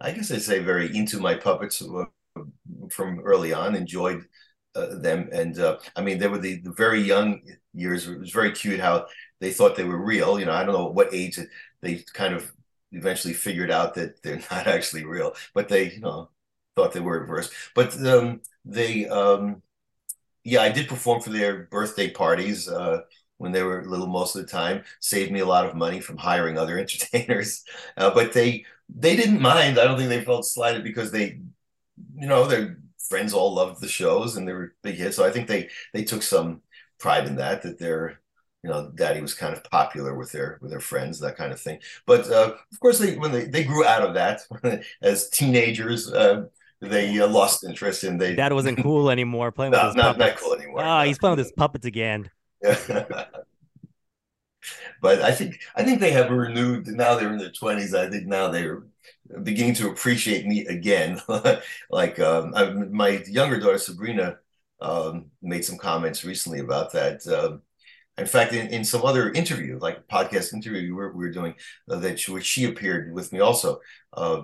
I 0.00 0.12
guess 0.12 0.30
I'd 0.32 0.42
say, 0.42 0.60
very 0.60 0.94
into 0.96 1.20
my 1.20 1.34
puppets 1.36 1.82
uh, 1.82 2.04
from 2.90 3.20
early 3.20 3.52
on. 3.52 3.74
Enjoyed 3.74 4.24
uh, 4.74 4.96
them, 4.96 5.28
and 5.32 5.58
uh, 5.58 5.78
I 5.96 6.02
mean, 6.02 6.18
they 6.18 6.28
were 6.28 6.38
the, 6.38 6.60
the 6.60 6.72
very 6.72 7.00
young 7.00 7.42
years. 7.72 8.06
It 8.08 8.18
was 8.18 8.30
very 8.30 8.52
cute 8.52 8.80
how 8.80 9.06
they 9.40 9.52
thought 9.52 9.76
they 9.76 9.84
were 9.84 10.04
real. 10.04 10.38
You 10.38 10.46
know, 10.46 10.52
I 10.52 10.64
don't 10.64 10.74
know 10.74 10.88
what 10.88 11.14
age 11.14 11.38
they 11.80 12.04
kind 12.14 12.34
of 12.34 12.52
eventually 12.92 13.34
figured 13.34 13.70
out 13.70 13.94
that 13.94 14.22
they're 14.22 14.36
not 14.50 14.66
actually 14.66 15.04
real, 15.04 15.34
but 15.54 15.68
they, 15.68 15.92
you 15.92 16.00
know, 16.00 16.30
thought 16.76 16.92
they 16.92 17.00
were 17.00 17.22
at 17.22 17.28
first. 17.28 17.52
But 17.74 17.94
um, 18.06 18.40
they, 18.64 19.06
um, 19.06 19.62
yeah, 20.44 20.62
I 20.62 20.70
did 20.70 20.88
perform 20.88 21.20
for 21.22 21.30
their 21.30 21.64
birthday 21.64 22.10
parties 22.10 22.68
uh, 22.68 23.00
when 23.38 23.52
they 23.52 23.62
were 23.62 23.84
little 23.86 24.06
most 24.06 24.36
of 24.36 24.42
the 24.42 24.48
time. 24.48 24.84
Saved 25.00 25.32
me 25.32 25.40
a 25.40 25.46
lot 25.46 25.66
of 25.66 25.74
money 25.74 26.00
from 26.00 26.16
hiring 26.18 26.58
other 26.58 26.78
entertainers. 26.80 27.64
Uh, 27.96 28.10
but 28.14 28.32
they 28.32 28.64
they 28.94 29.16
didn't 29.16 29.40
mind. 29.40 29.78
I 29.78 29.84
don't 29.84 29.96
think 29.98 30.10
they 30.10 30.24
felt 30.24 30.46
slighted 30.46 30.84
because 30.84 31.10
they, 31.10 31.40
you 32.16 32.26
know, 32.26 32.46
their 32.46 32.78
friends 33.08 33.32
all 33.32 33.54
loved 33.54 33.80
the 33.80 33.88
shows 33.88 34.36
and 34.36 34.46
they 34.48 34.52
were 34.52 34.74
big 34.82 34.96
hits. 34.96 35.16
So 35.16 35.24
I 35.24 35.30
think 35.30 35.48
they 35.48 35.68
they 35.92 36.04
took 36.04 36.22
some 36.22 36.62
pride 36.98 37.26
in 37.26 37.36
that 37.36 37.62
that 37.62 37.78
their 37.78 38.20
you 38.62 38.70
know 38.70 38.90
daddy 38.94 39.20
was 39.20 39.34
kind 39.34 39.52
of 39.54 39.62
popular 39.64 40.14
with 40.16 40.32
their 40.32 40.58
with 40.62 40.70
their 40.70 40.80
friends 40.80 41.18
that 41.20 41.36
kind 41.36 41.52
of 41.52 41.60
thing 41.60 41.78
but 42.06 42.26
uh, 42.30 42.54
of 42.72 42.80
course 42.80 42.98
they 42.98 43.14
when 43.16 43.30
they, 43.30 43.44
they 43.44 43.62
grew 43.62 43.84
out 43.84 44.00
of 44.02 44.14
that 44.14 44.40
as 45.02 45.28
teenagers 45.28 46.10
uh, 46.10 46.44
they 46.88 47.18
uh, 47.20 47.26
lost 47.28 47.64
interest 47.64 48.04
in 48.04 48.18
they 48.18 48.34
Dad 48.34 48.52
wasn't 48.52 48.78
cool 48.82 49.10
anymore 49.10 49.52
playing 49.52 49.72
no, 49.72 49.78
with 49.78 49.86
his 49.86 49.94
not, 49.96 50.18
puppets. 50.18 50.18
not 50.18 50.36
cool 50.36 50.54
anymore 50.54 50.80
Ah, 50.82 51.00
No. 51.00 51.04
he's 51.04 51.18
playing 51.18 51.36
with 51.36 51.46
his 51.46 51.52
puppets 51.52 51.86
again. 51.86 52.30
but 52.62 53.30
I 55.20 55.32
think 55.32 55.60
I 55.76 55.82
think 55.84 56.00
they 56.00 56.12
have 56.12 56.30
renewed. 56.30 56.86
Now 56.86 57.16
they're 57.16 57.32
in 57.32 57.38
their 57.38 57.50
twenties. 57.52 57.94
I 57.94 58.08
think 58.08 58.26
now 58.26 58.48
they're 58.48 58.84
beginning 59.42 59.74
to 59.74 59.90
appreciate 59.90 60.46
me 60.46 60.66
again. 60.66 61.20
like 61.90 62.18
um, 62.20 62.52
I, 62.54 62.70
my 62.70 63.22
younger 63.26 63.58
daughter 63.60 63.78
Sabrina 63.78 64.36
um, 64.80 65.26
made 65.42 65.64
some 65.64 65.78
comments 65.78 66.24
recently 66.24 66.60
about 66.60 66.92
that. 66.92 67.26
Um, 67.26 67.62
in 68.16 68.26
fact, 68.26 68.52
in, 68.52 68.68
in 68.68 68.84
some 68.84 69.04
other 69.04 69.32
interview, 69.32 69.78
like 69.78 70.06
podcast 70.08 70.54
interview 70.54 70.82
we 70.82 70.92
were, 70.92 71.12
we 71.12 71.24
were 71.24 71.32
doing, 71.32 71.54
uh, 71.90 71.96
that 71.96 72.20
she, 72.20 72.30
which 72.30 72.44
she 72.46 72.64
appeared 72.64 73.12
with 73.12 73.32
me 73.32 73.40
also, 73.40 73.80
uh, 74.12 74.42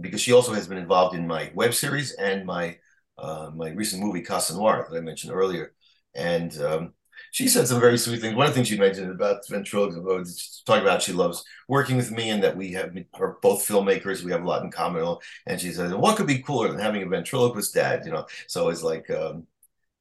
because 0.00 0.20
she 0.20 0.32
also 0.32 0.52
has 0.52 0.66
been 0.68 0.78
involved 0.78 1.14
in 1.16 1.26
my 1.26 1.50
web 1.54 1.74
series 1.74 2.12
and 2.12 2.46
my 2.46 2.78
uh, 3.18 3.50
my 3.54 3.70
recent 3.70 4.02
movie 4.02 4.22
Casa 4.22 4.54
Noir 4.54 4.86
that 4.90 4.96
I 4.96 5.00
mentioned 5.00 5.32
earlier, 5.32 5.74
and 6.14 6.56
um, 6.62 6.94
she 7.30 7.48
said 7.48 7.66
some 7.68 7.80
very 7.80 7.98
sweet 7.98 8.20
things. 8.20 8.34
One 8.34 8.46
of 8.46 8.52
the 8.52 8.54
things 8.56 8.68
she 8.68 8.78
mentioned 8.78 9.10
about 9.10 9.46
ventriloquism 9.48 10.04
was 10.04 10.62
talking 10.66 10.82
about 10.82 11.02
she 11.02 11.12
loves 11.12 11.44
working 11.68 11.96
with 11.96 12.10
me 12.10 12.30
and 12.30 12.42
that 12.42 12.56
we 12.56 12.72
have 12.72 12.96
are 13.14 13.38
both 13.42 13.66
filmmakers. 13.66 14.22
We 14.22 14.32
have 14.32 14.42
a 14.42 14.48
lot 14.48 14.62
in 14.64 14.70
common. 14.70 15.16
And 15.46 15.60
she 15.60 15.72
said, 15.72 15.92
"What 15.94 16.16
could 16.16 16.26
be 16.26 16.38
cooler 16.42 16.68
than 16.68 16.78
having 16.80 17.02
a 17.02 17.06
ventriloquist 17.08 17.74
dad?" 17.74 18.02
You 18.04 18.12
know, 18.12 18.26
so 18.48 18.68
it's 18.68 18.82
like 18.82 19.10
um, 19.10 19.46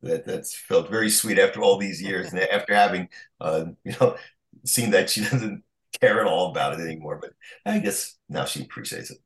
that. 0.01 0.25
That's 0.25 0.56
felt 0.56 0.89
very 0.89 1.10
sweet 1.10 1.39
after 1.39 1.62
all 1.62 1.77
these 1.77 2.01
years 2.01 2.32
and 2.34 2.41
after 2.54 2.73
having 2.75 3.10
uh, 3.39 3.65
you 3.84 3.93
know 3.99 4.17
seen 4.65 4.91
that 4.91 5.10
she 5.10 5.21
doesn't 5.21 5.63
care 5.99 6.21
at 6.21 6.27
all 6.27 6.51
about 6.51 6.80
it 6.80 6.84
anymore. 6.84 7.19
But 7.21 7.34
I 7.65 7.80
guess 7.80 8.17
now 8.30 8.45
she 8.45 8.63
appreciates 8.63 9.12
it. 9.12 9.19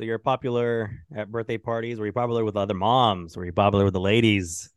So 0.00 0.06
you're 0.06 0.18
popular 0.18 1.04
at 1.14 1.30
birthday 1.30 1.58
parties? 1.58 2.00
Were 2.00 2.06
you 2.06 2.12
popular 2.14 2.42
with 2.42 2.56
other 2.56 2.72
moms? 2.72 3.36
Were 3.36 3.44
you 3.44 3.52
popular 3.52 3.84
with 3.84 3.92
the 3.92 4.00
ladies? 4.00 4.70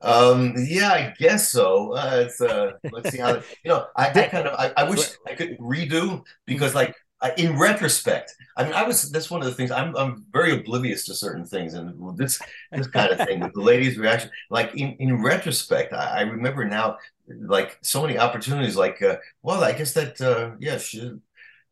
Um, 0.00 0.54
yeah, 0.56 0.92
I 0.92 1.14
guess 1.18 1.50
so. 1.50 1.92
Uh, 1.92 2.24
it's 2.24 2.40
uh, 2.40 2.72
let's 2.90 3.10
see 3.10 3.18
how 3.18 3.34
you 3.34 3.42
know. 3.66 3.84
I, 3.96 4.08
I 4.08 4.28
kind 4.28 4.48
of 4.48 4.58
I, 4.58 4.72
I 4.78 4.88
wish 4.88 5.10
I 5.26 5.34
could 5.34 5.58
redo 5.58 6.22
because 6.46 6.74
like 6.74 6.94
I, 7.20 7.34
in 7.36 7.58
retrospect, 7.58 8.34
I 8.56 8.64
mean, 8.64 8.72
I 8.72 8.84
was 8.84 9.10
that's 9.10 9.30
one 9.30 9.42
of 9.42 9.46
the 9.46 9.52
things 9.52 9.70
I'm 9.70 9.94
I'm 9.94 10.24
very 10.32 10.52
oblivious 10.52 11.04
to 11.04 11.14
certain 11.14 11.44
things, 11.44 11.74
and 11.74 12.16
this 12.16 12.40
this 12.72 12.86
kind 12.86 13.12
of 13.12 13.26
thing 13.26 13.40
with 13.40 13.52
the 13.52 13.60
ladies' 13.60 13.98
reaction. 13.98 14.30
Like 14.48 14.74
in 14.74 14.96
in 15.00 15.22
retrospect, 15.22 15.92
I, 15.92 16.20
I 16.20 16.20
remember 16.22 16.64
now 16.64 16.96
like 17.28 17.76
so 17.82 18.00
many 18.00 18.16
opportunities. 18.16 18.74
Like, 18.74 19.02
uh, 19.02 19.16
well, 19.42 19.62
I 19.62 19.72
guess 19.72 19.92
that 19.92 20.18
uh, 20.18 20.52
yeah, 20.60 20.78
she 20.78 21.12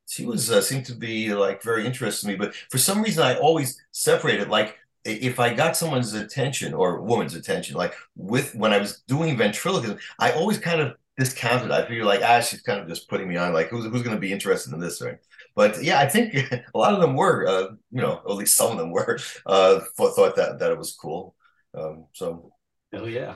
she 0.08 0.24
was 0.26 0.50
uh, 0.50 0.60
seemed 0.60 0.86
to 0.86 0.94
be 0.94 1.34
like 1.34 1.62
very 1.62 1.86
interested 1.86 2.28
in 2.28 2.32
me, 2.32 2.38
but 2.38 2.54
for 2.70 2.78
some 2.78 3.02
reason 3.02 3.22
I 3.22 3.36
always 3.36 3.80
separated 3.92 4.48
like 4.48 4.76
if 5.04 5.38
I 5.38 5.54
got 5.54 5.76
someone's 5.76 6.14
attention 6.14 6.74
or 6.74 7.00
woman's 7.00 7.34
attention, 7.34 7.76
like 7.76 7.94
with 8.16 8.54
when 8.54 8.72
I 8.72 8.78
was 8.78 9.02
doing 9.06 9.36
ventriloquism, 9.36 9.98
I 10.18 10.32
always 10.32 10.58
kind 10.58 10.80
of 10.80 10.96
discounted. 11.16 11.70
I 11.70 11.86
figured 11.86 12.06
like, 12.06 12.22
ah, 12.22 12.40
she's 12.40 12.62
kind 12.62 12.80
of 12.80 12.88
just 12.88 13.08
putting 13.08 13.28
me 13.28 13.36
on. 13.36 13.52
Like, 13.52 13.68
who's 13.68 13.84
who's 13.84 14.02
going 14.02 14.16
to 14.16 14.20
be 14.20 14.32
interested 14.32 14.72
in 14.72 14.80
this, 14.80 14.98
thing 14.98 15.18
But 15.54 15.82
yeah, 15.82 16.00
I 16.00 16.08
think 16.08 16.34
a 16.74 16.78
lot 16.78 16.94
of 16.94 17.00
them 17.00 17.14
were, 17.14 17.46
uh, 17.46 17.68
you 17.90 18.02
know, 18.02 18.20
at 18.28 18.36
least 18.36 18.56
some 18.56 18.72
of 18.72 18.78
them 18.78 18.90
were, 18.90 19.18
uh, 19.46 19.80
thought 19.96 20.36
that 20.36 20.58
that 20.58 20.72
it 20.72 20.78
was 20.78 20.94
cool. 21.00 21.34
Um, 21.74 22.06
so 22.12 22.52
oh 22.92 23.06
yeah. 23.06 23.34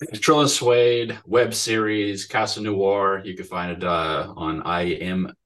Trillo 0.00 0.48
Suede 0.48 1.18
web 1.26 1.52
series 1.52 2.24
Casa 2.26 2.60
Noir. 2.60 3.22
You 3.24 3.34
can 3.34 3.44
find 3.44 3.72
it 3.72 3.82
uh, 3.84 4.32
on 4.36 4.62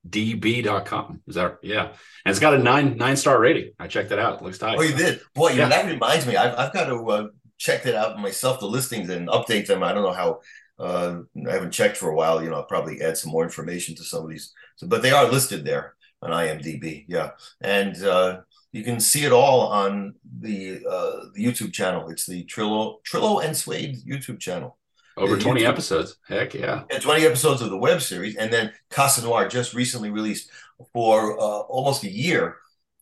imdb.com. 0.05 1.21
Is 1.27 1.35
that 1.37 1.59
yeah? 1.63 1.85
And 2.25 2.31
it's 2.31 2.39
got 2.39 2.55
a 2.55 2.59
nine 2.59 2.97
nine 2.97 3.17
star 3.17 3.41
rating. 3.41 3.73
I 3.79 3.87
checked 3.87 4.13
it 4.13 4.19
out. 4.19 4.41
It 4.41 4.45
looks 4.45 4.59
tight. 4.59 4.77
Oh, 4.79 4.83
you 4.83 4.95
did? 4.95 5.21
Boy, 5.35 5.51
you 5.51 5.57
know, 5.57 5.63
Yeah. 5.65 5.69
that 5.71 5.87
reminds 5.91 6.27
me. 6.27 6.37
I've, 6.37 6.55
I've 6.59 6.73
got 6.73 6.87
to 6.87 6.97
uh, 7.11 7.27
check 7.59 7.83
that 7.85 7.95
out 7.95 8.19
myself, 8.19 8.61
the 8.61 8.67
listings, 8.67 9.09
and 9.09 9.29
update 9.29 9.67
them. 9.67 9.83
I 9.83 9.93
don't 9.93 10.03
know 10.05 10.13
how. 10.13 10.41
Uh, 10.79 11.21
I 11.49 11.53
haven't 11.53 11.71
checked 11.71 11.97
for 11.97 12.11
a 12.11 12.15
while. 12.15 12.43
You 12.43 12.51
know, 12.51 12.57
I'll 12.57 12.65
probably 12.65 13.01
add 13.03 13.17
some 13.17 13.31
more 13.31 13.45
information 13.45 13.95
to 13.97 14.05
some 14.05 14.25
of 14.25 14.31
these. 14.31 14.53
So, 14.77 14.87
but 14.87 15.01
they 15.03 15.13
are 15.13 15.31
listed 15.31 15.65
there 15.65 15.95
on 16.21 16.31
IMDb. 16.31 17.05
Yeah, 17.09 17.31
and 17.61 17.97
uh, 18.05 18.41
you 18.73 18.83
can 18.85 19.01
see 19.01 19.25
it 19.25 19.33
all 19.33 19.69
on 19.69 20.15
the 20.41 20.85
uh, 20.89 21.27
the 21.35 21.45
YouTube 21.45 21.73
channel. 21.73 22.09
It's 22.11 22.27
the 22.27 22.45
Trillo 22.45 22.97
Trillo 23.05 23.45
and 23.45 23.57
Suede 23.57 23.97
YouTube 24.07 24.41
channel. 24.41 24.79
Over 25.17 25.37
Yeah, 25.37 25.37
20 25.37 25.63
YouTube. 25.63 25.65
episodes. 25.65 26.17
Heck 26.27 26.55
yeah. 26.55 26.85
And 26.91 27.03
20 27.03 27.27
episodes 27.27 27.63
of 27.63 27.71
the 27.71 27.77
web 27.79 28.01
series, 28.03 28.37
and 28.37 28.53
then 28.53 28.73
Casa 28.91 29.23
Noir 29.23 29.49
just 29.49 29.75
recently 29.75 30.11
released 30.11 30.51
for 30.93 31.39
uh, 31.39 31.61
almost 31.69 32.03
a 32.05 32.11
year. 32.11 32.57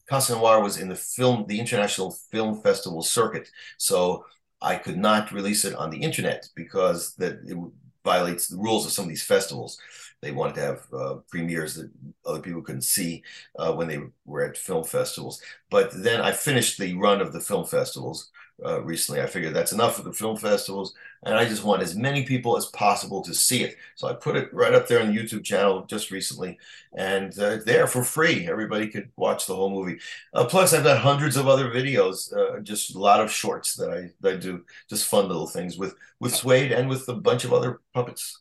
Casa 0.09 0.33
Noir 0.35 0.61
was 0.63 0.77
in 0.79 0.89
the 0.89 0.97
film, 0.97 1.45
the 1.47 1.61
International 1.61 2.11
Film 2.33 2.61
Festival 2.63 3.03
circuit, 3.03 3.49
so 3.79 4.25
I 4.61 4.77
could 4.77 4.99
not 4.99 5.31
release 5.33 5.65
it 5.65 5.75
on 5.75 5.91
the 5.91 5.99
internet 6.03 6.49
because 6.57 7.15
that 7.17 7.41
it 7.47 7.57
violates 8.05 8.49
the 8.49 8.57
rules 8.59 8.87
of 8.87 8.93
some 8.93 9.05
of 9.05 9.09
these 9.09 9.23
festivals. 9.23 9.79
They 10.23 10.33
wanted 10.33 10.55
to 10.57 10.61
have 10.61 10.87
uh, 10.93 11.15
premieres 11.29 11.75
that 11.77 11.91
other 12.27 12.41
people 12.41 12.63
couldn't 12.63 12.83
see 12.83 13.23
uh, 13.59 13.73
when 13.73 13.89
they 13.89 14.01
were 14.27 14.45
at 14.45 14.57
film 14.57 14.85
festivals. 14.85 15.41
But 15.71 15.91
then 15.93 16.21
I 16.21 16.33
finished 16.33 16.79
the 16.79 16.95
run 16.95 17.21
of 17.21 17.33
the 17.33 17.41
film 17.41 17.67
festivals 17.67 18.31
uh, 18.65 18.83
recently. 18.83 19.23
I 19.23 19.27
figured 19.27 19.55
that's 19.55 19.73
enough 19.73 19.99
of 19.99 20.05
the 20.05 20.13
film 20.13 20.37
festivals 20.37 20.95
and 21.23 21.35
I 21.35 21.45
just 21.45 21.65
want 21.65 21.83
as 21.83 21.95
many 21.95 22.25
people 22.25 22.57
as 22.57 22.67
possible 22.67 23.23
to 23.23 23.35
see 23.35 23.63
it. 23.63 23.77
So 23.95 24.09
I 24.09 24.15
put 24.15 24.37
it 24.37 24.53
right 24.55 24.75
up 24.75 24.89
there 24.89 25.01
on 25.01 25.15
the 25.15 25.21
YouTube 25.21 25.45
channel 25.45 25.85
just 25.85 26.11
recently, 26.11 26.59
and 26.95 27.37
uh, 27.39 27.59
there 27.65 27.87
for 27.87 28.03
free. 28.03 28.49
Everybody 28.49 28.89
could 28.89 29.11
watch 29.17 29.47
the 29.47 29.55
whole 29.55 29.71
movie. 29.71 30.01
Uh, 30.33 30.47
plus, 30.47 30.73
I've 30.73 30.85
got 30.85 30.99
hundreds 30.99 31.37
of 31.37 31.47
other 31.47 31.71
videos, 31.71 32.35
uh, 32.35 32.61
just 32.61 32.95
a 32.95 32.99
lot 32.99 33.21
of 33.21 33.31
shorts 33.31 33.75
that 33.75 33.91
I 33.91 34.11
that 34.21 34.35
I 34.35 34.37
do, 34.37 34.65
just 34.89 35.07
fun 35.07 35.29
little 35.29 35.47
things 35.47 35.77
with 35.77 35.95
with 36.21 36.35
Suede 36.35 36.73
and 36.73 36.89
with 36.89 37.09
a 37.09 37.15
bunch 37.15 37.45
of 37.45 37.53
other 37.53 37.81
puppets. 37.95 38.41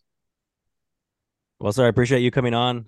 Well, 1.59 1.71
sir, 1.73 1.85
I 1.85 1.89
appreciate 1.89 2.21
you 2.21 2.31
coming 2.31 2.53
on. 2.53 2.85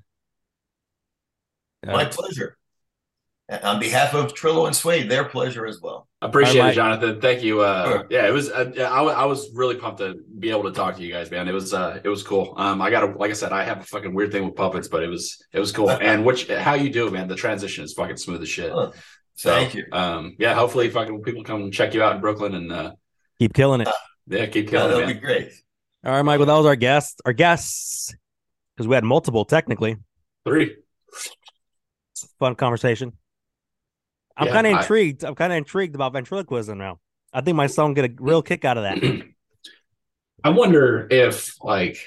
Uh, 1.85 1.91
My 1.91 2.05
pleasure. 2.05 2.57
And 3.49 3.61
on 3.65 3.79
behalf 3.81 4.13
of 4.13 4.33
Trillo 4.33 4.65
and 4.65 4.73
Suede, 4.75 5.09
their 5.11 5.25
pleasure 5.25 5.65
as 5.65 5.81
well. 5.81 6.07
Appreciate 6.21 6.59
All 6.61 6.65
right, 6.67 6.71
it, 6.71 6.75
Jonathan. 6.75 7.19
Thank 7.19 7.43
you. 7.43 7.61
Uh, 7.61 7.85
Sure. 7.85 8.07
yeah, 8.09 8.27
it 8.27 8.31
was. 8.31 8.49
Uh, 8.49 8.71
I, 8.77 9.01
I 9.03 9.25
was 9.25 9.49
really 9.53 9.75
pumped 9.75 9.99
to 9.99 10.21
be 10.39 10.51
able 10.51 10.63
to 10.63 10.71
talk 10.71 10.95
to 10.95 11.03
you 11.03 11.11
guys, 11.11 11.29
man. 11.31 11.49
It 11.49 11.53
was. 11.53 11.73
Uh, 11.73 11.99
it 12.01 12.07
was 12.07 12.23
cool. 12.23 12.53
Um, 12.55 12.81
I 12.81 12.89
got 12.89 13.03
a, 13.03 13.07
like 13.17 13.29
I 13.29 13.33
said, 13.33 13.51
I 13.51 13.63
have 13.63 13.79
a 13.81 13.83
fucking 13.83 14.13
weird 14.13 14.31
thing 14.31 14.45
with 14.45 14.55
puppets, 14.55 14.87
but 14.87 15.03
it 15.03 15.07
was, 15.09 15.43
it 15.51 15.59
was 15.59 15.71
cool. 15.73 15.89
And 16.01 16.23
which, 16.25 16.47
how 16.47 16.75
you 16.75 16.89
do, 16.91 17.09
man? 17.11 17.27
The 17.27 17.35
transition 17.35 17.83
is 17.83 17.91
fucking 17.93 18.17
smooth 18.17 18.41
as 18.41 18.47
shit. 18.49 18.71
Oh, 18.71 18.93
So, 19.35 19.49
Thank 19.51 19.73
you. 19.73 19.85
Um, 19.91 20.35
yeah, 20.39 20.53
hopefully, 20.53 20.89
fucking 20.89 21.21
people 21.23 21.43
come 21.43 21.71
check 21.71 21.93
you 21.93 22.03
out 22.03 22.15
in 22.15 22.21
Brooklyn, 22.21 22.55
and 22.55 22.71
uh, 22.71 22.91
keep 23.37 23.53
killing 23.53 23.81
it. 23.81 23.89
yeah, 24.27 24.45
keep 24.45 24.65
Yeah, 24.65 24.71
killing 24.71 24.91
it, 24.91 24.95
that'll 24.95 25.13
be 25.13 25.19
great. 25.19 25.51
All 26.05 26.13
right, 26.13 26.21
Michael, 26.21 26.45
that 26.45 26.53
was 26.55 26.65
our 26.67 26.77
guest. 26.77 27.21
Our 27.25 27.33
guests, 27.33 28.15
because 28.81 28.87
we 28.87 28.95
had 28.95 29.03
multiple 29.03 29.45
technically. 29.45 29.97
Three. 30.43 30.75
Fun 32.39 32.55
conversation. 32.55 33.13
I'm 34.35 34.47
Yeah, 34.47 34.53
kind 34.53 34.67
of 34.67 34.73
intrigued. 34.73 35.23
I'm 35.23 35.35
kind 35.35 35.53
of 35.53 35.57
intrigued 35.57 35.93
about 35.93 36.13
ventriloquism 36.13 36.79
now. 36.79 36.99
I 37.31 37.41
think 37.41 37.55
my 37.55 37.67
son 37.67 37.93
get 37.93 38.05
a 38.05 38.13
real 38.19 38.41
kick 38.41 38.65
out 38.65 38.77
of 38.77 38.83
that. 38.83 39.23
I 40.43 40.49
wonder 40.49 41.07
if 41.11 41.53
like 41.61 41.97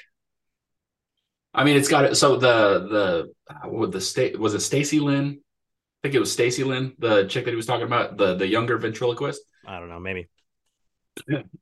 I 1.53 1.63
mean 1.63 1.77
it's 1.77 1.87
got 1.87 2.03
it. 2.03 2.15
so 2.15 2.35
the 2.35 3.29
the 3.63 3.69
with 3.69 3.93
the 3.93 4.01
state 4.01 4.37
was 4.37 4.53
it 4.53 4.59
Stacy 4.59 4.99
Lynn? 4.99 5.39
I 6.03 6.07
think 6.07 6.15
it 6.15 6.19
was 6.19 6.31
Stacy 6.31 6.65
Lynn, 6.65 6.93
the 6.99 7.25
chick 7.27 7.45
that 7.45 7.51
he 7.51 7.55
was 7.55 7.65
talking 7.65 7.87
about, 7.87 8.17
the 8.17 8.35
the 8.35 8.47
younger 8.47 8.77
ventriloquist. 8.77 9.41
I 9.65 9.79
don't 9.79 9.87
know, 9.87 10.01
maybe. 10.01 10.27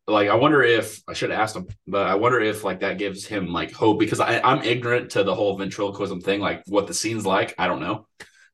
Like 0.08 0.30
I 0.30 0.36
wonder 0.36 0.62
if 0.64 1.02
I 1.08 1.14
should 1.14 1.30
have 1.30 1.40
asked 1.40 1.56
him, 1.56 1.68
but 1.88 2.08
I 2.08 2.16
wonder 2.16 2.40
if 2.40 2.64
like 2.64 2.80
that 2.82 2.98
gives 2.98 3.26
him 3.26 3.54
like 3.54 3.72
hope 3.72 4.00
because 4.00 4.20
I, 4.20 4.40
I'm 4.42 4.64
ignorant 4.64 5.12
to 5.12 5.24
the 5.24 5.36
whole 5.36 5.58
ventriloquism 5.58 6.22
thing, 6.22 6.42
like 6.42 6.64
what 6.68 6.88
the 6.88 6.94
scene's 6.94 7.26
like. 7.26 7.54
I 7.58 7.68
don't 7.68 7.82
know. 7.82 8.08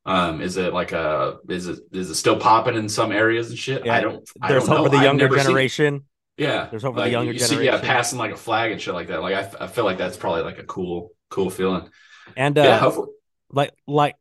Um, 0.04 0.40
is 0.40 0.56
it 0.56 0.72
like 0.72 0.92
a 0.92 1.38
is 1.48 1.68
it 1.68 1.80
is 1.92 2.10
it 2.10 2.14
still 2.14 2.38
popping 2.38 2.76
in 2.76 2.88
some 2.88 3.12
areas 3.12 3.50
and 3.50 3.58
shit? 3.58 3.84
Yeah, 3.84 3.96
I 3.96 4.00
don't 4.00 4.28
I 4.40 4.48
There's 4.48 4.64
don't 4.64 4.76
hope 4.76 4.84
know. 4.84 4.90
for 4.90 4.96
the 4.96 5.02
younger 5.02 5.24
never 5.24 5.38
seen 5.38 5.44
generation. 5.46 6.04
Yeah, 6.36 6.68
There's 6.70 6.82
hope 6.82 6.94
for 6.94 7.02
the 7.02 7.10
younger 7.10 7.32
you 7.32 7.38
see, 7.38 7.64
yeah, 7.64 7.80
passing 7.80 8.18
like 8.18 8.32
a 8.32 8.36
flag 8.36 8.72
and 8.72 8.80
shit 8.80 8.94
like 8.94 9.08
that. 9.08 9.20
Like 9.20 9.34
I, 9.34 9.40
f- 9.40 9.56
I 9.60 9.66
feel 9.66 9.84
like 9.84 9.98
that's 9.98 10.16
probably 10.16 10.42
like 10.42 10.58
a 10.58 10.64
cool, 10.64 11.10
cool 11.28 11.50
feeling. 11.50 11.88
And 12.36 12.56
uh, 12.56 12.62
yeah, 12.62 12.78
hopefully. 12.78 13.08
like 13.50 13.72
like 13.86 14.16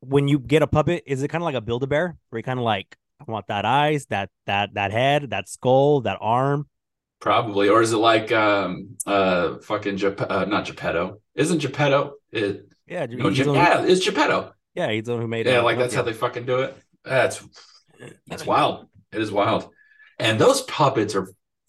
when 0.00 0.26
you 0.26 0.38
get 0.38 0.62
a 0.62 0.66
puppet, 0.66 1.04
is 1.06 1.22
it 1.22 1.28
kind 1.28 1.42
of 1.42 1.46
like 1.46 1.54
a 1.54 1.60
build 1.60 1.82
a 1.84 1.86
bear 1.86 2.16
where 2.30 2.38
you 2.38 2.42
kind 2.42 2.58
of 2.58 2.64
like 2.64 2.96
I 3.20 3.30
want 3.30 3.46
that 3.48 3.64
eyes, 3.64 4.06
that 4.06 4.30
that 4.46 4.74
that 4.74 4.90
head, 4.92 5.30
that 5.30 5.48
skull, 5.48 6.02
that 6.02 6.18
arm. 6.20 6.68
Probably, 7.20 7.68
or 7.68 7.80
is 7.80 7.92
it 7.92 7.96
like 7.98 8.32
um 8.32 8.96
uh 9.06 9.58
fucking 9.58 9.96
Gep- 9.96 10.30
uh, 10.30 10.44
not 10.44 10.66
Geppetto? 10.66 11.20
Isn't 11.34 11.60
Geppetto? 11.60 12.14
It 12.32 12.68
Yeah, 12.86 13.06
no, 13.06 13.30
Ge- 13.30 13.44
the 13.44 13.52
yeah, 13.52 13.82
it's 13.84 14.04
Geppetto. 14.04 14.52
yeah, 14.74 14.90
he's 14.90 15.04
the 15.04 15.12
one 15.12 15.22
who 15.22 15.28
made. 15.28 15.46
It. 15.46 15.52
Yeah, 15.52 15.60
uh, 15.60 15.64
like 15.64 15.78
that's 15.78 15.94
how 15.94 16.02
they 16.02 16.12
fucking 16.12 16.44
do 16.46 16.60
it. 16.60 16.76
That's 17.04 17.42
that's 18.26 18.44
wild. 18.44 18.88
It 19.12 19.20
is 19.22 19.30
wild, 19.32 19.70
and 20.18 20.38
those 20.38 20.62
puppets 20.62 21.14
are 21.14 21.28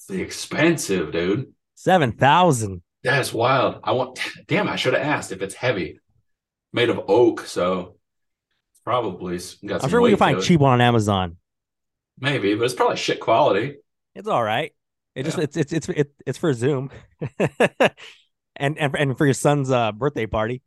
expensive, 0.09 1.11
dude. 1.11 1.53
seven 1.75 2.11
thousand. 2.11 2.81
That's 3.03 3.31
wild. 3.31 3.79
I 3.83 3.91
want. 3.91 4.19
Damn, 4.47 4.67
I 4.67 4.75
should 4.75 4.93
have 4.93 5.03
asked 5.03 5.31
if 5.31 5.41
it's 5.41 5.53
heavy, 5.53 5.99
made 6.73 6.89
of 6.89 6.99
oak. 7.07 7.41
So 7.41 7.94
probably 8.85 9.39
got. 9.65 9.83
I'm 9.83 9.89
sure 9.89 10.01
we 10.01 10.11
can 10.11 10.17
find 10.17 10.41
cheap 10.41 10.59
one 10.59 10.73
on 10.73 10.81
Amazon. 10.81 11.37
Maybe, 12.19 12.55
but 12.55 12.63
it's 12.63 12.73
probably 12.73 12.97
shit 12.97 13.19
quality. 13.19 13.77
It's 14.13 14.27
all 14.27 14.43
right. 14.43 14.71
It 15.15 15.23
just 15.23 15.37
it's 15.37 15.57
it's 15.57 15.73
it's 15.73 15.89
it, 15.89 16.11
it's 16.25 16.37
for 16.37 16.53
Zoom, 16.53 16.91
and 18.55 18.77
and 18.77 18.95
and 18.95 19.17
for 19.17 19.25
your 19.25 19.33
son's 19.33 19.71
uh, 19.71 19.91
birthday 19.91 20.25
party. 20.25 20.61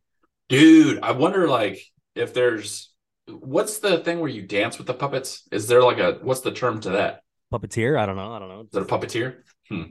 Dude, 0.48 1.00
I 1.02 1.12
wonder 1.12 1.48
like 1.48 1.80
if 2.14 2.34
there's 2.34 2.90
what's 3.28 3.78
the 3.78 3.98
thing 3.98 4.20
where 4.20 4.30
you 4.30 4.42
dance 4.42 4.78
with 4.78 4.86
the 4.86 4.94
puppets? 4.94 5.46
Is 5.52 5.68
there 5.68 5.82
like 5.82 5.98
a 5.98 6.18
what's 6.22 6.40
the 6.40 6.52
term 6.52 6.80
to 6.80 6.90
that? 6.90 7.22
Puppeteer? 7.52 7.98
I 7.98 8.06
don't 8.06 8.16
know. 8.16 8.32
I 8.32 8.38
don't 8.38 8.48
know. 8.48 8.60
Is 8.60 8.74
it 8.74 8.82
a 8.82 8.84
puppeteer? 8.84 9.36
Hmm. 9.68 9.82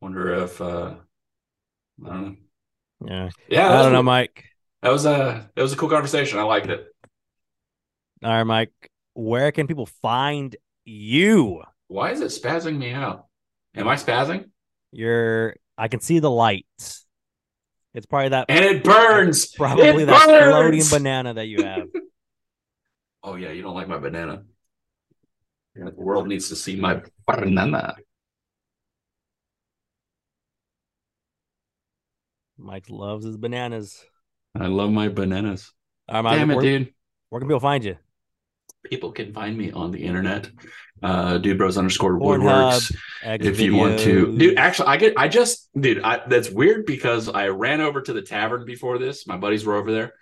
Wonder 0.00 0.34
if 0.44 0.60
uh 0.60 0.94
I 2.04 2.08
don't 2.08 2.22
know. 2.22 2.36
Yeah, 3.04 3.28
Yeah, 3.48 3.78
I 3.78 3.82
don't 3.82 3.92
know, 3.92 4.02
Mike. 4.02 4.44
That 4.86 4.92
was 4.92 5.04
a 5.04 5.50
that 5.56 5.62
was 5.62 5.72
a 5.72 5.76
cool 5.76 5.88
conversation. 5.88 6.38
I 6.38 6.44
liked 6.44 6.68
it. 6.68 6.86
All 8.22 8.30
right, 8.30 8.44
Mike. 8.44 8.70
Where 9.14 9.50
can 9.50 9.66
people 9.66 9.86
find 9.86 10.54
you? 10.84 11.64
Why 11.88 12.12
is 12.12 12.20
it 12.20 12.26
spazzing 12.26 12.78
me 12.78 12.92
out? 12.92 13.26
Am 13.74 13.88
I 13.88 13.96
spazzing? 13.96 14.48
You're. 14.92 15.56
I 15.76 15.88
can 15.88 15.98
see 15.98 16.20
the 16.20 16.30
light. 16.30 16.66
It's 16.78 18.06
probably 18.06 18.28
that. 18.28 18.46
And 18.48 18.64
it 18.64 18.84
burns. 18.84 19.46
Probably 19.56 19.88
It 19.88 20.06
that 20.06 20.26
burns! 20.28 20.88
floating 20.88 21.02
banana 21.02 21.34
that 21.34 21.46
you 21.46 21.64
have. 21.64 21.88
Oh 23.24 23.34
yeah, 23.34 23.50
you 23.50 23.60
don't 23.60 23.74
like 23.74 23.88
my 23.88 23.98
banana. 23.98 24.44
The 25.74 25.90
world 25.96 26.28
needs 26.28 26.48
to 26.50 26.54
see 26.54 26.76
my 26.76 27.02
banana. 27.26 27.96
Mike 32.56 32.88
loves 32.88 33.24
his 33.24 33.36
bananas. 33.36 34.04
I 34.60 34.66
love 34.66 34.90
my 34.90 35.08
bananas. 35.08 35.72
All 36.08 36.16
right, 36.16 36.22
Mike. 36.22 36.38
Damn 36.38 36.50
it, 36.50 36.54
where, 36.56 36.64
dude. 36.64 36.94
where 37.30 37.40
can 37.40 37.48
people 37.48 37.60
find 37.60 37.84
you? 37.84 37.96
People 38.84 39.12
can 39.12 39.32
find 39.32 39.56
me 39.56 39.72
on 39.72 39.90
the 39.90 40.04
internet. 40.04 40.50
Uh 41.02 41.36
dude 41.36 41.58
bros 41.58 41.76
underscore 41.76 42.18
Pornhub, 42.18 42.72
woodworks. 42.72 42.96
X 43.22 43.44
if 43.46 43.60
you 43.60 43.74
want 43.74 43.98
to 44.00 44.28
videos. 44.28 44.38
dude 44.38 44.58
actually 44.58 44.88
i 44.88 44.96
get 44.96 45.12
i 45.18 45.28
just 45.28 45.68
dude 45.78 46.00
I, 46.02 46.22
that's 46.26 46.48
weird 46.48 46.86
because 46.86 47.28
i 47.28 47.48
ran 47.48 47.82
over 47.82 48.00
to 48.00 48.14
the 48.14 48.22
tavern 48.22 48.64
before 48.64 48.96
this 48.96 49.26
my 49.26 49.36
buddies 49.36 49.66
were 49.66 49.74
over 49.74 49.92
there 49.92 50.14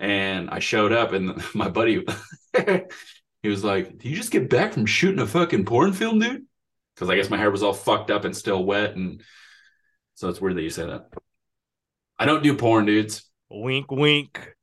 and 0.00 0.48
i 0.48 0.58
showed 0.58 0.90
up 0.90 1.12
and 1.12 1.42
my 1.54 1.68
buddy 1.68 2.06
he 3.42 3.48
was 3.48 3.62
like 3.62 3.98
did 3.98 4.08
you 4.08 4.16
just 4.16 4.30
get 4.30 4.48
back 4.48 4.72
from 4.72 4.86
shooting 4.86 5.20
a 5.20 5.26
fucking 5.26 5.66
porn 5.66 5.92
film 5.92 6.18
dude 6.18 6.46
because 6.94 7.10
i 7.10 7.16
guess 7.16 7.28
my 7.28 7.36
hair 7.36 7.50
was 7.50 7.62
all 7.62 7.74
fucked 7.74 8.10
up 8.10 8.24
and 8.24 8.34
still 8.34 8.64
wet 8.64 8.96
and 8.96 9.22
so 10.14 10.30
it's 10.30 10.40
weird 10.40 10.56
that 10.56 10.62
you 10.62 10.70
say 10.70 10.86
that 10.86 11.10
i 12.18 12.24
don't 12.24 12.42
do 12.42 12.56
porn 12.56 12.86
dudes 12.86 13.30
Wink, 13.52 13.90
wink. 13.90 14.54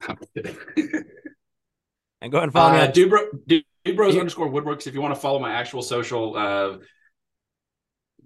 And 2.22 2.32
go 2.32 2.38
ahead 2.38 2.44
and 2.44 2.52
follow 2.52 2.72
me 2.72 2.78
uh, 2.78 2.86
on 2.86 2.92
dude, 2.92 3.10
bro, 3.10 3.26
dude, 3.46 3.64
dude 3.84 3.96
Yeah. 3.96 4.20
underscore 4.20 4.48
woodworks 4.48 4.86
if 4.86 4.94
you 4.94 5.02
want 5.02 5.14
to 5.14 5.20
follow 5.20 5.38
my 5.38 5.52
actual 5.52 5.82
social 5.82 6.34
uh 6.36 6.78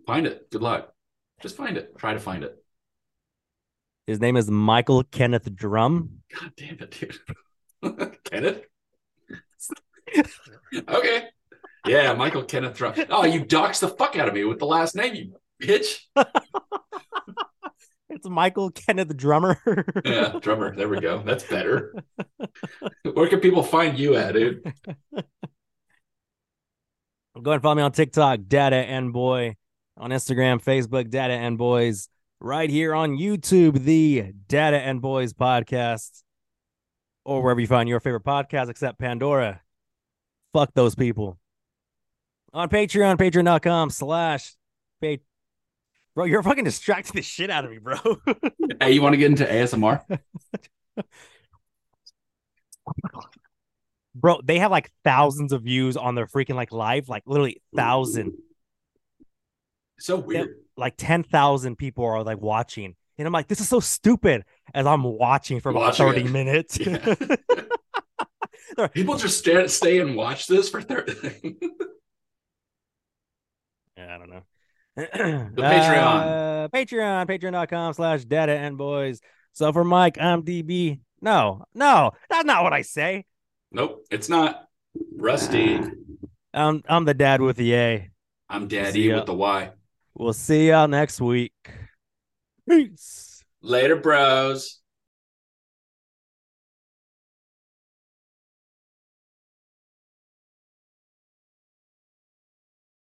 find 0.06 0.26
it 0.26 0.48
good 0.50 0.62
luck 0.62 0.92
just 1.42 1.56
find 1.56 1.76
it 1.76 1.92
try 1.98 2.14
to 2.14 2.20
find 2.20 2.44
it 2.44 2.56
His 4.06 4.20
name 4.20 4.36
is 4.36 4.48
Michael 4.50 5.02
Kenneth 5.02 5.54
Drum. 5.54 6.22
God 6.40 6.52
damn 6.56 6.78
it, 6.78 6.90
dude. 7.82 8.16
Kenneth? 8.24 8.62
okay. 10.88 11.24
Yeah, 11.86 12.14
Michael 12.14 12.44
Kenneth 12.44 12.76
Drum. 12.76 12.94
Oh, 13.10 13.24
you 13.24 13.44
doxed 13.44 13.80
the 13.80 13.88
fuck 13.88 14.16
out 14.16 14.28
of 14.28 14.34
me 14.34 14.44
with 14.44 14.60
the 14.60 14.66
last 14.66 14.94
name, 14.94 15.14
you 15.14 15.34
bitch. 15.60 15.98
It's 18.10 18.28
Michael 18.28 18.70
Kenneth 18.70 19.16
Drummer. 19.16 19.56
Yeah, 20.04 20.38
drummer. 20.40 20.74
There 20.74 20.88
we 20.88 21.00
go. 21.00 21.22
That's 21.22 21.44
better. 21.44 21.94
Where 23.04 23.28
can 23.28 23.38
people 23.38 23.62
find 23.62 23.96
you 23.96 24.16
at, 24.16 24.34
dude? 24.34 24.64
Go 24.64 24.72
ahead 27.36 27.54
and 27.54 27.62
follow 27.62 27.76
me 27.76 27.82
on 27.82 27.92
TikTok, 27.92 28.40
Data 28.48 28.76
and 28.76 29.12
Boy, 29.12 29.56
on 29.96 30.10
Instagram, 30.10 30.62
Facebook, 30.62 31.08
Data 31.08 31.34
and 31.34 31.56
Boys, 31.56 32.08
right 32.40 32.68
here 32.68 32.94
on 32.94 33.16
YouTube, 33.16 33.84
the 33.84 34.32
Data 34.48 34.78
and 34.78 35.00
Boys 35.00 35.32
podcast, 35.32 36.24
or 37.24 37.42
wherever 37.42 37.60
you 37.60 37.68
find 37.68 37.88
your 37.88 38.00
favorite 38.00 38.24
podcast 38.24 38.68
except 38.68 38.98
Pandora. 38.98 39.60
Fuck 40.52 40.74
those 40.74 40.96
people. 40.96 41.38
On 42.52 42.68
Patreon, 42.68 43.16
patreon.com 43.16 43.90
slash 43.90 44.56
Bro, 46.14 46.24
you're 46.26 46.42
fucking 46.42 46.64
distracting 46.64 47.14
the 47.14 47.22
shit 47.22 47.50
out 47.50 47.64
of 47.64 47.70
me, 47.70 47.78
bro. 47.78 47.96
Hey, 48.80 48.92
you 48.92 49.02
want 49.02 49.12
to 49.12 49.16
get 49.18 49.30
into 49.30 49.44
ASMR? 49.44 50.02
bro, 54.14 54.40
they 54.42 54.58
have 54.58 54.70
like 54.70 54.90
thousands 55.04 55.52
of 55.52 55.62
views 55.62 55.96
on 55.96 56.14
their 56.14 56.26
freaking 56.26 56.54
like 56.54 56.72
live, 56.72 57.08
like 57.08 57.22
literally 57.26 57.60
thousand. 57.76 58.32
So 59.98 60.16
weird. 60.16 60.56
like 60.76 60.94
10,000 60.96 61.76
people 61.76 62.04
are 62.06 62.22
like 62.22 62.40
watching. 62.40 62.96
And 63.18 63.26
I'm 63.26 63.32
like, 63.34 63.48
this 63.48 63.60
is 63.60 63.68
so 63.68 63.80
stupid 63.80 64.44
as 64.72 64.86
I'm 64.86 65.02
watching 65.02 65.60
for 65.60 65.68
about 65.68 65.98
Watching 65.98 66.06
30 66.06 66.20
it. 66.22 66.30
minutes. 66.30 66.78
Yeah. 66.78 67.14
People 68.94 69.16
just 69.16 69.38
stay, 69.38 69.66
stay 69.66 69.98
and 70.00 70.16
watch 70.16 70.46
this 70.46 70.70
for 70.70 70.80
30. 70.80 71.56
Yeah, 73.96 74.14
I 74.14 74.18
don't 74.18 74.30
know. 74.30 74.42
The 75.54 75.62
Patreon. 75.62 76.64
Uh, 76.64 76.68
Patreon, 76.68 77.26
patreon.com 77.26 77.94
slash 77.94 78.24
data 78.24 78.52
and 78.52 78.76
boys. 78.76 79.20
So 79.52 79.72
for 79.72 79.84
Mike, 79.84 80.18
I'm 80.20 80.42
DB. 80.42 81.00
No, 81.20 81.64
no, 81.74 82.12
that's 82.28 82.44
not 82.44 82.62
what 82.62 82.72
I 82.72 82.82
say. 82.82 83.24
nope, 83.72 84.04
it's 84.10 84.28
not. 84.28 84.66
Rusty. 85.16 85.80
I'm, 86.52 86.82
I'm 86.88 87.04
the 87.04 87.14
dad 87.14 87.40
with 87.40 87.56
the 87.56 87.74
A. 87.74 88.10
I'm 88.48 88.68
Daddy 88.68 89.02
ya. 89.02 89.16
with 89.16 89.26
the 89.26 89.34
Y. 89.34 89.70
We'll 90.14 90.32
see 90.32 90.68
y'all 90.68 90.88
next 90.88 91.20
week. 91.20 91.52
Peace. 92.68 93.44
Later, 93.62 93.96
bros. 93.96 94.79